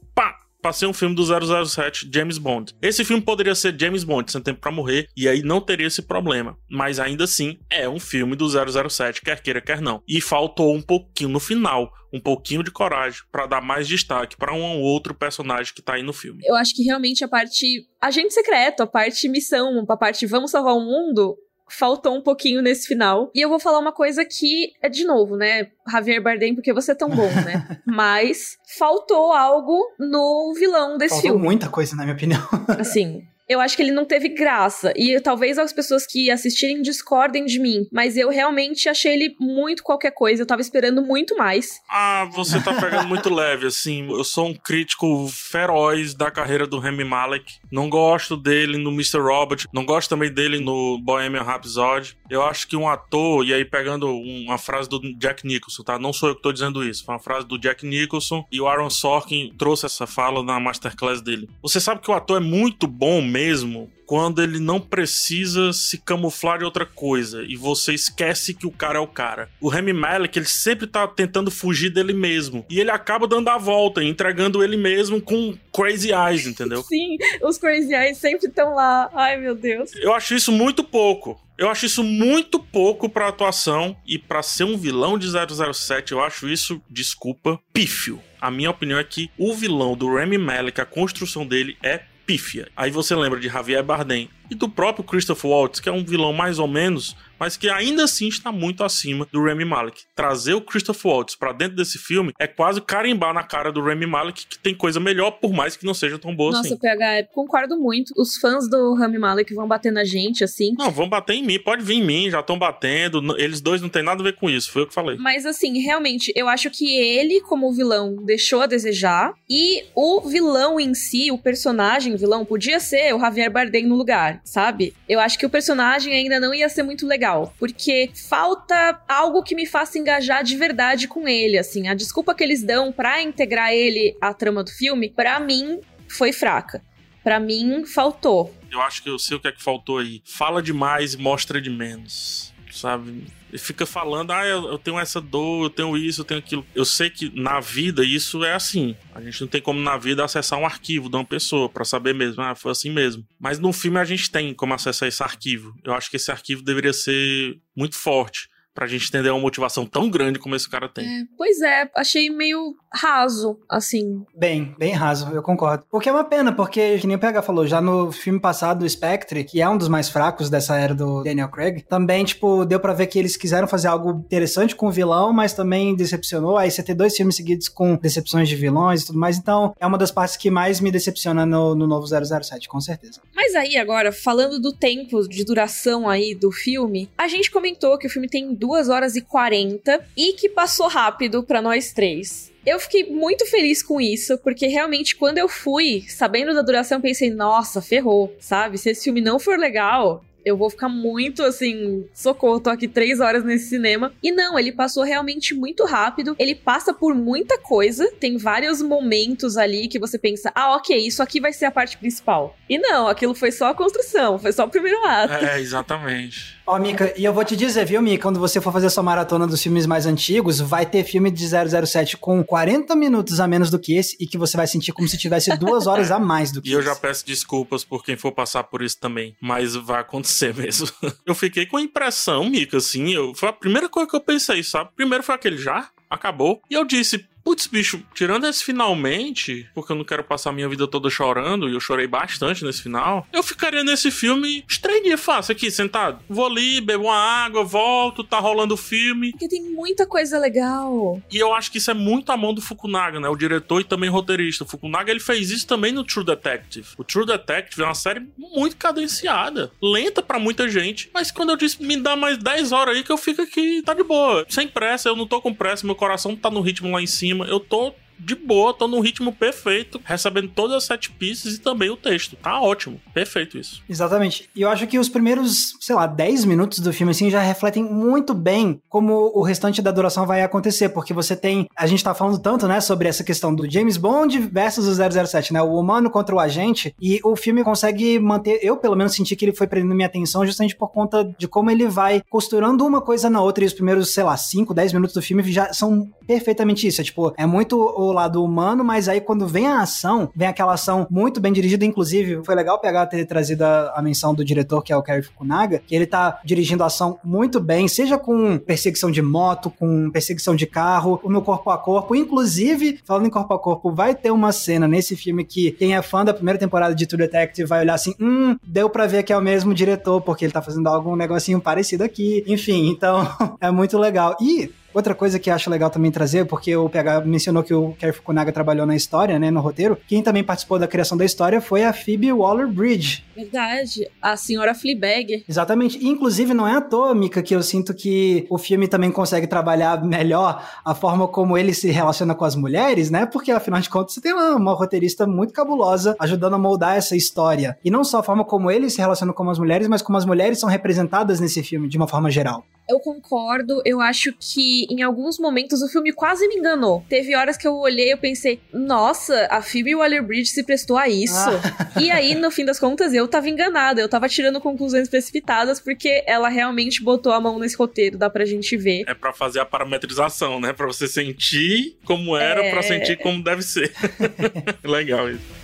pra 0.62 0.74
ser 0.74 0.86
um 0.86 0.94
filme 0.94 1.16
do 1.16 1.24
007 1.24 2.10
James 2.14 2.38
Bond. 2.38 2.76
Esse 2.82 3.04
filme 3.06 3.24
poderia 3.24 3.56
ser 3.56 3.80
James 3.80 4.04
Bond, 4.04 4.32
Sem 4.32 4.42
Tempo 4.42 4.60
para 4.60 4.72
Morrer, 4.72 5.08
e 5.16 5.28
aí 5.28 5.42
não 5.42 5.62
teria 5.62 5.88
esse 5.88 6.02
problema. 6.02 6.58
Mas 6.70 7.00
ainda 7.00 7.24
assim, 7.24 7.58
é 7.70 7.88
um 7.88 8.00
filme 8.00 8.36
do 8.36 8.48
007, 8.48 9.22
quer 9.22 9.42
queira, 9.42 9.62
quer 9.62 9.82
não. 9.82 10.02
E 10.08 10.22
faltou 10.22 10.74
um 10.74 10.82
pouquinho 10.82 11.30
no 11.30 11.40
final, 11.40 11.92
um 12.14 12.20
pouquinho 12.20 12.64
de 12.64 12.72
coragem 12.72 13.22
para 13.32 13.46
dar 13.46 13.62
mais 13.62 13.88
destaque 13.88 14.38
para 14.38 14.54
um 14.54 14.62
ou 14.62 14.82
outro 14.82 15.14
personagem 15.14 15.74
que 15.74 15.82
tá 15.82 15.94
aí 15.94 16.04
no 16.04 16.14
filme. 16.14 16.42
Eu 16.46 16.56
acho 16.56 16.76
que 16.76 16.84
realmente 16.84 17.24
a 17.24 17.28
parte 17.28 17.86
agente 18.02 18.34
secreto, 18.34 18.84
a 18.84 18.88
parte 18.88 19.28
missão, 19.30 19.86
a 19.88 19.98
parte 19.98 20.26
vamos 20.26 20.52
salvar 20.52 20.74
o 20.74 20.82
mundo, 20.82 21.38
faltou 21.70 22.16
um 22.16 22.22
pouquinho 22.22 22.62
nesse 22.62 22.88
final. 22.88 23.32
E 23.34 23.42
eu 23.42 23.50
vou 23.50 23.60
falar 23.60 23.80
uma 23.80 23.92
coisa 23.92 24.26
que 24.26 24.74
é 24.82 24.90
de 24.90 25.06
novo, 25.06 25.36
né? 25.36 25.68
Javier 25.90 26.22
Bardem, 26.22 26.56
porque 26.56 26.74
você 26.74 26.92
é 26.92 26.96
tão 26.96 27.10
bom, 27.10 27.30
né? 27.46 27.80
Mas 27.86 28.58
faltou 28.78 29.32
algo 29.34 29.80
no 30.00 30.54
vilão 30.58 30.98
desse 30.98 31.16
faltou 31.16 31.32
filme. 31.32 31.46
muita 31.46 31.70
coisa, 31.70 31.96
na 31.96 32.04
minha 32.04 32.16
opinião. 32.16 32.42
assim, 32.80 33.22
eu 33.50 33.60
acho 33.60 33.76
que 33.76 33.82
ele 33.82 33.92
não 33.92 34.06
teve 34.06 34.30
graça. 34.30 34.94
E 34.96 35.20
talvez 35.20 35.58
as 35.58 35.74
pessoas 35.74 36.06
que 36.06 36.30
assistirem 36.30 36.84
discordem 36.84 37.46
de 37.46 37.60
mim. 37.60 37.88
Mas 37.92 38.16
eu 38.16 38.30
realmente 38.30 38.88
achei 38.88 39.14
ele 39.14 39.36
muito 39.40 39.82
qualquer 39.82 40.12
coisa. 40.12 40.44
Eu 40.44 40.46
tava 40.46 40.62
esperando 40.62 41.02
muito 41.02 41.36
mais. 41.36 41.82
Ah, 41.90 42.30
você 42.32 42.62
tá 42.62 42.72
pegando 42.80 43.08
muito 43.08 43.34
leve, 43.34 43.66
assim. 43.66 44.08
Eu 44.08 44.24
sou 44.24 44.50
um 44.50 44.54
crítico 44.54 45.28
feroz 45.30 46.14
da 46.14 46.30
carreira 46.30 46.68
do 46.68 46.78
Remy 46.78 47.04
Malek. 47.04 47.56
Não 47.72 47.90
gosto 47.90 48.38
dele 48.38 48.78
no 48.78 48.92
Mr. 48.92 49.18
Robot. 49.18 49.68
Não 49.74 49.84
gosto 49.84 50.10
também 50.10 50.32
dele 50.32 50.60
no 50.60 51.00
Bohemian 51.00 51.42
Rhapsody. 51.42 52.16
Eu 52.30 52.44
acho 52.44 52.68
que 52.68 52.78
um 52.78 52.88
ator, 52.88 53.44
e 53.44 53.52
aí 53.52 53.66
pegando 53.66 54.14
uma 54.14 54.60
frase 54.60 54.88
do 54.88 55.02
Jack 55.18 55.48
Nicholson, 55.48 55.82
tá? 55.82 55.98
Não 55.98 56.14
sou 56.14 56.30
eu 56.30 56.36
que 56.36 56.44
tô 56.44 56.52
dizendo 56.52 56.84
isso. 56.84 57.04
Foi 57.04 57.16
uma 57.16 57.20
frase 57.20 57.48
do 57.48 57.58
Jack 57.58 57.84
Nicholson 57.84 58.46
e 58.52 58.62
o 58.62 58.68
Aaron 58.68 58.92
Sorkin 58.92 59.52
trouxe 59.58 59.88
essa 59.88 60.06
fala 60.06 60.44
na 60.44 60.60
masterclass 60.60 61.20
dele. 61.20 61.50
Você 61.64 61.80
sabe 61.80 62.02
que 62.02 62.12
o 62.12 62.14
ator 62.14 62.38
é 62.38 62.44
muito 62.44 62.86
bom 62.86 63.24
mesmo 63.24 63.39
mesmo 63.40 63.90
quando 64.06 64.42
ele 64.42 64.60
não 64.60 64.82
precisa 64.82 65.72
se 65.72 65.98
camuflar 66.00 66.58
de 66.58 66.66
outra 66.66 66.86
coisa 66.86 67.44
e 67.48 67.56
você 67.56 67.94
esquece 67.94 68.54
que 68.54 68.66
o 68.66 68.72
cara 68.72 68.98
é 68.98 69.02
o 69.02 69.08
cara. 69.08 69.50
O 69.62 69.70
Remy 69.70 69.94
Malek, 69.94 70.38
ele 70.38 70.48
sempre 70.48 70.88
tá 70.88 71.08
tentando 71.08 71.50
fugir 71.50 71.90
dele 71.90 72.12
mesmo 72.12 72.66
e 72.70 72.80
ele 72.80 72.92
acaba 72.92 73.28
dando 73.28 73.48
a 73.50 73.58
volta, 73.58 74.04
entregando 74.04 74.64
ele 74.64 74.76
mesmo 74.76 75.22
com 75.22 75.56
crazy 75.72 76.10
eyes, 76.12 76.48
entendeu? 76.48 76.82
Sim, 76.84 77.18
os 77.42 77.58
crazy 77.58 77.94
eyes 77.94 78.18
sempre 78.18 78.48
estão 78.48 78.74
lá. 78.74 79.10
Ai, 79.14 79.38
meu 79.38 79.56
Deus. 79.56 79.92
Eu 79.96 80.14
acho 80.14 80.36
isso 80.36 80.52
muito 80.52 80.84
pouco. 80.84 81.40
Eu 81.58 81.70
acho 81.70 81.86
isso 81.86 82.04
muito 82.04 82.58
pouco 82.58 83.10
pra 83.10 83.28
atuação 83.28 83.96
e 84.08 84.18
para 84.18 84.42
ser 84.42 84.64
um 84.64 84.78
vilão 84.78 85.20
de 85.20 85.28
007, 85.30 86.14
eu 86.14 86.24
acho 86.24 86.48
isso, 86.48 86.82
desculpa, 86.90 87.60
pífio. 87.74 88.22
A 88.42 88.50
minha 88.50 88.70
opinião 88.70 88.98
é 88.98 89.04
que 89.04 89.30
o 89.38 89.54
vilão 89.54 89.96
do 89.96 90.16
Remy 90.16 90.38
Malek, 90.38 90.80
a 90.80 90.86
construção 90.86 91.46
dele 91.46 91.78
é 91.84 92.00
pífia. 92.30 92.68
Aí 92.78 92.92
você 92.92 93.16
lembra 93.16 93.40
de 93.40 93.50
Javier 93.50 93.84
Bardem, 93.84 94.30
e 94.52 94.54
do 94.54 94.70
próprio 94.70 95.04
Christopher 95.04 95.50
Waltz, 95.50 95.80
que 95.80 95.90
é 95.90 95.92
um 95.92 96.06
vilão 96.06 96.32
mais 96.32 96.60
ou 96.60 96.68
menos, 96.68 97.16
mas 97.40 97.56
que 97.56 97.70
ainda 97.70 98.04
assim 98.04 98.28
está 98.28 98.52
muito 98.52 98.84
acima 98.84 99.28
do 99.32 99.44
Remy 99.44 99.66
Malek. 99.66 100.04
Trazer 100.16 100.54
o 100.54 100.62
Christopher 100.62 101.12
Waltz 101.12 101.36
para 101.36 101.54
dentro 101.54 101.76
desse 101.76 101.98
filme 101.98 102.34
é 102.38 102.48
quase 102.48 102.82
carimbar 102.82 103.34
na 103.34 103.44
cara 103.44 103.72
do 103.72 103.82
Remy 103.82 104.06
Malek 104.06 104.46
que 104.46 104.60
tem 104.60 104.76
coisa 104.76 105.00
melhor, 105.00 105.32
por 105.32 105.54
mais 105.54 105.76
que 105.78 105.86
não 105.86 105.94
seja 105.94 106.20
tão 106.20 106.36
boa 106.36 106.52
Nossa, 106.52 106.68
assim. 106.68 106.78
PH, 106.78 107.30
concordo 107.34 107.78
muito. 107.78 108.14
Os 108.18 108.38
fãs 108.38 108.70
do 108.70 108.94
Remy 108.96 109.18
Malek 109.18 109.54
vão 109.54 109.68
bater 109.68 109.92
na 109.92 110.04
gente, 110.04 110.44
assim. 110.44 110.76
Não, 110.78 110.92
vão 110.92 111.08
bater 111.08 111.34
em 111.34 111.44
mim, 111.44 111.60
pode 111.60 111.84
vir 111.84 111.96
em 111.96 112.04
mim, 112.04 112.30
já 112.30 112.42
estão 112.42 112.60
batendo. 112.60 113.38
Eles 113.40 113.62
dois 113.62 113.82
não 113.82 113.90
tem 113.90 114.04
nada 114.04 114.22
a 114.22 114.24
ver 114.24 114.36
com 114.36 114.50
isso, 114.50 114.72
foi 114.72 114.84
o 114.84 114.88
que 114.88 114.94
falei. 114.94 115.18
Mas 115.18 115.46
assim, 115.46 115.80
realmente, 115.80 116.32
eu 116.36 116.48
acho 116.48 116.70
que 116.70 116.98
ele, 116.98 117.42
como 117.42 117.72
vilão, 117.72 118.16
deixou 118.26 118.62
a 118.62 118.66
desejar. 118.66 119.34
E 119.50 119.86
o 119.96 120.22
vilão 120.22 120.80
em 120.80 120.94
si, 120.94 121.32
o 121.32 121.38
personagem 121.38 122.16
vilão, 122.16 122.44
podia 122.44 122.80
ser 122.80 123.14
o 123.14 123.20
Javier 123.20 123.52
Bardem 123.52 123.86
no 123.86 123.96
lugar, 123.96 124.42
sabe? 124.44 124.94
Eu 125.08 125.20
acho 125.20 125.38
que 125.38 125.46
o 125.46 125.50
personagem 125.50 126.14
ainda 126.14 126.40
não 126.40 126.54
ia 126.54 126.68
ser 126.68 126.84
muito 126.84 127.08
legal 127.08 127.29
legal, 127.30 127.54
porque 127.58 128.12
falta 128.28 129.02
algo 129.08 129.44
que 129.44 129.56
me 129.56 129.66
faça 129.66 130.00
engajar 130.00 130.44
de 130.44 130.56
verdade 130.58 131.08
com 131.08 131.28
ele, 131.28 131.58
assim. 131.58 131.88
A 131.88 131.94
desculpa 131.94 132.34
que 132.34 132.44
eles 132.44 132.64
dão 132.64 132.92
para 132.92 133.22
integrar 133.22 133.72
ele 133.72 134.16
à 134.20 134.34
trama 134.34 134.64
do 134.64 134.72
filme, 134.72 135.10
para 135.10 135.40
mim 135.40 135.80
foi 136.08 136.34
fraca. 136.34 136.84
Para 137.24 137.40
mim 137.40 137.86
faltou. 137.86 138.54
Eu 138.72 138.82
acho 138.82 139.04
que 139.04 139.10
eu 139.10 139.20
sei 139.20 139.38
o 139.38 139.40
que 139.40 139.48
é 139.48 139.52
que 139.52 139.62
faltou 139.62 140.00
aí. 140.00 140.22
Fala 140.26 140.62
demais 140.62 141.14
e 141.14 141.18
mostra 141.18 141.62
de 141.62 141.70
menos, 141.70 142.54
sabe? 142.72 143.26
E 143.52 143.58
fica 143.58 143.86
falando, 143.86 144.32
ah, 144.32 144.46
eu, 144.46 144.78
tenho 144.78 145.00
essa 145.00 145.20
dor, 145.20 145.66
eu 145.66 145.70
tenho 145.70 145.98
isso, 145.98 146.22
eu 146.22 146.26
tenho 146.26 146.40
aquilo. 146.40 146.66
Eu 146.76 146.86
sei 146.86 147.10
que 147.10 147.30
na 147.40 147.60
vida 147.60 148.04
isso 148.04 148.44
é 148.44 148.54
assim. 148.54 148.96
A 149.14 149.22
gente 149.22 149.42
não 149.42 149.48
tem 149.48 149.62
como 149.62 149.80
na 149.80 149.98
vida 149.98 150.24
acessar 150.24 150.60
um 150.60 150.66
arquivo 150.66 151.10
de 151.10 151.16
uma 151.16 151.26
pessoa 151.26 151.68
para 151.68 151.86
saber 151.86 152.14
mesmo, 152.14 152.42
ah, 152.42 152.56
foi 152.56 152.72
assim 152.72 152.92
mesmo. 152.92 153.26
Mas 153.40 153.60
no 153.60 153.74
filme 153.74 154.00
a 154.00 154.06
gente 154.06 154.32
tem 154.32 154.54
como 154.54 154.74
acessar 154.74 155.08
esse 155.08 155.24
arquivo. 155.24 155.74
Eu 155.84 155.94
acho 155.94 156.10
que 156.10 156.18
esse 156.18 156.32
arquivo 156.32 156.62
deveria 156.62 156.94
ser 156.94 157.60
muito 157.76 157.96
forte 157.96 158.50
pra 158.74 158.88
gente 158.88 159.08
entender 159.08 159.30
uma 159.30 159.42
motivação 159.42 159.86
tão 159.86 160.10
grande 160.10 160.40
como 160.40 160.56
esse 160.56 160.70
cara 160.70 160.88
tem. 160.88 161.06
É, 161.06 161.24
pois 161.38 161.60
é, 161.62 161.90
achei 161.96 162.30
meio 162.30 162.76
raso, 162.92 163.58
assim. 163.70 164.26
Bem, 164.36 164.76
bem 164.78 164.94
raso, 164.94 165.30
eu 165.32 165.42
concordo. 165.42 165.86
O 165.92 166.00
que 166.00 166.10
é 166.10 166.12
uma 166.12 166.24
pena, 166.24 166.52
porque, 166.52 166.98
que 166.98 167.08
nem 167.08 167.16
o 167.16 167.20
PH 167.20 167.42
falou, 167.44 167.68
já 167.68 167.80
no 167.80 168.12
filme 168.12 168.40
passado, 168.40 168.84
o 168.84 168.90
Spectre, 168.90 169.44
que 169.44 169.62
é 169.62 169.70
um 169.70 169.78
dos 169.78 169.88
mais 169.88 170.10
fracos 170.10 170.50
dessa 170.50 170.78
era 170.78 170.96
do 170.96 171.24
Daniel 171.24 171.50
Craig, 171.50 171.84
também, 171.84 172.26
tipo, 172.26 172.66
deu 172.66 172.80
para 172.80 172.94
ver 172.94 173.08
que 173.08 173.20
eles 173.20 173.38
quiseram 173.38 173.68
fazer 173.68 173.88
algo 173.88 174.12
interessante 174.12 174.76
com 174.76 174.88
o 174.88 174.92
vilão, 174.92 175.32
mas 175.32 175.54
também 175.54 175.96
decepcionou. 175.96 176.58
Aí 176.58 176.70
você 176.70 176.82
ter 176.82 176.96
dois 176.96 177.16
filmes 177.16 177.36
seguidos 177.36 177.70
com 177.70 177.96
decepções 177.96 178.50
de 178.50 178.56
vilões 178.56 179.04
e 179.04 179.06
tudo 179.06 179.20
mais, 179.20 179.38
então 179.38 179.74
é 179.80 179.86
uma 179.86 179.98
das 179.98 180.12
partes 180.12 180.36
que 180.36 180.50
mais 180.50 180.80
me 180.80 180.92
decepciona 180.92 181.46
no, 181.46 181.76
no 181.76 181.88
novo 181.88 182.06
007, 182.08 182.68
com 182.68 182.82
certeza. 182.82 183.22
Mas 183.36 183.56
aí, 183.56 183.78
agora, 183.78 184.12
falando 184.12 184.60
do 184.60 184.74
tempo 184.74 185.28
de 185.28 185.44
duração 185.44 186.10
aí 186.10 186.34
do 186.34 186.52
filme, 186.52 187.10
a 187.18 187.28
gente 187.28 187.52
comentou 187.52 187.98
que 187.98 188.08
o 188.08 188.10
filme 188.10 188.28
tem 188.28 188.54
duas 188.54 188.80
2 188.80 188.90
horas 188.90 189.16
e 189.16 189.22
40 189.22 190.06
e 190.16 190.34
que 190.34 190.50
passou 190.50 190.88
rápido 190.88 191.44
para 191.44 191.62
nós 191.62 191.92
três. 191.92 192.52
Eu 192.66 192.80
fiquei 192.80 193.10
muito 193.10 193.46
feliz 193.46 193.82
com 193.82 194.02
isso, 194.02 194.38
porque 194.40 194.68
realmente 194.68 195.16
quando 195.16 195.38
eu 195.38 195.48
fui, 195.48 196.04
sabendo 196.08 196.54
da 196.54 196.62
duração, 196.62 197.00
pensei, 197.00 197.30
nossa, 197.30 197.82
ferrou, 197.82 198.36
sabe? 198.40 198.78
Se 198.78 198.90
esse 198.90 199.04
filme 199.04 199.22
não 199.22 199.40
for 199.40 199.58
legal, 199.58 200.24
eu 200.46 200.58
vou 200.58 200.70
ficar 200.70 200.90
muito 200.90 201.44
assim, 201.44 202.06
socorro, 202.14 202.60
tô 202.60 202.70
aqui 202.70 202.88
três 202.88 203.20
horas 203.20 203.44
nesse 203.44 203.70
cinema. 203.70 204.12
E 204.22 204.32
não, 204.32 204.58
ele 204.58 204.72
passou 204.72 205.04
realmente 205.04 205.54
muito 205.54 205.86
rápido. 205.86 206.36
Ele 206.40 206.56
passa 206.56 206.94
por 206.94 207.14
muita 207.14 207.58
coisa. 207.58 208.10
Tem 208.20 208.38
vários 208.38 208.82
momentos 208.82 209.58
ali 209.58 209.88
que 209.88 210.00
você 210.00 210.18
pensa, 210.18 210.52
ah, 210.56 210.76
ok, 210.76 210.98
isso 210.98 211.22
aqui 211.22 211.40
vai 211.40 211.54
ser 211.54 211.66
a 211.66 211.72
parte 211.72 211.98
principal. 211.98 212.56
E 212.70 212.78
não, 212.78 213.08
aquilo 213.08 213.34
foi 213.34 213.52
só 213.52 213.70
a 213.70 213.76
construção, 213.76 214.40
foi 214.40 214.52
só 214.52 214.66
o 214.66 214.70
primeiro 214.70 215.04
ato. 215.06 215.34
É, 215.34 215.60
exatamente. 215.60 216.60
Ó, 216.66 216.76
oh, 216.76 216.80
Mika, 216.80 217.14
e 217.18 217.26
eu 217.26 217.34
vou 217.34 217.44
te 217.44 217.56
dizer, 217.56 217.84
viu, 217.84 218.00
Mika, 218.00 218.22
quando 218.22 218.40
você 218.40 218.62
for 218.62 218.72
fazer 218.72 218.92
sua 218.92 219.02
maratona 219.02 219.48
dos 219.48 219.62
filmes 219.62 219.88
mais 219.88 220.06
antigos, 220.06 220.60
vai 220.60 220.86
ter 220.86 221.04
filme 221.04 221.32
de 221.32 221.44
007 221.48 222.16
com 222.18 222.44
40 222.44 222.96
minutos 222.96 223.40
a 223.40 223.48
menos 223.48 223.72
do 223.72 223.80
que 223.80 223.96
esse 223.96 224.16
e 224.20 224.28
que 224.28 224.38
você 224.38 224.56
vai 224.56 224.68
sentir 224.68 224.92
como 224.92 225.08
se 225.08 225.18
tivesse 225.18 225.56
duas 225.58 225.88
horas 225.88 226.12
a 226.12 226.20
mais 226.20 226.52
do 226.52 226.62
que 226.62 226.70
E 226.70 226.74
eu 226.74 226.82
já 226.84 226.96
peço 226.96 227.26
desculpas 227.26 227.84
por 227.84 228.04
quem 228.04 228.16
for 228.16 228.32
passar 228.32 228.64
por 228.64 228.84
isso 228.84 229.00
também, 229.00 229.36
mas 229.42 229.74
vai 229.76 230.02
acontecer 230.02 230.29
mesmo. 230.54 230.88
eu 231.26 231.36
fiquei 231.36 231.66
com 231.66 231.78
a 231.78 231.82
impressão, 231.82 232.50
Mika, 232.50 232.78
assim, 232.78 233.10
eu, 233.14 233.34
foi 233.36 233.50
a 233.50 233.54
primeira 233.54 233.90
coisa 233.90 234.10
que 234.10 234.16
eu 234.16 234.22
pensei, 234.22 234.64
sabe? 234.64 234.92
Primeiro 234.96 235.24
foi 235.24 235.36
aquele 235.36 235.58
já, 235.58 235.90
acabou. 236.10 236.62
E 236.70 236.74
eu 236.74 236.86
disse, 236.86 237.26
Putz, 237.50 237.66
bicho, 237.66 238.04
tirando 238.14 238.46
esse 238.46 238.64
finalmente, 238.64 239.68
porque 239.74 239.92
eu 239.92 239.96
não 239.96 240.04
quero 240.04 240.24
passar 240.24 240.52
minha 240.52 240.70
vida 240.70 240.88
toda 240.88 241.10
chorando, 241.10 241.68
e 241.68 241.74
eu 241.74 241.80
chorei 241.80 242.06
bastante 242.06 242.64
nesse 242.64 242.84
final, 242.84 243.26
eu 243.34 243.42
ficaria 243.42 243.84
nesse 243.84 244.12
filme 244.12 244.64
uns 244.70 244.78
três 244.78 245.02
dias 245.02 245.20
fácil 245.20 245.54
aqui, 245.54 245.72
sentado. 245.72 246.20
Vou 246.30 246.46
ali, 246.46 246.80
bebo 246.80 247.06
uma 247.06 247.16
água, 247.16 247.64
volto, 247.64 248.24
tá 248.24 248.38
rolando 248.38 248.76
o 248.76 248.78
filme. 248.78 249.32
Porque 249.32 249.48
tem 249.48 249.64
muita 249.64 250.06
coisa 250.06 250.38
legal. 250.38 251.20
E 251.32 251.38
eu 251.40 251.52
acho 251.52 251.72
que 251.72 251.80
isso 251.80 251.90
é 251.90 251.94
muito 251.96 252.32
a 252.32 252.38
mão 252.38 252.54
do 252.54 252.62
Fukunaga, 252.62 253.20
né? 253.20 253.28
O 253.28 253.36
diretor 253.36 253.82
e 253.82 253.84
também 253.84 254.12
roteirista. 254.12 254.64
O 254.64 254.68
Fukunaga, 254.68 255.10
ele 255.10 255.20
fez 255.20 255.50
isso 255.50 255.66
também 255.66 255.92
no 255.92 256.04
True 256.04 256.24
Detective. 256.24 256.90
O 257.00 257.04
True 257.04 257.26
Detective 257.26 257.82
é 257.82 257.86
uma 257.86 257.96
série 257.96 258.28
muito 258.38 258.78
cadenciada, 258.78 259.72
lenta 259.82 260.22
para 260.22 260.38
muita 260.38 260.70
gente, 260.70 261.10
mas 261.12 261.32
quando 261.32 261.50
eu 261.50 261.58
disse, 261.58 261.82
me 261.82 261.98
dá 261.98 262.16
mais 262.16 262.38
10 262.38 262.72
horas 262.72 262.96
aí 262.96 263.04
que 263.04 263.12
eu 263.12 263.18
fico 263.18 263.42
aqui, 263.42 263.82
tá 263.82 263.96
de 263.96 264.04
boa. 264.04 264.46
Sem 264.48 264.68
pressa, 264.68 265.10
eu 265.10 265.16
não 265.16 265.26
tô 265.26 265.42
com 265.42 265.52
pressa, 265.52 265.84
meu 265.84 265.96
coração 265.96 266.36
tá 266.36 266.52
no 266.52 266.62
ritmo 266.62 266.92
lá 266.92 267.02
em 267.02 267.08
cima 267.08 267.39
eu 267.46 267.60
tô 267.60 267.94
de 268.20 268.36
boa, 268.36 268.74
tô 268.74 268.88
num 268.88 269.00
ritmo 269.00 269.34
perfeito, 269.34 270.00
recebendo 270.04 270.50
todas 270.50 270.78
as 270.78 270.84
sete 270.84 271.12
pistas 271.12 271.54
e 271.54 271.60
também 271.60 271.90
o 271.90 271.98
texto. 271.98 272.36
Tá 272.36 272.62
ótimo. 272.62 273.00
Perfeito 273.14 273.58
isso. 273.58 273.82
Exatamente. 273.90 274.50
E 274.56 274.62
eu 274.62 274.70
acho 274.70 274.86
que 274.88 275.00
os 275.00 275.10
primeiros, 275.10 275.76
sei 275.80 275.96
lá, 275.96 276.06
10 276.06 276.46
minutos 276.46 276.80
do 276.80 276.94
filme, 276.94 277.12
assim, 277.12 277.30
já 277.30 277.42
refletem 277.42 277.84
muito 277.84 278.34
bem 278.34 278.82
como 278.90 279.32
o 279.34 279.42
restante 279.42 279.82
da 279.82 279.92
duração 279.92 280.26
vai 280.26 280.44
acontecer, 280.44 280.90
porque 280.90 281.14
você 281.14 281.36
tem. 281.36 281.68
A 281.76 281.88
gente 281.88 282.04
tá 282.04 282.14
falando 282.14 282.40
tanto, 282.40 282.68
né, 282.68 282.82
sobre 282.82 283.08
essa 283.08 283.24
questão 283.24 283.54
do 283.54 283.70
James 283.70 283.98
Bond 283.98 284.38
versus 284.40 284.88
o 284.88 285.28
007, 285.28 285.54
né? 285.54 285.62
O 285.62 285.80
humano 285.80 286.10
contra 286.10 286.36
o 286.36 286.40
agente. 286.40 286.94
E 287.00 287.20
o 287.24 287.36
filme 287.36 287.64
consegue 287.64 288.20
manter. 288.20 288.60
Eu, 288.62 288.78
pelo 288.78 288.96
menos, 288.96 289.14
senti 289.14 289.36
que 289.36 289.46
ele 289.46 289.56
foi 289.56 289.68
prendendo 289.68 289.96
minha 289.96 290.08
atenção 290.08 290.46
justamente 290.46 290.76
por 290.76 290.90
conta 290.90 291.24
de 291.38 291.48
como 291.48 291.72
ele 291.72 291.88
vai 291.88 292.22
costurando 292.30 292.86
uma 292.86 293.02
coisa 293.02 293.30
na 293.30 293.42
outra. 293.42 293.64
E 293.64 293.68
os 293.68 293.74
primeiros, 293.74 294.14
sei 294.14 294.24
lá, 294.24 294.36
5, 294.36 294.74
10 294.74 294.94
minutos 294.94 295.14
do 295.14 295.22
filme 295.22 295.44
já 295.52 295.72
são 295.74 296.10
perfeitamente 296.28 296.88
isso. 296.88 297.02
É 297.02 297.04
tipo, 297.04 297.34
é 297.38 297.46
muito 297.46 297.78
o 298.10 298.14
lado 298.14 298.44
humano, 298.44 298.84
mas 298.84 299.08
aí 299.08 299.22
quando 299.22 299.48
vem 299.48 299.68
a 299.68 299.82
ação, 299.82 300.30
vem 300.36 300.48
aquela 300.48 300.74
ação 300.74 301.08
muito 301.10 301.40
bem 301.40 301.54
dirigida, 301.54 301.86
inclusive 301.86 302.44
foi 302.44 302.56
legal 302.56 302.80
pegar 302.80 303.06
ter 303.06 303.26
trazido 303.26 303.64
a, 303.64 303.94
a 303.96 304.02
menção 304.02 304.34
do 304.34 304.44
diretor, 304.44 304.82
que 304.82 304.94
é 304.94 304.98
o 304.98 305.04
Kerry 305.04 305.24
Fukunaga, 305.24 305.82
que 305.86 305.96
ele 305.96 306.06
tá 306.06 306.40
dirigindo 306.44 306.84
a 306.84 306.88
ação 306.88 307.20
muito 307.24 307.60
bem, 307.60 307.88
seja 307.88 308.18
com 308.18 308.58
perseguição 308.58 309.12
de 309.12 309.22
moto, 309.22 309.70
com 309.70 310.10
perseguição 310.10 310.56
de 310.56 310.66
carro, 310.66 311.20
no 311.26 311.42
corpo 311.42 311.70
a 311.70 311.78
corpo, 311.78 312.16
inclusive, 312.16 313.00
falando 313.06 313.28
em 313.28 313.30
corpo 313.30 313.54
a 313.54 313.60
corpo, 313.60 313.92
vai 313.92 314.16
ter 314.16 314.32
uma 314.32 314.52
cena 314.52 314.88
nesse 314.88 315.16
filme 315.16 315.44
que 315.44 315.72
quem 315.72 315.96
é 315.96 316.02
fã 316.02 316.24
da 316.24 316.34
primeira 316.34 316.60
temporada 316.60 316.94
de 316.94 317.06
True 317.06 317.20
Detective 317.20 317.68
vai 317.68 317.82
olhar 317.82 317.94
assim, 317.94 318.14
hum, 318.20 318.58
deu 318.64 318.90
pra 318.90 319.08
ver 319.08 319.24
que 319.24 319.34
é 319.34 319.38
o 319.38 319.42
mesmo 319.42 319.74
diretor, 319.74 320.22
porque 320.22 320.46
ele 320.46 320.54
tá 320.54 320.62
fazendo 320.62 320.88
algum 320.88 321.16
negocinho 321.16 321.60
parecido 321.60 322.04
aqui, 322.04 322.44
enfim, 322.48 322.90
então 322.90 323.28
é 323.60 323.72
muito 323.72 323.98
legal. 323.98 324.36
E 324.42 324.72
Outra 325.00 325.16
coisa 325.16 325.40
que 325.40 325.50
acho 325.50 325.70
legal 325.70 325.90
também 325.90 326.12
trazer, 326.12 326.46
porque 326.46 326.76
o 326.76 326.90
PH 326.90 327.22
mencionou 327.22 327.64
que 327.64 327.74
o 327.74 327.94
Kerry 327.94 328.12
Fukunaga 328.12 328.52
trabalhou 328.52 328.86
na 328.86 328.98
história, 328.98 329.40
né, 329.40 329.50
no 329.50 329.62
roteiro. 329.62 329.98
Quem 330.06 330.22
também 330.22 330.44
participou 330.44 330.78
da 330.78 330.90
criação 330.90 331.18
da 331.18 331.24
história 331.24 331.62
foi 331.62 331.86
a 331.86 331.94
Phoebe 331.94 332.34
Waller-Bridge. 332.34 333.24
Verdade, 333.34 334.10
a 334.22 334.36
senhora 334.36 334.76
Fleabag. 334.76 335.46
Exatamente. 335.48 336.06
Inclusive, 336.06 336.54
não 336.54 336.68
é 336.68 336.76
à 336.76 336.82
toa, 336.82 337.16
Mika, 337.16 337.42
que 337.42 337.56
eu 337.56 337.64
sinto 337.64 337.94
que 337.94 338.46
o 338.50 338.58
filme 338.58 338.90
também 338.90 339.10
consegue 339.10 339.48
trabalhar 339.48 340.04
melhor 340.04 340.62
a 340.84 340.94
forma 340.94 341.30
como 341.30 341.58
ele 341.58 341.74
se 341.74 341.90
relaciona 341.90 342.36
com 342.36 342.44
as 342.44 342.58
mulheres, 342.58 343.10
né? 343.10 343.26
Porque, 343.26 343.54
afinal 343.54 343.80
de 343.80 343.90
contas, 343.90 344.16
você 344.16 344.20
tem 344.20 344.34
lá 344.34 344.54
uma 344.54 344.74
roteirista 344.74 345.26
muito 345.26 345.54
cabulosa 345.54 346.14
ajudando 346.20 346.56
a 346.56 346.60
moldar 346.60 346.98
essa 346.98 347.16
história. 347.16 347.78
E 347.86 347.90
não 347.90 348.04
só 348.04 348.20
a 348.20 348.24
forma 348.24 348.44
como 348.44 348.70
ele 348.70 348.90
se 348.90 349.00
relaciona 349.00 349.32
com 349.32 349.50
as 349.50 349.60
mulheres, 349.60 349.88
mas 349.88 350.02
como 350.02 350.18
as 350.18 350.26
mulheres 350.26 350.60
são 350.60 350.68
representadas 350.68 351.40
nesse 351.40 351.64
filme, 351.64 351.88
de 351.88 351.96
uma 351.96 352.06
forma 352.06 352.30
geral. 352.30 352.66
Eu 352.90 353.00
concordo, 353.00 353.82
eu 353.86 354.02
acho 354.02 354.34
que 354.34 354.88
em 354.90 355.04
alguns 355.04 355.38
momentos 355.38 355.84
o 355.84 355.88
filme 355.88 356.12
quase 356.12 356.48
me 356.48 356.56
enganou. 356.56 357.06
Teve 357.08 357.36
horas 357.36 357.56
que 357.56 357.68
eu 357.68 357.78
olhei 357.78 358.08
e 358.08 358.12
eu 358.12 358.18
pensei, 358.18 358.60
nossa, 358.74 359.48
a 359.52 359.62
Phoebe 359.62 359.96
Waller-Bridge 359.96 360.50
se 360.50 360.64
prestou 360.64 360.98
a 360.98 361.08
isso. 361.08 361.36
Ah. 361.36 361.90
E 362.00 362.10
aí, 362.12 362.34
no 362.34 362.50
fim 362.50 362.64
das 362.64 362.80
contas, 362.80 363.14
eu 363.14 363.28
tava 363.28 363.50
enganada. 363.50 364.00
Eu 364.00 364.08
tava 364.08 364.30
tirando 364.30 364.62
conclusões 364.62 365.10
precipitadas 365.10 365.80
porque 365.82 366.24
ela 366.26 366.48
realmente 366.48 367.04
botou 367.04 367.34
a 367.34 367.42
mão 367.42 367.60
nesse 367.60 367.76
roteiro, 367.76 368.18
dá 368.18 368.30
pra 368.30 368.46
gente 368.46 368.78
ver. 368.78 369.04
É 369.06 369.14
para 369.14 369.34
fazer 369.34 369.60
a 369.60 369.66
parametrização, 369.66 370.62
né? 370.62 370.72
Pra 370.72 370.88
você 370.88 371.08
sentir 371.08 371.98
como 372.06 372.38
era, 372.38 372.64
é... 372.64 372.72
para 372.72 372.82
sentir 372.82 373.18
como 373.18 373.44
deve 373.44 373.62
ser. 373.64 373.92
Legal 374.84 375.30
isso. 375.30 375.59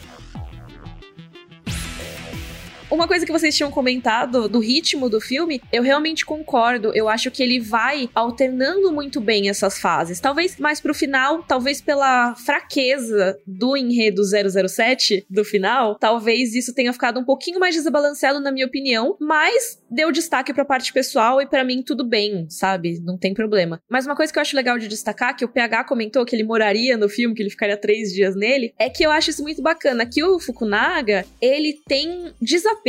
Uma 2.89 3.07
coisa 3.07 3.25
que 3.25 3.31
vocês 3.31 3.55
tinham 3.55 3.71
comentado 3.71 4.47
do 4.47 4.59
ritmo 4.59 5.09
do 5.09 5.19
filme, 5.19 5.59
eu 5.73 5.81
realmente 5.81 6.23
concordo. 6.23 6.91
Eu 6.93 7.09
acho 7.09 7.31
que 7.31 7.41
ele 7.41 7.59
vai 7.59 8.09
alternando 8.13 8.91
muito 8.91 9.19
bem 9.19 9.49
essas 9.49 9.79
fases. 9.79 10.19
Talvez 10.19 10.57
mais 10.57 10.79
pro 10.79 10.93
final, 10.93 11.43
talvez 11.43 11.81
pela 11.81 12.35
fraqueza 12.35 13.37
do 13.45 13.75
enredo 13.75 14.21
007 14.23 15.25
do 15.29 15.43
final, 15.43 15.95
talvez 15.95 16.53
isso 16.53 16.73
tenha 16.73 16.93
ficado 16.93 17.19
um 17.19 17.25
pouquinho 17.25 17.59
mais 17.59 17.75
desbalanceado 17.75 18.39
na 18.39 18.51
minha 18.51 18.67
opinião, 18.67 19.17
mas 19.19 19.81
deu 19.89 20.11
destaque 20.11 20.53
pra 20.53 20.63
parte 20.63 20.93
pessoal 20.93 21.41
e 21.41 21.47
para 21.47 21.63
mim 21.63 21.81
tudo 21.81 22.07
bem, 22.07 22.47
sabe? 22.49 23.01
Não 23.03 23.17
tem 23.17 23.33
problema. 23.33 23.81
Mas 23.89 24.05
uma 24.05 24.15
coisa 24.15 24.31
que 24.31 24.37
eu 24.37 24.41
acho 24.41 24.55
legal 24.55 24.77
de 24.77 24.87
destacar, 24.87 25.35
que 25.35 25.43
o 25.43 25.49
PH 25.49 25.85
comentou 25.85 26.23
que 26.23 26.35
ele 26.35 26.43
moraria 26.43 26.97
no 26.97 27.09
filme, 27.09 27.33
que 27.33 27.41
ele 27.41 27.49
ficaria 27.49 27.77
três 27.77 28.13
dias 28.13 28.35
nele, 28.35 28.73
é 28.77 28.89
que 28.89 29.03
eu 29.03 29.11
acho 29.11 29.31
isso 29.31 29.41
muito 29.41 29.61
bacana, 29.61 30.05
que 30.05 30.23
o 30.23 30.39
Fukunaga, 30.39 31.25
ele 31.41 31.79
tem 31.87 32.31
desapego. 32.39 32.84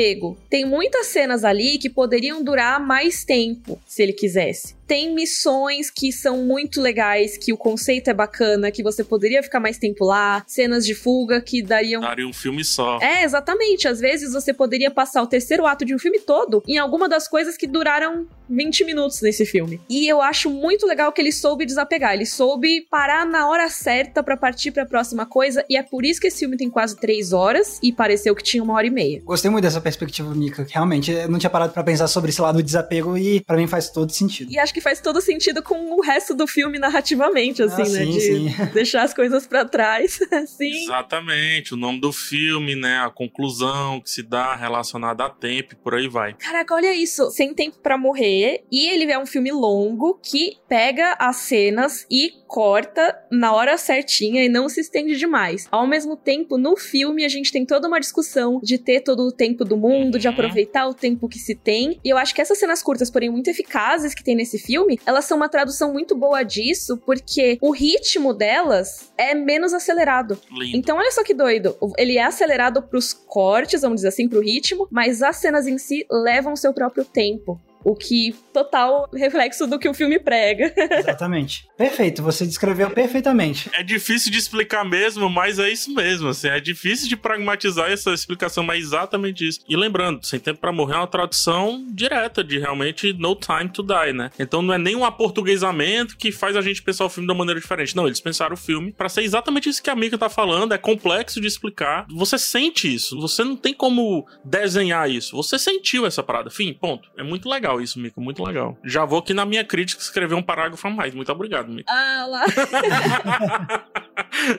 Tem 0.51 0.67
muitas 0.67 1.07
cenas 1.07 1.43
ali 1.43 1.79
que 1.79 1.89
poderiam 1.89 2.45
durar 2.45 2.79
mais 2.79 3.25
tempo, 3.25 3.81
se 3.87 4.03
ele 4.03 4.13
quisesse. 4.13 4.76
Tem 4.87 5.15
missões 5.15 5.91
que 5.91 6.13
são 6.13 6.45
muito 6.45 6.81
legais, 6.81 7.37
que 7.37 7.53
o 7.53 7.57
conceito 7.57 8.09
é 8.09 8.15
bacana, 8.15 8.71
que 8.71 8.83
você 8.83 9.03
poderia 9.03 9.43
ficar 9.43 9.61
mais 9.61 9.79
tempo 9.79 10.05
lá, 10.05 10.45
cenas 10.47 10.87
de 10.87 10.95
fuga 10.95 11.41
que 11.41 11.63
dariam. 11.63 12.01
Daria 12.01 12.27
um 12.27 12.33
filme 12.33 12.65
só. 12.65 12.99
É, 13.01 13.25
exatamente. 13.25 13.89
Às 13.89 14.01
vezes 14.01 14.33
você 14.33 14.53
poderia 14.53 14.91
passar 14.91 15.23
o 15.23 15.27
terceiro 15.27 15.67
ato 15.67 15.85
de 15.85 15.95
um 15.95 15.99
filme 15.99 16.21
todo 16.21 16.63
em 16.67 16.79
alguma 16.79 17.09
das 17.09 17.27
coisas 17.27 17.57
que 17.57 17.67
duraram 17.67 18.27
20 18.49 18.85
minutos 18.85 19.21
nesse 19.21 19.45
filme. 19.45 19.81
E 19.89 20.07
eu 20.07 20.23
acho 20.23 20.49
muito 20.49 20.87
legal 20.87 21.13
que 21.13 21.21
ele 21.21 21.33
soube 21.33 21.67
desapegar, 21.67 22.15
ele 22.15 22.27
soube 22.27 22.87
parar 22.91 23.27
na 23.27 23.49
hora 23.49 23.69
certa 23.69 24.23
para 24.23 24.37
partir 24.37 24.71
para 24.71 24.85
a 24.85 24.87
próxima 24.87 25.27
coisa, 25.27 25.65
e 25.69 25.77
é 25.77 25.83
por 25.83 26.05
isso 26.05 26.21
que 26.21 26.29
esse 26.29 26.39
filme 26.39 26.57
tem 26.57 26.71
quase 26.71 26.97
3 26.97 27.33
horas 27.33 27.79
e 27.83 27.93
pareceu 27.93 28.35
que 28.35 28.43
tinha 28.43 28.63
uma 28.63 28.75
hora 28.75 28.87
e 28.87 28.91
meia. 28.91 29.21
Gostei 29.25 29.51
muito 29.51 29.65
dessa 29.65 29.81
perspectiva, 29.81 30.33
Mika, 30.35 30.65
que 30.65 30.75
realmente 30.75 31.11
eu 31.11 31.29
não 31.29 31.39
tinha 31.39 31.51
parado 31.51 31.73
para 31.73 31.83
pensar 31.83 32.07
sobre 32.07 32.31
esse 32.31 32.41
lado 32.41 32.57
do 32.57 32.63
desapego 32.63 33.17
e 33.17 33.41
para 33.41 33.57
mim 33.57 33.67
faz 33.67 33.91
todo 33.91 34.13
sentido. 34.13 34.53
E 34.53 34.59
acho 34.59 34.73
que 34.77 34.81
faz 34.83 35.01
todo 35.01 35.23
sentido 35.23 35.63
com 35.63 35.97
o 35.97 36.03
resto 36.03 36.35
do 36.35 36.47
filme 36.47 36.79
narrativamente, 36.79 37.63
assim, 37.63 37.81
ah, 37.81 37.89
né? 37.89 38.05
Sim, 38.05 38.11
de 38.11 38.21
sim. 38.21 38.55
deixar 38.75 39.05
as 39.05 39.15
coisas 39.15 39.47
para 39.47 39.65
trás. 39.65 40.21
sim. 40.47 40.85
Exatamente, 40.85 41.73
o 41.73 41.79
nome 41.79 41.99
do 41.99 42.13
filme, 42.13 42.75
né? 42.75 42.99
A 42.99 43.09
conclusão 43.09 44.03
que 44.03 44.11
se 44.11 44.23
dá 44.23 44.55
relacionada 44.55 45.25
a 45.25 45.31
tempo 45.31 45.73
e 45.73 45.77
por 45.77 45.95
aí 45.95 46.09
vai. 46.09 46.35
Caraca, 46.35 46.75
olha 46.75 46.95
isso. 46.95 47.31
Sem 47.31 47.55
tempo 47.55 47.79
para 47.79 47.97
morrer. 47.97 48.65
E 48.71 48.87
ele 48.87 49.11
é 49.11 49.19
um 49.19 49.25
filme 49.25 49.51
longo 49.51 50.21
que 50.23 50.59
pega 50.69 51.17
as 51.19 51.37
cenas 51.37 52.07
e 52.11 52.33
corta 52.47 53.19
na 53.31 53.53
hora 53.53 53.77
certinha 53.77 54.45
e 54.45 54.49
não 54.49 54.69
se 54.69 54.81
estende 54.81 55.17
demais. 55.17 55.67
Ao 55.71 55.87
mesmo 55.87 56.17
tempo, 56.17 56.57
no 56.57 56.77
filme, 56.77 57.25
a 57.25 57.29
gente 57.29 57.53
tem 57.53 57.65
toda 57.67 57.89
uma 57.89 58.01
discussão 58.01 58.61
de 58.63 58.79
ter 58.79 59.01
todo 59.01 59.21
o 59.21 59.33
tempo 59.33 59.65
do 59.65 59.77
mundo, 59.77 60.19
de 60.19 60.27
uhum. 60.27 60.35
aproveitar 60.35 60.87
o 60.87 60.95
tempo 60.95 61.29
que 61.29 61.39
se 61.39 61.55
tem. 61.55 61.99
E 62.05 62.09
eu 62.09 62.17
acho 62.17 62.35
que 62.35 62.41
essas 62.41 62.59
cenas 62.59 62.83
curtas, 62.83 63.11
porém 63.11 63.31
muito 63.31 63.49
eficazes 63.49 64.15
que 64.15 64.25
tem 64.25 64.35
nesse 64.35 64.59
filme, 64.59 64.99
elas 65.05 65.25
são 65.25 65.37
uma 65.37 65.49
tradução 65.49 65.93
muito 65.93 66.17
boa 66.17 66.43
disso, 66.43 66.97
porque 67.05 67.59
o 67.61 67.71
ritmo 67.71 68.33
delas 68.33 69.13
é 69.19 69.35
menos 69.35 69.73
acelerado. 69.73 70.39
Lindo. 70.51 70.77
Então, 70.77 70.97
olha 70.97 71.11
só 71.11 71.23
que 71.23 71.35
doido. 71.35 71.77
Ele 71.99 72.17
é 72.17 72.25
acelerado 72.25 72.83
pros 72.83 73.13
cortes, 73.13 73.83
vamos 73.83 73.97
dizer 73.97 74.09
assim, 74.09 74.29
pro 74.29 74.41
ritmo, 74.41 74.87
mas 74.91 75.23
as 75.23 75.37
cenas 75.37 75.67
em 75.67 75.79
si 75.79 76.07
levam 76.11 76.57
seu 76.57 76.73
próprio 76.73 77.05
tempo. 77.05 77.61
O 77.87 77.95
que 77.95 78.35
total 78.53 79.09
reflexo 79.15 79.65
do 79.65 79.79
que 79.79 79.89
o 79.89 79.95
filme 79.95 80.19
prega. 80.19 80.75
Exatamente. 80.99 81.69
Perfeito, 81.79 82.21
você 82.21 82.45
descreveu 82.45 82.91
perfeitamente. 82.91 83.71
É 83.73 83.81
difícil 83.85 84.33
de 84.33 84.39
explicar 84.39 84.85
mesmo, 84.85 85.31
mas 85.31 85.61
é 85.61 85.71
isso 85.71 85.95
mesmo. 85.95 86.27
Assim, 86.27 86.49
é 86.49 86.59
difícil 86.59 87.09
de 87.09 87.17
pragmatizar 87.17 87.93
essa 87.93 88.13
explicação, 88.13 88.65
mas 88.65 88.79
é 88.79 88.81
exatamente 88.81 89.47
isso. 89.47 89.61
E 89.69 89.77
lembrando, 89.77 90.27
Sem 90.27 90.41
Tempo 90.41 90.59
para 90.59 90.73
Morrer 90.73 90.95
é 90.95 90.99
uma 90.99 91.07
tradução 91.07 91.87
direta 91.93 92.43
de 92.43 92.59
realmente 92.59 93.13
No 93.13 93.37
Time 93.37 93.69
to 93.69 93.85
Die, 93.85 94.13
né? 94.13 94.33
Então 94.37 94.63
não 94.63 94.75
é 94.75 94.79
nem 94.79 94.97
um 94.97 95.05
aportuguesamento 95.05 96.17
que 96.17 96.33
faz 96.33 96.57
a 96.57 96.63
gente 96.63 96.83
pensar 96.83 97.05
o 97.05 97.09
filme 97.09 97.29
de 97.29 97.33
uma 97.33 97.39
maneira 97.39 97.61
diferente. 97.61 97.95
Não, 97.95 98.09
eles 98.09 98.21
pensaram 98.21 98.55
o 98.55 98.59
filme 98.59 98.91
para 98.91 99.09
ser 99.09 99.23
exatamente 99.23 99.69
isso 99.69 99.81
que 99.81 99.91
a 99.91 99.95
Mika 99.95 100.19
tá 100.19 100.29
falando. 100.29 100.75
É 100.75 100.79
complexo 100.79 101.41
de 101.41 101.47
explicar. 101.47 102.05
Você 102.11 102.37
sente 102.37 102.93
isso. 102.93 103.21
Você 103.21 103.45
não 103.45 103.57
tem 103.57 103.73
como 103.73 104.27
desenhar 104.45 105.09
isso. 105.09 105.37
Você 105.37 105.57
sentiu 105.57 106.05
essa 106.05 106.21
parada. 106.21 106.51
Fim, 106.51 106.75
ponto. 106.75 107.09
É 107.17 107.23
muito 107.23 107.49
legal 107.49 107.76
legal 107.77 107.81
isso, 107.81 107.99
Mico. 108.01 108.21
Muito 108.21 108.43
legal. 108.43 108.77
Já 108.85 109.05
vou 109.05 109.19
aqui 109.19 109.35
na 109.35 109.45
minha 109.45 109.65
crítica 109.65 110.03
escrever 110.03 110.35
um 110.35 110.43
parágrafo 110.43 110.87
a 110.87 110.91
mais. 110.91 111.15
Muito 111.15 111.31
obrigado, 111.31 111.71
Mico. 111.71 111.91
Ah, 111.91 112.27
lá. 112.29 112.45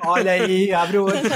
Olha 0.05 0.31
aí, 0.31 0.73
abre 0.73 0.97
o 0.97 1.05
olho. 1.05 1.17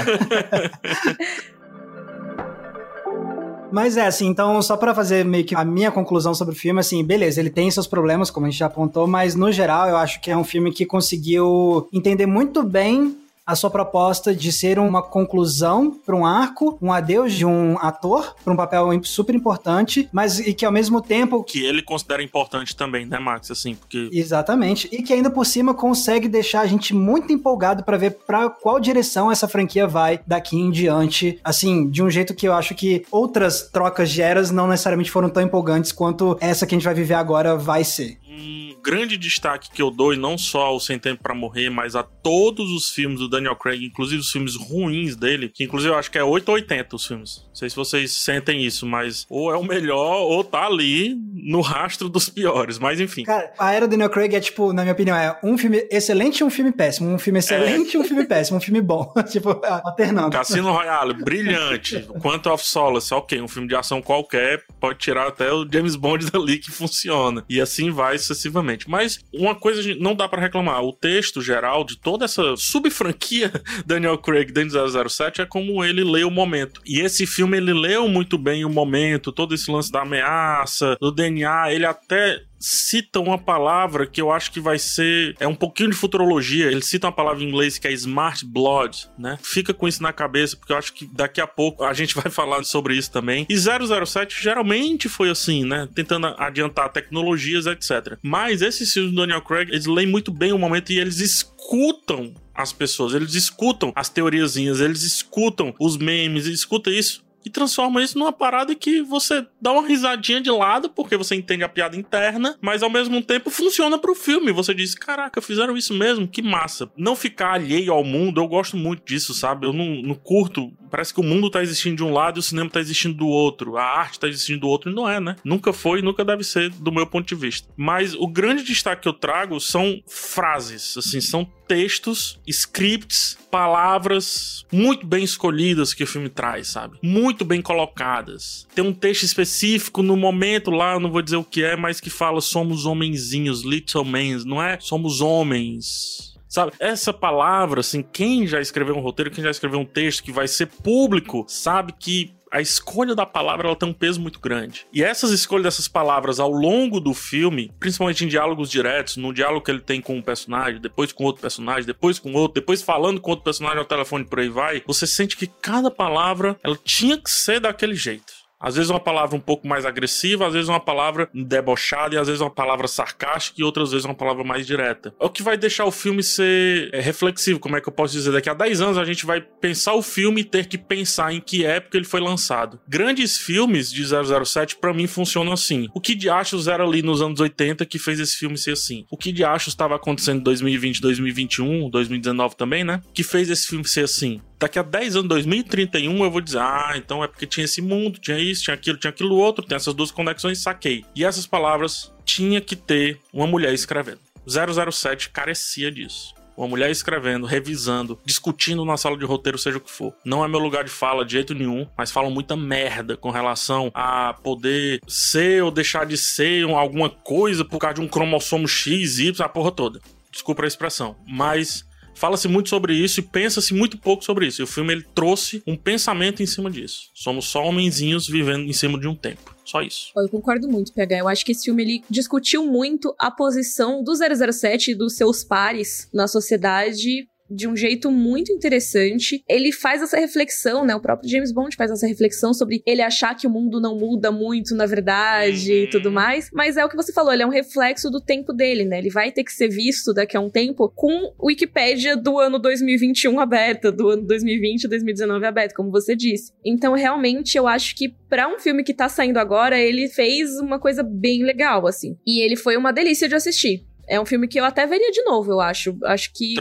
Mas 3.72 3.96
é 3.96 4.06
assim, 4.06 4.26
então, 4.26 4.60
só 4.60 4.76
para 4.76 4.94
fazer 4.94 5.24
meio 5.24 5.46
que 5.46 5.54
a 5.54 5.64
minha 5.64 5.90
conclusão 5.90 6.34
sobre 6.34 6.54
o 6.54 6.58
filme, 6.58 6.78
assim, 6.78 7.02
beleza, 7.02 7.40
ele 7.40 7.48
tem 7.48 7.70
seus 7.70 7.86
problemas, 7.86 8.30
como 8.30 8.44
a 8.44 8.50
gente 8.50 8.58
já 8.58 8.66
apontou, 8.66 9.06
mas 9.06 9.34
no 9.34 9.50
geral 9.50 9.88
eu 9.88 9.96
acho 9.96 10.20
que 10.20 10.30
é 10.30 10.36
um 10.36 10.44
filme 10.44 10.70
que 10.70 10.84
conseguiu 10.84 11.88
entender 11.90 12.26
muito 12.26 12.62
bem 12.62 13.16
a 13.46 13.54
sua 13.54 13.70
proposta 13.70 14.34
de 14.34 14.52
ser 14.52 14.78
uma 14.78 15.02
conclusão 15.02 15.90
para 15.90 16.16
um 16.16 16.24
arco, 16.24 16.78
um 16.80 16.92
adeus 16.92 17.32
de 17.32 17.44
um 17.44 17.76
ator 17.78 18.34
para 18.42 18.52
um 18.52 18.56
papel 18.56 18.88
super 19.04 19.34
importante, 19.34 20.08
mas 20.12 20.38
e 20.38 20.54
que 20.54 20.64
ao 20.64 20.72
mesmo 20.72 21.00
tempo 21.00 21.42
que 21.44 21.64
ele 21.64 21.82
considera 21.82 22.22
importante 22.22 22.74
também, 22.76 23.06
né, 23.06 23.18
Max, 23.18 23.50
assim, 23.50 23.74
porque 23.74 24.10
Exatamente. 24.12 24.88
E 24.92 25.02
que 25.02 25.12
ainda 25.12 25.30
por 25.30 25.44
cima 25.44 25.74
consegue 25.74 26.28
deixar 26.28 26.60
a 26.60 26.66
gente 26.66 26.94
muito 26.94 27.32
empolgado 27.32 27.82
para 27.84 27.96
ver 27.96 28.18
para 28.26 28.48
qual 28.48 28.78
direção 28.78 29.30
essa 29.30 29.48
franquia 29.48 29.86
vai 29.86 30.20
daqui 30.26 30.56
em 30.56 30.70
diante, 30.70 31.38
assim, 31.42 31.88
de 31.88 32.02
um 32.02 32.10
jeito 32.10 32.34
que 32.34 32.46
eu 32.46 32.52
acho 32.52 32.74
que 32.74 33.04
outras 33.10 33.68
trocas 33.70 34.10
de 34.10 34.22
eras 34.22 34.50
não 34.50 34.68
necessariamente 34.68 35.10
foram 35.10 35.28
tão 35.28 35.42
empolgantes 35.42 35.92
quanto 35.92 36.36
essa 36.40 36.66
que 36.66 36.74
a 36.74 36.78
gente 36.78 36.84
vai 36.84 36.94
viver 36.94 37.14
agora 37.14 37.56
vai 37.56 37.84
ser. 37.84 38.18
Um 38.28 38.61
grande 38.82 39.16
destaque 39.16 39.70
que 39.70 39.80
eu 39.80 39.90
dou, 39.90 40.12
e 40.12 40.16
não 40.16 40.36
só 40.36 40.66
ao 40.66 40.80
Sem 40.80 40.98
Tempo 40.98 41.22
para 41.22 41.34
Morrer, 41.34 41.70
mas 41.70 41.94
a 41.94 42.02
todos 42.02 42.70
os 42.70 42.90
filmes 42.90 43.20
do 43.20 43.28
Daniel 43.28 43.56
Craig, 43.56 43.84
inclusive 43.84 44.20
os 44.20 44.30
filmes 44.30 44.56
ruins 44.56 45.16
dele, 45.16 45.48
que 45.48 45.64
inclusive 45.64 45.92
eu 45.92 45.98
acho 45.98 46.10
que 46.10 46.18
é 46.18 46.24
8 46.24 46.48
ou 46.48 46.54
80 46.54 46.96
os 46.96 47.06
filmes. 47.06 47.44
Não 47.48 47.54
sei 47.54 47.70
se 47.70 47.76
vocês 47.76 48.12
sentem 48.12 48.64
isso, 48.64 48.86
mas 48.86 49.26
ou 49.28 49.52
é 49.52 49.56
o 49.56 49.62
melhor 49.62 50.22
ou 50.22 50.42
tá 50.42 50.66
ali 50.66 51.16
no 51.34 51.60
rastro 51.60 52.08
dos 52.08 52.28
piores, 52.28 52.78
mas 52.78 53.00
enfim. 53.00 53.24
Cara, 53.24 53.52
a 53.58 53.72
era 53.72 53.86
do 53.86 53.92
Daniel 53.92 54.10
Craig 54.10 54.34
é 54.34 54.40
tipo, 54.40 54.72
na 54.72 54.82
minha 54.82 54.92
opinião, 54.92 55.16
é 55.16 55.38
um 55.42 55.56
filme 55.56 55.86
excelente 55.90 56.38
e 56.38 56.44
um 56.44 56.50
filme 56.50 56.72
péssimo, 56.72 57.08
um 57.08 57.18
filme 57.18 57.38
excelente 57.38 57.94
e 57.94 57.96
é. 57.96 58.00
um 58.00 58.04
filme 58.04 58.24
péssimo, 58.24 58.58
um 58.58 58.60
filme 58.60 58.80
bom, 58.80 59.12
tipo, 59.30 59.60
alternando. 59.64 60.30
Cassino 60.30 60.72
Royale, 60.72 61.14
brilhante. 61.14 62.02
Quanto 62.20 62.50
of 62.50 62.64
Solace, 62.64 63.12
ok, 63.12 63.40
um 63.40 63.48
filme 63.48 63.68
de 63.68 63.74
ação 63.74 64.00
qualquer, 64.00 64.64
pode 64.80 64.98
tirar 64.98 65.28
até 65.28 65.52
o 65.52 65.66
James 65.70 65.96
Bond 65.96 66.28
dali 66.30 66.58
que 66.58 66.70
funciona. 66.70 67.44
E 67.48 67.60
assim 67.60 67.90
vai 67.90 68.18
sucessivamente. 68.18 68.71
Mas 68.88 69.20
uma 69.32 69.54
coisa 69.54 69.82
não 69.98 70.14
dá 70.14 70.28
para 70.28 70.40
reclamar, 70.40 70.82
o 70.82 70.92
texto 70.92 71.40
geral 71.40 71.84
de 71.84 71.98
toda 71.98 72.24
essa 72.24 72.56
subfranquia 72.56 73.50
Daniel 73.86 74.18
Craig 74.18 74.52
dentro 74.52 74.78
do 74.78 75.08
007 75.08 75.42
é 75.42 75.46
como 75.46 75.84
ele 75.84 76.04
lê 76.04 76.24
o 76.24 76.30
momento. 76.30 76.80
E 76.86 77.00
esse 77.00 77.26
filme 77.26 77.56
ele 77.56 77.72
leu 77.72 78.08
muito 78.08 78.38
bem 78.38 78.64
o 78.64 78.70
momento, 78.70 79.32
todo 79.32 79.54
esse 79.54 79.70
lance 79.70 79.90
da 79.90 80.02
ameaça, 80.02 80.96
do 81.00 81.10
DNA, 81.10 81.72
ele 81.72 81.86
até 81.86 82.42
cita 82.62 83.18
uma 83.20 83.36
palavra 83.36 84.06
que 84.06 84.20
eu 84.20 84.30
acho 84.30 84.52
que 84.52 84.60
vai 84.60 84.78
ser. 84.78 85.34
É 85.40 85.46
um 85.46 85.54
pouquinho 85.54 85.90
de 85.90 85.96
futurologia. 85.96 86.70
Ele 86.70 86.82
cita 86.82 87.08
uma 87.08 87.12
palavra 87.12 87.42
em 87.42 87.48
inglês 87.48 87.78
que 87.78 87.88
é 87.88 87.92
smart 87.92 88.44
blood, 88.46 89.08
né? 89.18 89.38
Fica 89.42 89.74
com 89.74 89.88
isso 89.88 90.02
na 90.02 90.12
cabeça, 90.12 90.56
porque 90.56 90.72
eu 90.72 90.76
acho 90.76 90.92
que 90.92 91.06
daqui 91.06 91.40
a 91.40 91.46
pouco 91.46 91.84
a 91.84 91.92
gente 91.92 92.14
vai 92.16 92.30
falar 92.30 92.62
sobre 92.64 92.96
isso 92.96 93.10
também. 93.10 93.46
E 93.48 93.56
007 93.58 94.42
geralmente 94.42 95.08
foi 95.08 95.28
assim, 95.28 95.64
né? 95.64 95.88
Tentando 95.94 96.28
adiantar 96.38 96.90
tecnologias, 96.90 97.66
etc. 97.66 98.16
Mas 98.22 98.62
esses 98.62 98.92
filmes 98.92 99.12
do 99.12 99.20
Daniel 99.20 99.42
Craig, 99.42 99.70
eles 99.70 99.86
leem 99.86 100.06
muito 100.06 100.30
bem 100.30 100.52
o 100.52 100.58
momento 100.58 100.92
e 100.92 100.98
eles 100.98 101.18
escutam 101.18 102.34
as 102.54 102.72
pessoas, 102.72 103.14
eles 103.14 103.34
escutam 103.34 103.92
as 103.96 104.08
teoriazinhas, 104.08 104.80
eles 104.80 105.02
escutam 105.02 105.74
os 105.80 105.96
memes, 105.96 106.46
eles 106.46 106.60
escutam 106.60 106.92
isso 106.92 107.24
e 107.44 107.50
transforma 107.50 108.02
isso 108.02 108.18
numa 108.18 108.32
parada 108.32 108.74
que 108.74 109.02
você 109.02 109.46
dá 109.60 109.72
uma 109.72 109.86
risadinha 109.86 110.40
de 110.40 110.50
lado, 110.50 110.88
porque 110.90 111.16
você 111.16 111.34
entende 111.34 111.64
a 111.64 111.68
piada 111.68 111.96
interna, 111.96 112.56
mas 112.60 112.82
ao 112.82 112.90
mesmo 112.90 113.22
tempo 113.22 113.50
funciona 113.50 113.98
pro 113.98 114.14
filme. 114.14 114.52
Você 114.52 114.74
diz: 114.74 114.94
caraca, 114.94 115.40
fizeram 115.40 115.76
isso 115.76 115.94
mesmo, 115.94 116.28
que 116.28 116.42
massa. 116.42 116.90
Não 116.96 117.16
ficar 117.16 117.54
alheio 117.54 117.92
ao 117.92 118.04
mundo, 118.04 118.40
eu 118.40 118.48
gosto 118.48 118.76
muito 118.76 119.04
disso, 119.04 119.34
sabe? 119.34 119.66
Eu 119.66 119.72
não, 119.72 120.02
não 120.02 120.14
curto. 120.14 120.72
Parece 120.92 121.14
que 121.14 121.20
o 121.20 121.24
mundo 121.24 121.48
tá 121.48 121.62
existindo 121.62 121.96
de 121.96 122.04
um 122.04 122.12
lado 122.12 122.36
e 122.36 122.40
o 122.40 122.42
cinema 122.42 122.68
tá 122.68 122.78
existindo 122.78 123.14
do 123.14 123.26
outro, 123.26 123.78
a 123.78 123.82
arte 123.82 124.20
tá 124.20 124.28
existindo 124.28 124.60
do 124.60 124.68
outro, 124.68 124.90
e 124.90 124.94
não 124.94 125.08
é, 125.08 125.18
né? 125.18 125.36
Nunca 125.42 125.72
foi 125.72 126.00
e 126.00 126.02
nunca 126.02 126.22
deve 126.22 126.44
ser, 126.44 126.68
do 126.68 126.92
meu 126.92 127.06
ponto 127.06 127.26
de 127.26 127.34
vista. 127.34 127.66
Mas 127.74 128.14
o 128.14 128.26
grande 128.26 128.62
destaque 128.62 129.00
que 129.00 129.08
eu 129.08 129.14
trago 129.14 129.58
são 129.58 130.02
frases, 130.06 130.94
assim, 130.98 131.18
são 131.22 131.50
textos, 131.66 132.38
scripts, 132.46 133.38
palavras 133.50 134.66
muito 134.70 135.06
bem 135.06 135.24
escolhidas 135.24 135.94
que 135.94 136.04
o 136.04 136.06
filme 136.06 136.28
traz, 136.28 136.68
sabe? 136.68 136.98
Muito 137.02 137.42
bem 137.42 137.62
colocadas. 137.62 138.66
Tem 138.74 138.84
um 138.84 138.92
texto 138.92 139.22
específico 139.22 140.02
no 140.02 140.14
momento 140.14 140.70
lá, 140.70 141.00
não 141.00 141.10
vou 141.10 141.22
dizer 141.22 141.36
o 141.36 141.44
que 141.44 141.64
é, 141.64 141.74
mas 141.74 142.00
que 142.00 142.10
fala 142.10 142.42
somos 142.42 142.84
homenzinhos, 142.84 143.64
little 143.64 144.04
men, 144.04 144.44
não 144.44 144.62
é? 144.62 144.78
Somos 144.78 145.22
homens. 145.22 146.31
Sabe? 146.52 146.72
Essa 146.78 147.14
palavra, 147.14 147.80
assim, 147.80 148.02
quem 148.02 148.46
já 148.46 148.60
escreveu 148.60 148.94
um 148.94 149.00
roteiro, 149.00 149.30
quem 149.30 149.42
já 149.42 149.50
escreveu 149.50 149.80
um 149.80 149.86
texto 149.86 150.22
que 150.22 150.30
vai 150.30 150.46
ser 150.46 150.66
público, 150.66 151.46
sabe 151.48 151.94
que 151.98 152.34
a 152.50 152.60
escolha 152.60 153.14
da 153.14 153.24
palavra 153.24 153.66
ela 153.66 153.74
tem 153.74 153.88
um 153.88 153.94
peso 153.94 154.20
muito 154.20 154.38
grande. 154.38 154.86
E 154.92 155.02
essas 155.02 155.30
escolhas 155.30 155.64
dessas 155.64 155.88
palavras 155.88 156.38
ao 156.38 156.50
longo 156.50 157.00
do 157.00 157.14
filme, 157.14 157.72
principalmente 157.80 158.26
em 158.26 158.28
diálogos 158.28 158.70
diretos, 158.70 159.16
no 159.16 159.32
diálogo 159.32 159.64
que 159.64 159.70
ele 159.70 159.80
tem 159.80 160.02
com 160.02 160.14
um 160.14 160.20
personagem, 160.20 160.78
depois 160.78 161.10
com 161.10 161.24
outro 161.24 161.40
personagem, 161.40 161.86
depois 161.86 162.18
com 162.18 162.34
outro, 162.34 162.60
depois 162.60 162.82
falando 162.82 163.18
com 163.18 163.30
outro 163.30 163.44
personagem 163.44 163.78
ao 163.78 163.86
telefone 163.86 164.26
por 164.26 164.38
aí 164.38 164.50
vai, 164.50 164.82
você 164.86 165.06
sente 165.06 165.38
que 165.38 165.46
cada 165.46 165.90
palavra 165.90 166.54
ela 166.62 166.78
tinha 166.84 167.16
que 167.16 167.30
ser 167.30 167.60
daquele 167.60 167.94
jeito. 167.94 168.41
Às 168.62 168.76
vezes 168.76 168.90
uma 168.90 169.00
palavra 169.00 169.36
um 169.36 169.40
pouco 169.40 169.66
mais 169.66 169.84
agressiva, 169.84 170.46
às 170.46 170.52
vezes 170.52 170.68
uma 170.68 170.78
palavra 170.78 171.28
debochada, 171.34 172.14
e 172.14 172.18
às 172.18 172.28
vezes 172.28 172.40
uma 172.40 172.50
palavra 172.50 172.86
sarcástica, 172.86 173.60
e 173.60 173.64
outras 173.64 173.90
vezes 173.90 174.04
uma 174.04 174.14
palavra 174.14 174.44
mais 174.44 174.64
direta. 174.64 175.12
É 175.20 175.24
o 175.24 175.28
que 175.28 175.42
vai 175.42 175.56
deixar 175.56 175.84
o 175.84 175.90
filme 175.90 176.22
ser 176.22 176.88
é, 176.92 177.00
reflexivo, 177.00 177.58
como 177.58 177.76
é 177.76 177.80
que 177.80 177.88
eu 177.88 177.92
posso 177.92 178.14
dizer? 178.14 178.30
Daqui 178.30 178.48
a 178.48 178.54
10 178.54 178.80
anos 178.80 178.98
a 178.98 179.04
gente 179.04 179.26
vai 179.26 179.40
pensar 179.40 179.94
o 179.94 180.02
filme 180.02 180.42
e 180.42 180.44
ter 180.44 180.66
que 180.66 180.78
pensar 180.78 181.34
em 181.34 181.40
que 181.40 181.64
época 181.64 181.96
ele 181.96 182.06
foi 182.06 182.20
lançado. 182.20 182.78
Grandes 182.88 183.36
filmes 183.36 183.90
de 183.90 184.04
007, 184.06 184.76
para 184.76 184.94
mim, 184.94 185.06
funcionam 185.06 185.52
assim. 185.52 185.88
O 185.92 186.00
que 186.00 186.14
de 186.14 186.30
achos 186.30 186.68
era 186.68 186.84
ali 186.84 187.02
nos 187.02 187.20
anos 187.20 187.40
80 187.40 187.84
que 187.86 187.98
fez 187.98 188.20
esse 188.20 188.36
filme 188.36 188.56
ser 188.56 188.72
assim? 188.72 189.04
O 189.10 189.16
que 189.16 189.32
de 189.32 189.44
achos 189.44 189.72
estava 189.72 189.96
acontecendo 189.96 190.40
em 190.40 190.44
2020, 190.44 191.00
2021, 191.00 191.90
2019 191.90 192.56
também, 192.56 192.84
né? 192.84 193.00
Que 193.12 193.24
fez 193.24 193.50
esse 193.50 193.66
filme 193.66 193.86
ser 193.86 194.04
assim? 194.04 194.40
Daqui 194.62 194.78
a 194.78 194.82
10 194.82 195.16
anos, 195.16 195.28
2031, 195.28 196.24
eu 196.24 196.30
vou 196.30 196.40
dizer, 196.40 196.60
ah, 196.60 196.92
então 196.94 197.22
é 197.22 197.26
porque 197.26 197.46
tinha 197.46 197.64
esse 197.64 197.82
mundo, 197.82 198.20
tinha 198.20 198.38
isso, 198.38 198.62
tinha 198.62 198.74
aquilo, 198.74 198.96
tinha 198.96 199.10
aquilo 199.10 199.34
outro, 199.34 199.64
tem 199.64 199.74
essas 199.74 199.92
duas 199.92 200.12
conexões, 200.12 200.62
saquei. 200.62 201.04
E 201.16 201.24
essas 201.24 201.46
palavras 201.46 202.12
tinha 202.24 202.60
que 202.60 202.76
ter 202.76 203.18
uma 203.32 203.46
mulher 203.46 203.74
escrevendo. 203.74 204.20
007 204.46 205.30
carecia 205.30 205.90
disso. 205.90 206.32
Uma 206.56 206.68
mulher 206.68 206.90
escrevendo, 206.90 207.46
revisando, 207.46 208.18
discutindo 208.24 208.84
na 208.84 208.96
sala 208.96 209.16
de 209.16 209.24
roteiro, 209.24 209.58
seja 209.58 209.78
o 209.78 209.80
que 209.80 209.90
for. 209.90 210.14
Não 210.24 210.44
é 210.44 210.48
meu 210.48 210.60
lugar 210.60 210.84
de 210.84 210.90
fala 210.90 211.24
de 211.24 211.32
jeito 211.32 211.54
nenhum, 211.54 211.88
mas 211.96 212.12
falam 212.12 212.30
muita 212.30 212.54
merda 212.54 213.16
com 213.16 213.30
relação 213.30 213.90
a 213.94 214.34
poder 214.34 215.00
ser 215.08 215.64
ou 215.64 215.70
deixar 215.70 216.06
de 216.06 216.16
ser 216.16 216.64
alguma 216.70 217.08
coisa 217.10 217.64
por 217.64 217.78
causa 217.78 217.94
de 217.94 218.00
um 218.02 218.08
cromossomo 218.08 218.68
X, 218.68 219.18
Y, 219.18 219.44
a 219.44 219.48
porra 219.48 219.72
toda. 219.72 220.00
Desculpa 220.30 220.62
a 220.62 220.68
expressão. 220.68 221.16
Mas 221.26 221.84
Fala-se 222.14 222.46
muito 222.48 222.68
sobre 222.68 222.94
isso 222.94 223.20
e 223.20 223.22
pensa-se 223.22 223.74
muito 223.74 223.98
pouco 223.98 224.24
sobre 224.24 224.46
isso. 224.46 224.62
E 224.62 224.64
o 224.64 224.66
filme 224.66 224.92
ele 224.92 225.04
trouxe 225.14 225.62
um 225.66 225.76
pensamento 225.76 226.42
em 226.42 226.46
cima 226.46 226.70
disso. 226.70 227.10
Somos 227.14 227.46
só 227.46 227.64
homenzinhos 227.64 228.28
vivendo 228.28 228.68
em 228.68 228.72
cima 228.72 228.98
de 228.98 229.08
um 229.08 229.14
tempo. 229.14 229.54
Só 229.64 229.80
isso. 229.80 230.12
Eu 230.16 230.28
concordo 230.28 230.68
muito, 230.68 230.92
PH. 230.92 231.18
Eu 231.18 231.28
acho 231.28 231.44
que 231.44 231.52
esse 231.52 231.64
filme 231.64 231.82
ele 231.82 232.04
discutiu 232.10 232.66
muito 232.66 233.14
a 233.18 233.30
posição 233.30 234.02
do 234.02 234.12
007 234.14 234.90
e 234.90 234.94
dos 234.94 235.16
seus 235.16 235.44
pares 235.44 236.08
na 236.12 236.26
sociedade 236.26 237.28
de 237.54 237.68
um 237.68 237.76
jeito 237.76 238.10
muito 238.10 238.52
interessante. 238.52 239.42
Ele 239.48 239.72
faz 239.72 240.02
essa 240.02 240.18
reflexão, 240.18 240.84
né? 240.84 240.94
O 240.94 241.00
próprio 241.00 241.28
James 241.28 241.52
Bond 241.52 241.74
faz 241.76 241.90
essa 241.90 242.06
reflexão 242.06 242.52
sobre 242.54 242.82
ele 242.86 243.02
achar 243.02 243.34
que 243.34 243.46
o 243.46 243.50
mundo 243.50 243.80
não 243.80 243.98
muda 243.98 244.30
muito, 244.30 244.74
na 244.74 244.86
verdade, 244.86 245.72
e 245.72 245.86
tudo 245.90 246.06
uhum. 246.06 246.14
mais. 246.14 246.48
Mas 246.52 246.76
é 246.76 246.84
o 246.84 246.88
que 246.88 246.96
você 246.96 247.12
falou, 247.12 247.32
ele 247.32 247.42
é 247.42 247.46
um 247.46 247.50
reflexo 247.50 248.10
do 248.10 248.20
tempo 248.20 248.52
dele, 248.52 248.84
né? 248.84 248.98
Ele 248.98 249.10
vai 249.10 249.30
ter 249.30 249.44
que 249.44 249.52
ser 249.52 249.68
visto 249.68 250.12
daqui 250.12 250.36
a 250.36 250.40
um 250.40 250.50
tempo 250.50 250.88
com 250.94 251.34
Wikipédia 251.42 252.16
do 252.16 252.38
ano 252.38 252.58
2021 252.58 253.40
aberta, 253.40 253.92
do 253.92 254.08
ano 254.08 254.26
2020 254.26 254.84
e 254.84 254.88
2019 254.88 255.46
aberta, 255.46 255.74
como 255.74 255.90
você 255.90 256.14
disse. 256.16 256.52
Então, 256.64 256.94
realmente, 256.94 257.56
eu 257.56 257.66
acho 257.66 257.94
que 257.96 258.14
para 258.28 258.48
um 258.48 258.58
filme 258.58 258.82
que 258.82 258.94
tá 258.94 259.08
saindo 259.08 259.38
agora, 259.38 259.78
ele 259.78 260.08
fez 260.08 260.58
uma 260.58 260.78
coisa 260.78 261.02
bem 261.02 261.42
legal, 261.42 261.86
assim. 261.86 262.16
E 262.26 262.40
ele 262.40 262.56
foi 262.56 262.76
uma 262.76 262.92
delícia 262.92 263.28
de 263.28 263.34
assistir. 263.34 263.84
É 264.08 264.20
um 264.20 264.26
filme 264.26 264.48
que 264.48 264.58
eu 264.58 264.64
até 264.64 264.86
veria 264.86 265.10
de 265.10 265.22
novo, 265.22 265.52
eu 265.52 265.60
acho. 265.60 265.96
Acho 266.04 266.32
que 266.32 266.54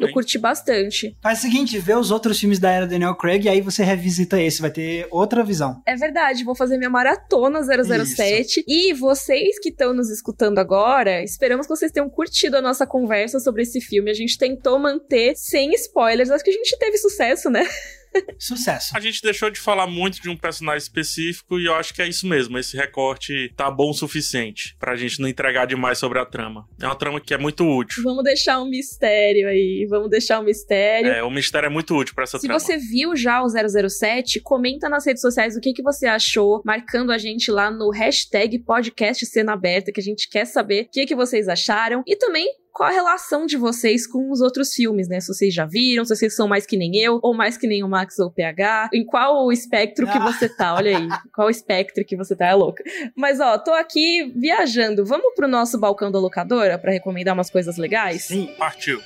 eu 0.00 0.12
curti 0.12 0.38
bastante. 0.38 1.16
Faz 1.22 1.38
o 1.38 1.42
seguinte, 1.42 1.78
vê 1.78 1.94
os 1.94 2.10
outros 2.10 2.38
filmes 2.38 2.58
da 2.58 2.70
era 2.70 2.86
Daniel 2.86 3.14
Craig 3.14 3.44
e 3.44 3.48
aí 3.48 3.60
você 3.60 3.84
revisita 3.84 4.40
esse, 4.40 4.60
vai 4.60 4.70
ter 4.70 5.06
outra 5.10 5.44
visão. 5.44 5.82
É 5.86 5.94
verdade, 5.96 6.44
vou 6.44 6.54
fazer 6.54 6.76
minha 6.78 6.90
maratona 6.90 7.60
007. 7.62 8.60
Isso. 8.60 8.64
E 8.66 8.92
vocês 8.92 9.58
que 9.58 9.68
estão 9.68 9.92
nos 9.92 10.10
escutando 10.10 10.58
agora, 10.58 11.22
esperamos 11.22 11.66
que 11.66 11.74
vocês 11.74 11.92
tenham 11.92 12.08
curtido 12.08 12.56
a 12.56 12.62
nossa 12.62 12.86
conversa 12.86 13.38
sobre 13.40 13.62
esse 13.62 13.80
filme. 13.80 14.10
A 14.10 14.14
gente 14.14 14.38
tentou 14.38 14.78
manter 14.78 15.34
sem 15.36 15.72
spoilers, 15.74 16.30
acho 16.30 16.44
que 16.44 16.50
a 16.50 16.54
gente 16.54 16.78
teve 16.78 16.98
sucesso, 16.98 17.50
né? 17.50 17.64
Sucesso. 18.38 18.96
A 18.96 19.00
gente 19.00 19.22
deixou 19.22 19.50
de 19.50 19.58
falar 19.58 19.86
muito 19.86 20.20
de 20.20 20.28
um 20.28 20.36
personagem 20.36 20.78
específico 20.78 21.58
e 21.58 21.66
eu 21.66 21.74
acho 21.74 21.94
que 21.94 22.02
é 22.02 22.08
isso 22.08 22.26
mesmo. 22.26 22.58
Esse 22.58 22.76
recorte 22.76 23.52
tá 23.56 23.70
bom 23.70 23.90
o 23.90 23.94
suficiente 23.94 24.76
pra 24.78 24.96
gente 24.96 25.20
não 25.20 25.28
entregar 25.28 25.66
demais 25.66 25.98
sobre 25.98 26.18
a 26.18 26.26
trama. 26.26 26.66
É 26.80 26.86
uma 26.86 26.96
trama 26.96 27.20
que 27.20 27.34
é 27.34 27.38
muito 27.38 27.64
útil. 27.64 28.02
Vamos 28.02 28.24
deixar 28.24 28.60
um 28.60 28.68
mistério 28.68 29.48
aí. 29.48 29.86
Vamos 29.88 30.10
deixar 30.10 30.40
um 30.40 30.44
mistério. 30.44 31.10
É, 31.10 31.22
o 31.22 31.30
mistério 31.30 31.66
é 31.66 31.70
muito 31.70 31.94
útil 31.96 32.14
pra 32.14 32.24
essa 32.24 32.38
Se 32.38 32.46
trama. 32.46 32.60
Se 32.60 32.66
você 32.66 32.78
viu 32.78 33.16
já 33.16 33.42
o 33.42 33.48
007, 33.48 34.40
comenta 34.40 34.88
nas 34.88 35.06
redes 35.06 35.20
sociais 35.20 35.56
o 35.56 35.60
que, 35.60 35.72
que 35.72 35.82
você 35.82 36.06
achou, 36.06 36.62
marcando 36.64 37.12
a 37.12 37.18
gente 37.18 37.50
lá 37.50 37.70
no 37.70 37.90
hashtag 37.90 38.58
podcast 38.60 39.24
cena 39.26 39.52
aberta, 39.52 39.92
que 39.92 40.00
a 40.00 40.02
gente 40.02 40.28
quer 40.28 40.44
saber 40.44 40.82
o 40.84 40.90
que, 40.90 41.06
que 41.06 41.14
vocês 41.14 41.48
acharam. 41.48 42.02
E 42.06 42.16
também 42.16 42.46
qual 42.76 42.90
a 42.90 42.92
relação 42.92 43.46
de 43.46 43.56
vocês 43.56 44.06
com 44.06 44.30
os 44.30 44.42
outros 44.42 44.74
filmes, 44.74 45.08
né? 45.08 45.18
Se 45.18 45.28
vocês 45.28 45.54
já 45.54 45.64
viram, 45.64 46.04
se 46.04 46.14
vocês 46.14 46.36
são 46.36 46.46
mais 46.46 46.66
que 46.66 46.76
nem 46.76 46.94
eu, 46.98 47.18
ou 47.22 47.32
mais 47.32 47.56
que 47.56 47.66
nem 47.66 47.82
o 47.82 47.88
Max 47.88 48.18
ou 48.18 48.26
o 48.26 48.30
PH, 48.30 48.90
em 48.92 49.02
qual 49.02 49.50
espectro 49.50 50.06
que 50.06 50.18
você 50.18 50.46
tá, 50.46 50.74
olha 50.74 50.98
aí. 50.98 51.08
Qual 51.34 51.50
espectro 51.50 52.04
que 52.04 52.16
você 52.16 52.34
tá, 52.34 52.46
é 52.46 52.54
louca. 52.54 52.82
Mas 53.14 53.40
ó, 53.40 53.58
tô 53.58 53.72
aqui 53.72 54.32
viajando. 54.36 55.04
Vamos 55.04 55.34
pro 55.34 55.48
nosso 55.48 55.78
balcão 55.78 56.10
da 56.10 56.18
locadora 56.18 56.78
para 56.78 56.92
recomendar 56.92 57.34
umas 57.34 57.50
coisas 57.50 57.76
legais? 57.76 58.24
Sim, 58.24 58.54
partiu. 58.58 59.00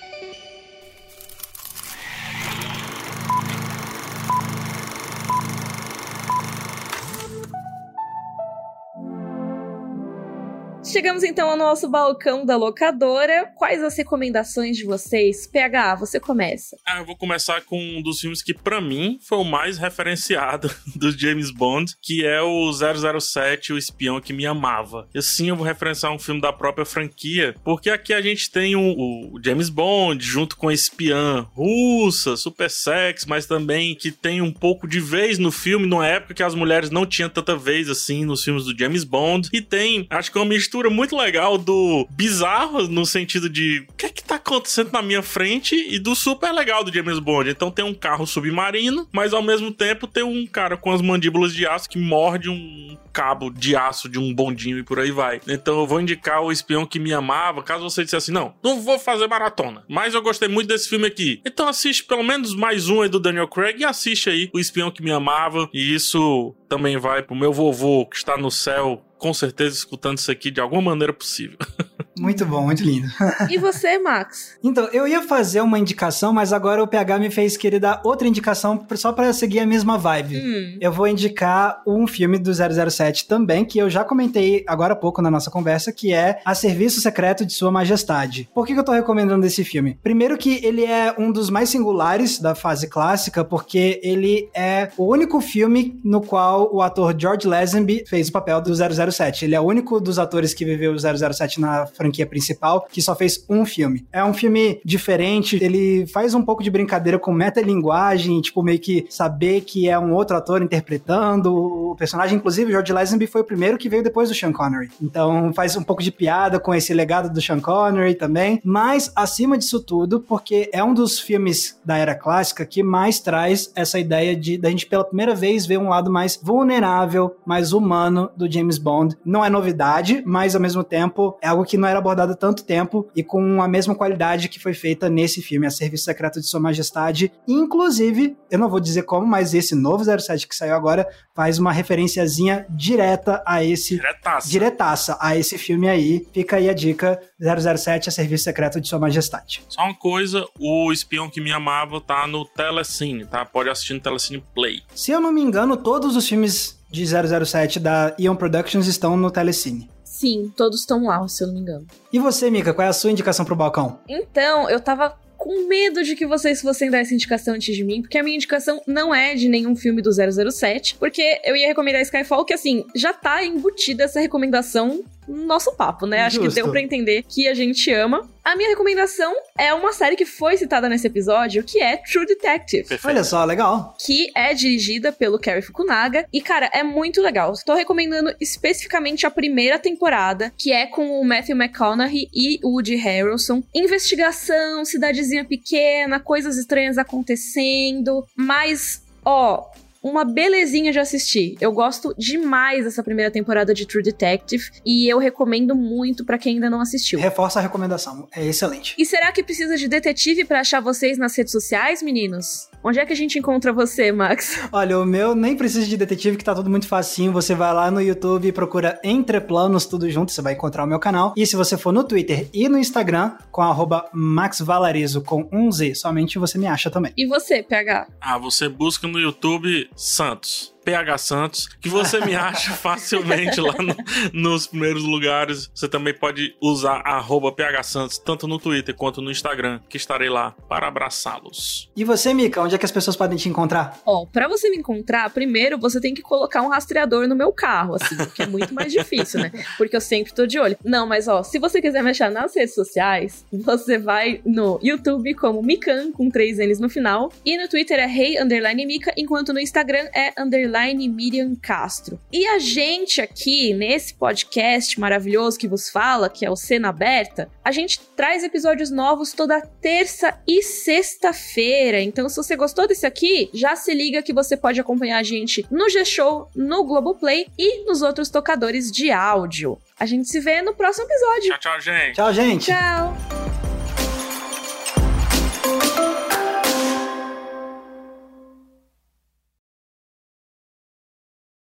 Chegamos 11.01 11.25
então 11.25 11.49
ao 11.49 11.57
nosso 11.57 11.89
balcão 11.89 12.45
da 12.45 12.59
locadora. 12.59 13.51
Quais 13.57 13.83
as 13.83 13.97
recomendações 13.97 14.77
de 14.77 14.85
vocês? 14.85 15.47
PH, 15.47 15.95
você 15.95 16.21
começa. 16.21 16.77
Ah, 16.87 16.99
eu 16.99 17.07
vou 17.07 17.17
começar 17.17 17.63
com 17.63 17.83
um 17.83 18.03
dos 18.03 18.21
filmes 18.21 18.43
que 18.43 18.53
para 18.53 18.83
mim 18.83 19.19
foi 19.27 19.39
o 19.39 19.45
mais 19.45 19.79
referenciado 19.79 20.71
do 20.95 21.11
James 21.11 21.51
Bond, 21.51 21.95
que 22.03 22.27
é 22.27 22.43
o 22.43 22.71
007, 22.71 23.73
o 23.73 23.79
espião 23.79 24.21
que 24.21 24.35
me 24.35 24.45
amava. 24.45 25.09
E 25.15 25.23
sim, 25.23 25.49
eu 25.49 25.57
vou 25.57 25.65
referenciar 25.65 26.13
um 26.13 26.19
filme 26.19 26.39
da 26.39 26.53
própria 26.53 26.85
franquia, 26.85 27.55
porque 27.65 27.89
aqui 27.89 28.13
a 28.13 28.21
gente 28.21 28.51
tem 28.51 28.77
um, 28.77 28.91
o 28.91 29.41
James 29.43 29.71
Bond 29.71 30.23
junto 30.23 30.55
com 30.55 30.69
a 30.69 30.75
espiã 30.75 31.49
russa, 31.55 32.37
super 32.37 32.69
sexy, 32.69 33.27
mas 33.27 33.47
também 33.47 33.95
que 33.95 34.13
tem 34.13 34.43
um 34.43 34.53
pouco 34.53 34.87
de 34.87 35.01
vez 35.01 35.39
no 35.39 35.51
filme, 35.51 35.87
numa 35.87 36.07
época 36.07 36.35
que 36.35 36.43
as 36.43 36.55
mulheres 36.55 36.91
não 36.91 37.07
tinham 37.07 37.31
tanta 37.31 37.57
vez 37.57 37.89
assim 37.89 38.27
nos 38.27 38.45
filmes 38.45 38.67
do 38.67 38.79
James 38.79 39.03
Bond. 39.03 39.49
E 39.51 39.63
tem, 39.63 40.07
acho 40.11 40.31
que 40.31 40.37
é 40.37 40.43
uma 40.43 40.47
mistura 40.47 40.90
mistura 40.91 41.01
muito 41.01 41.17
legal 41.17 41.57
do 41.57 42.07
bizarro, 42.11 42.89
no 42.89 43.07
sentido 43.07 43.49
de 43.49 43.87
o 43.89 43.93
que 43.95 44.07
é 44.07 44.09
que 44.09 44.23
tá 44.23 44.35
acontecendo 44.35 44.91
na 44.93 45.01
minha 45.01 45.23
frente, 45.23 45.75
e 45.75 45.99
do 45.99 46.15
super 46.15 46.53
legal 46.53 46.85
do 46.85 46.93
James 46.93 47.19
Bond. 47.19 47.49
Então 47.49 47.71
tem 47.71 47.85
um 47.85 47.95
carro 47.95 48.27
submarino, 48.27 49.09
mas 49.13 49.33
ao 49.33 49.43
mesmo 49.43 49.71
tempo 49.71 50.07
tem 50.07 50.23
um 50.23 50.47
cara 50.47 50.77
com 50.77 50.91
as 50.91 51.01
mandíbulas 51.01 51.55
de 51.55 51.67
aço 51.67 51.89
que 51.89 51.99
morde 51.99 52.51
um 52.51 52.99
cabo 53.13 53.51
de 53.51 53.75
aço 53.75 54.09
de 54.09 54.19
um 54.19 54.35
bondinho 54.35 54.79
e 54.79 54.83
por 54.83 54.99
aí 54.99 55.11
vai. 55.11 55.41
Então 55.49 55.81
eu 55.81 55.87
vou 55.87 56.01
indicar 56.01 56.43
o 56.43 56.53
espião 56.53 56.85
que 56.85 56.99
me 56.99 57.13
amava, 57.13 57.63
caso 57.63 57.85
você 57.85 58.05
dissesse 58.05 58.31
assim, 58.31 58.33
não, 58.33 58.55
não 58.63 58.81
vou 58.81 58.99
fazer 58.99 59.27
maratona, 59.27 59.85
mas 59.89 60.15
eu 60.15 60.23
gostei 60.23 60.49
muito 60.49 60.69
desse 60.69 60.89
filme 60.89 61.07
aqui. 61.07 61.41
Então 61.45 61.69
assiste 61.69 62.05
pelo 62.05 62.23
menos 62.23 62.55
mais 62.55 62.89
um 62.89 63.03
aí 63.03 63.09
do 63.09 63.21
Daniel 63.21 63.49
Craig 63.49 63.81
e 63.81 63.85
assiste 63.85 64.29
aí 64.29 64.51
o 64.53 64.59
espião 64.59 64.91
que 64.91 65.03
me 65.03 65.11
amava, 65.11 65.69
e 65.73 65.95
isso 65.95 66.55
também 66.69 66.97
vai 66.99 67.23
pro 67.23 67.35
meu 67.35 67.53
vovô 67.53 68.07
que 68.07 68.17
está 68.17 68.37
no 68.37 68.51
céu 68.51 69.05
com 69.21 69.35
certeza 69.35 69.77
escutando 69.77 70.17
isso 70.19 70.31
aqui 70.31 70.51
de 70.51 70.61
alguma 70.61 70.83
maneira 70.83 71.13
possível. 71.13 71.59
Muito 72.19 72.45
bom, 72.45 72.63
muito 72.63 72.83
lindo. 72.83 73.09
e 73.49 73.59
você, 73.59 73.99
Max? 73.99 74.59
Então, 74.63 74.89
eu 74.93 75.09
ia 75.09 75.23
fazer 75.23 75.61
uma 75.63 75.79
indicação, 75.79 76.33
mas 76.33 76.53
agora 76.53 76.83
o 76.83 76.87
PH 76.87 77.19
me 77.19 77.31
fez 77.31 77.57
querer 77.57 77.81
dar 77.81 78.01
outra 78.05 78.29
indicação 78.29 78.87
só 78.95 79.11
para 79.13 79.33
seguir 79.33 79.61
a 79.61 79.67
mesma 79.67 79.97
vibe. 79.97 80.37
Hum. 80.37 80.79
Eu 80.81 80.93
vou 80.93 81.09
indicar 81.09 81.83
um 81.87 82.07
filme 82.07 82.39
do 82.39 82.53
007 82.53 83.27
também, 83.27 83.65
que 83.65 83.79
eu 83.79 83.89
já 83.89 84.05
comentei 84.05 84.63
agora 84.67 84.93
há 84.93 84.97
pouco 84.97 85.23
na 85.23 85.31
nossa 85.31 85.51
conversa, 85.51 85.93
que 85.93 86.13
é 86.13 86.41
A 86.45 86.55
Serviço 86.55 87.01
Secreto 87.01 87.45
de 87.45 87.53
Sua 87.53 87.71
Majestade. 87.73 88.49
Por 88.55 88.67
que, 88.67 88.75
que 88.75 88.81
eu 88.81 88.85
tô 88.85 88.93
recomendando 88.93 89.47
esse 89.47 89.65
filme? 89.65 89.99
Primeiro 90.03 90.37
que 90.37 90.65
ele 90.65 90.85
é 90.85 91.15
um 91.19 91.33
dos 91.33 91.49
mais 91.49 91.71
singulares 91.71 92.39
da 92.39 92.55
fase 92.55 92.87
clássica, 92.87 93.43
porque 93.43 93.99
ele 94.03 94.49
é 94.55 94.91
o 94.97 95.11
único 95.11 95.41
filme 95.41 95.99
no 96.05 96.21
qual 96.21 96.71
o 96.73 96.83
ator 96.83 97.15
George 97.19 97.47
Lazenby 97.49 98.05
fez 98.07 98.29
o 98.29 98.33
papel 98.33 98.61
do 98.61 98.73
007. 98.75 99.47
Ele 99.47 99.55
é 99.55 99.61
o 99.61 99.65
único 99.65 100.01
dos 100.01 100.19
atores 100.19 100.53
que 100.53 100.65
viveu 100.65 100.93
o 100.93 100.99
007 100.99 101.61
na 101.61 101.87
franquia 102.01 102.27
principal, 102.27 102.87
que 102.91 103.03
só 103.03 103.15
fez 103.15 103.45
um 103.49 103.67
filme. 103.67 104.07
É 104.11 104.25
um 104.25 104.33
filme 104.33 104.81
diferente, 104.83 105.59
ele 105.63 106.07
faz 106.07 106.35
um 106.35 106.43
pouco 106.43 106.63
de 106.63 106.71
brincadeira 106.71 107.19
com 107.19 107.31
metalinguagem, 107.31 108.41
tipo, 108.41 108.63
meio 108.63 108.79
que 108.79 109.05
saber 109.11 109.61
que 109.61 109.87
é 109.87 109.99
um 109.99 110.15
outro 110.15 110.37
ator 110.37 110.63
interpretando 110.63 111.55
o 111.91 111.97
personagem. 111.97 112.39
Inclusive, 112.39 112.73
George 112.73 112.93
Lazenby 112.93 113.27
foi 113.27 113.43
o 113.43 113.45
primeiro 113.45 113.77
que 113.77 113.89
veio 113.89 114.03
depois 114.03 114.31
do 114.31 114.35
Sean 114.35 114.53
Connery. 114.53 114.91
Então, 115.03 115.53
faz 115.53 115.77
um 115.77 115.83
pouco 115.83 116.03
de 116.03 116.11
piada 116.11 116.59
com 116.59 116.75
esse 116.75 116.95
legado 116.95 117.31
do 117.31 117.43
Sean 117.43 117.61
Connery 117.61 118.15
também. 118.15 118.61
Mas, 118.65 119.13
acima 119.15 119.59
disso 119.59 119.81
tudo, 119.81 120.21
porque 120.21 120.71
é 120.73 120.83
um 120.83 120.95
dos 120.95 121.19
filmes 121.19 121.79
da 121.85 121.99
era 121.99 122.15
clássica 122.15 122.65
que 122.65 122.83
mais 122.83 123.21
traz 123.21 123.71
essa 123.75 123.99
ideia 123.99 124.35
de 124.35 124.57
da 124.57 124.71
gente 124.71 124.87
pela 124.87 125.05
primeira 125.05 125.35
vez 125.35 125.67
ver 125.67 125.79
um 125.79 125.89
lado 125.89 126.11
mais 126.11 126.39
vulnerável, 126.43 127.37
mais 127.45 127.73
humano 127.73 128.31
do 128.37 128.51
James 128.51 128.79
Bond. 128.79 129.17
Não 129.25 129.45
é 129.45 129.51
novidade, 129.51 130.23
mas 130.25 130.55
ao 130.55 130.61
mesmo 130.61 130.85
tempo 130.85 131.37
é 131.43 131.49
algo 131.49 131.65
que 131.65 131.77
não 131.77 131.89
era 131.91 131.99
abordado 131.99 132.33
há 132.33 132.37
tanto 132.37 132.65
tempo 132.65 133.09
e 133.15 133.23
com 133.23 133.61
a 133.63 133.69
mesma 133.69 133.95
qualidade 133.95 134.49
que 134.49 134.59
foi 134.59 134.75
feita 134.75 135.09
nesse 135.09 135.43
filme, 135.43 135.67
A 135.67 135.71
Serviço 135.71 136.05
Secreto 136.05 136.41
de 136.41 136.47
Sua 136.47 136.61
Majestade. 136.61 137.33
Inclusive, 137.47 138.37
eu 138.51 138.59
não 138.59 138.69
vou 138.69 138.81
dizer 138.81 139.03
como, 139.03 139.27
mas 139.27 139.55
esse 139.55 139.75
novo 139.75 140.05
07 140.05 140.47
que 140.47 140.55
saiu 140.55 140.75
agora 140.75 141.07
faz 141.35 141.59
uma 141.59 141.73
referenciazinha 141.73 142.67
direta 142.71 143.43
a 143.47 143.65
esse. 143.65 143.97
Diretaça. 143.97 144.49
Diretaça 144.49 145.19
a 145.21 145.37
esse 145.37 145.59
filme 145.59 145.89
aí. 145.89 146.27
Fica 146.33 146.57
aí 146.57 146.69
a 146.69 146.75
dica: 146.75 147.21
007 147.41 148.09
A 148.09 148.13
Serviço 148.13 148.45
Secreto 148.45 148.81
de 148.81 148.89
Sua 148.89 148.99
Majestade. 148.99 149.63
Só 149.69 149.83
uma 149.83 149.95
coisa: 149.95 150.47
o 150.59 150.93
espião 150.93 151.29
que 151.29 151.41
me 151.41 151.53
amava 151.53 152.01
tá 152.01 152.27
no 152.27 152.45
Telecine, 152.45 153.25
tá? 153.25 153.45
Pode 153.45 153.69
assistir 153.71 153.95
no 153.95 154.01
Telecine 154.01 154.43
Play. 154.55 154.83
Se 154.95 155.11
eu 155.11 155.21
não 155.21 155.33
me 155.33 155.41
engano, 155.41 155.77
todos 155.77 156.17
os 156.17 156.29
filmes 156.29 156.79
de 156.91 157.07
007 157.07 157.79
da 157.79 158.15
Ion 158.19 158.35
Productions 158.35 158.87
estão 158.87 159.17
no 159.17 159.31
Telecine. 159.31 159.89
Sim, 160.21 160.53
todos 160.55 160.81
estão 160.81 161.07
lá, 161.07 161.27
se 161.29 161.43
eu 161.43 161.47
não 161.47 161.55
me 161.55 161.61
engano. 161.61 161.87
E 162.13 162.19
você, 162.19 162.51
Mika, 162.51 162.75
qual 162.75 162.85
é 162.85 162.91
a 162.91 162.93
sua 162.93 163.11
indicação 163.11 163.43
pro 163.43 163.57
balcão? 163.57 163.99
Então, 164.07 164.69
eu 164.69 164.79
tava 164.79 165.19
com 165.39 165.67
medo 165.67 166.05
de 166.05 166.15
que 166.15 166.27
vocês 166.27 166.61
fossem 166.61 166.91
dar 166.91 166.99
essa 166.99 167.15
indicação 167.15 167.55
antes 167.55 167.75
de 167.75 167.83
mim, 167.83 168.03
porque 168.03 168.19
a 168.19 168.23
minha 168.23 168.37
indicação 168.37 168.83
não 168.87 169.15
é 169.15 169.35
de 169.35 169.49
nenhum 169.49 169.75
filme 169.75 170.03
do 170.03 170.11
007, 170.13 170.97
porque 170.97 171.41
eu 171.43 171.57
ia 171.57 171.69
recomendar 171.69 172.03
Skyfall, 172.03 172.45
que 172.45 172.53
assim, 172.53 172.85
já 172.95 173.15
tá 173.15 173.43
embutida 173.43 174.05
essa 174.05 174.21
recomendação 174.21 175.03
nosso 175.29 175.75
papo, 175.77 176.07
né? 176.07 176.23
Acho 176.23 176.39
que 176.39 176.45
Justo. 176.47 176.57
deu 176.57 176.71
pra 176.71 176.81
entender 176.81 177.25
que 177.29 177.47
a 177.47 177.55
gente 177.55 177.93
ama. 177.93 178.29
A 178.43 178.57
minha 178.57 178.69
recomendação 178.71 179.33
é 179.57 179.73
uma 179.73 179.93
série 179.93 180.17
que 180.17 180.25
foi 180.25 180.57
citada 180.57 180.89
nesse 180.89 181.07
episódio, 181.07 181.63
que 181.63 181.81
é 181.81 181.99
True 181.99 182.27
Detective. 182.27 182.89
Perfeito. 182.89 183.07
Olha 183.07 183.23
só, 183.23 183.45
legal. 183.45 183.95
que 184.05 184.31
é 184.35 184.55
dirigida 184.55 185.13
pelo 185.13 185.39
Cary 185.39 185.63
Fukunaga. 185.63 186.27
E, 186.33 186.41
cara, 186.41 186.71
é 186.73 186.83
muito 186.83 187.21
legal. 187.21 187.53
Estou 187.53 187.77
recomendando 187.77 188.35
especificamente 188.41 189.27
a 189.27 189.31
primeira 189.31 189.79
temporada, 189.79 190.53
que 190.57 190.73
é 190.73 190.87
com 190.87 191.21
o 191.21 191.25
Matthew 191.25 191.57
McConaughey 191.57 192.29
e 192.33 192.59
o 192.65 192.71
Woody 192.71 192.97
Harrelson. 192.97 193.63
Investigação, 193.75 194.85
cidadezinha 194.85 195.45
pequena, 195.45 196.19
coisas 196.19 196.57
estranhas 196.57 196.99
acontecendo. 196.99 198.27
Mas, 198.35 199.03
ó, 199.25 199.71
uma 200.03 200.25
belezinha 200.25 200.93
de 200.93 200.99
assistir. 200.99 201.57
Eu 201.61 201.73
gosto 201.73 202.15
demais 202.17 202.85
dessa 202.85 203.03
primeira 203.03 203.31
temporada 203.31 203.75
de 203.75 203.87
True 203.87 204.03
Detective 204.03 204.71
e 204.85 205.13
eu 205.13 205.19
recomendo 205.19 205.75
muito 205.75 206.25
pra 206.25 206.39
quem 206.39 206.55
ainda 206.55 206.71
não 206.71 206.81
assistiu. 206.81 207.19
Reforça 207.19 207.59
a 207.59 207.63
recomendação. 207.63 208.27
É 208.35 208.45
excelente. 208.45 208.95
E 208.99 209.05
será 209.05 209.31
que 209.33 209.43
precisa 209.43 209.77
de 209.77 209.89
detetive 209.89 210.45
pra 210.45 210.61
achar 210.61 210.81
vocês 210.81 211.19
nas 211.19 211.37
redes 211.37 211.53
sociais, 211.53 212.03
meninos? 212.03 212.70
Onde 212.83 212.99
é 212.99 213.05
que 213.05 213.13
a 213.13 213.17
gente 213.17 213.39
encontra 213.39 213.73
você, 213.73 214.11
Max? 214.11 214.59
Olha, 214.73 214.99
o 214.99 215.05
meu 215.05 215.35
nem 215.35 215.55
precisa 215.55 215.87
de 215.87 215.97
detetive, 215.99 216.39
que 216.39 216.45
tá 216.45 216.55
tudo 216.55 216.71
muito 216.71 216.89
facinho. 216.89 217.31
Você 217.33 217.55
vai 217.55 217.75
lá 217.75 217.91
no 217.91 218.01
YouTube 218.01 218.49
e 218.49 218.53
procura 218.53 218.99
Entre 219.05 219.39
Planos, 219.39 219.85
tudo 219.85 220.09
junto, 220.11 220.33
você 220.33 220.41
vai 220.41 220.55
encontrar 220.55 220.85
o 220.85 220.87
meu 220.87 220.99
canal. 220.99 221.35
E 221.37 221.45
se 221.47 221.57
você 221.57 221.77
for 221.77 221.93
no 221.93 222.03
Twitter 222.03 222.49
e 222.55 222.69
no 222.71 222.79
Instagram, 222.79 223.33
com 223.51 223.61
arroba 223.61 224.09
maxvalarizo 224.15 225.21
com 225.23 225.47
um 225.53 225.71
Z, 225.71 225.95
somente 225.95 226.39
você 226.39 226.57
me 226.57 226.67
acha 226.67 226.91
também. 226.91 227.13
E 227.17 227.27
você, 227.27 227.63
PH? 227.63 228.09
Ah, 228.19 228.39
você 228.39 228.67
busca 228.67 229.07
no 229.07 229.21
YouTube 229.21 229.91
Santos. 229.95 230.75
PH 230.85 231.19
Santos, 231.19 231.69
que 231.81 231.89
você 231.89 232.21
me 232.21 232.35
acha 232.35 232.71
facilmente 232.77 233.61
lá 233.61 233.75
no- 233.79 233.97
nos 234.33 234.67
primeiros 234.67 235.03
lugares. 235.05 235.71
Você 235.75 235.89
também 235.89 236.15
pode 236.15 236.55
usar 236.61 237.03
arroba 237.05 237.53
PH 237.53 237.83
Santos, 237.83 238.19
tanto 238.19 238.47
no 238.49 238.59
Twitter 238.59 238.95
quanto 238.95 239.21
no 239.21 239.31
Instagram, 239.31 239.81
que 239.89 239.97
estarei 239.97 240.29
lá 240.29 240.53
para 240.69 240.89
abraçá-los. 240.89 241.91
E 241.97 242.05
você, 242.05 242.33
Mika, 242.33 242.61
onde 242.63 242.75
é 242.75 242.79
que 242.79 242.85
as 242.85 242.93
pessoas 242.93 243.17
podem 243.17 243.37
te 243.37 243.49
encontrar? 243.49 243.99
Ó, 244.07 244.27
pra 244.27 244.49
você 244.49 244.71
me 244.71 244.77
encontrar, 244.79 245.29
primeiro 245.31 245.79
você 245.79 246.01
tem 246.01 246.15
que 246.15 246.23
colocar 246.23 246.63
um 246.63 246.69
rastreador 246.69 247.27
no 247.29 247.37
meu 247.37 247.53
carro, 247.53 247.97
assim, 247.97 248.17
que 248.35 248.43
é 248.43 248.47
muito 248.47 248.73
mais 248.75 248.93
difícil, 248.93 249.41
né? 249.41 249.51
Porque 249.77 249.95
eu 249.97 250.01
sempre 250.01 250.33
tô 250.35 250.47
de 250.47 250.59
olho. 250.59 250.77
Não, 250.85 251.07
mas 251.07 251.29
ó, 251.29 251.43
se 251.43 251.59
você 251.59 251.81
quiser 251.81 252.03
me 252.03 252.11
achar 252.11 252.31
nas 252.31 252.55
redes 252.55 252.75
sociais, 252.75 253.45
você 253.53 253.99
vai 253.99 254.41
no 254.45 254.79
YouTube 254.83 255.35
como 255.35 255.63
Mikan, 255.63 256.13
com 256.13 256.29
três 256.31 256.59
N's 256.59 256.79
no 256.81 256.89
final, 256.89 257.33
e 257.45 257.57
no 257.57 257.69
Twitter 257.69 257.99
é 257.99 258.07
Rei 258.07 258.41
Underline 258.41 258.87
Mika, 258.87 259.13
enquanto 259.17 259.53
no 259.53 259.61
Instagram 259.61 260.09
é 260.15 260.33
Underline 260.71 261.09
Miriam 261.09 261.55
Castro. 261.57 262.19
E 262.33 262.47
a 262.47 262.59
gente 262.59 263.21
aqui, 263.21 263.75
nesse 263.75 264.15
podcast 264.15 264.99
maravilhoso 264.99 265.59
que 265.59 265.69
vos 265.69 265.91
fala, 265.91 266.31
que 266.31 266.47
é 266.47 266.51
o 266.51 266.57
Cena 266.57 266.89
Aberta, 266.89 267.51
a 267.65 267.73
gente 267.73 268.01
traz 268.17 268.45
episódios 268.45 268.91
novos 268.91 269.33
toda 269.33 269.61
terça 269.61 270.39
e 270.47 270.63
sexta-feira. 270.63 272.01
Então, 272.01 272.29
se 272.29 272.37
você 272.37 272.57
gostou 272.57 272.87
desse 272.87 273.05
aqui, 273.05 273.51
já 273.53 273.75
se 273.75 273.93
liga 273.93 274.23
que 274.23 274.33
você 274.33 274.57
pode 274.57 274.81
acompanhar 274.81 275.19
a 275.19 275.23
gente 275.23 275.67
no 275.71 275.89
G-Show, 275.91 276.49
no 276.55 276.85
Globoplay 276.85 277.49
e 277.59 277.85
nos 277.85 278.01
outros 278.01 278.31
tocadores 278.31 278.91
de 278.91 279.11
áudio. 279.11 279.79
A 279.99 280.07
gente 280.07 280.29
se 280.29 280.41
vê 280.41 280.63
no 280.63 280.75
próximo 280.75 281.07
episódio. 281.07 281.51
Tchau, 281.51 281.59
tchau, 281.59 281.81
gente. 281.81 282.15
Tchau, 282.15 282.33
gente! 282.33 282.67
Tchau! 282.67 283.50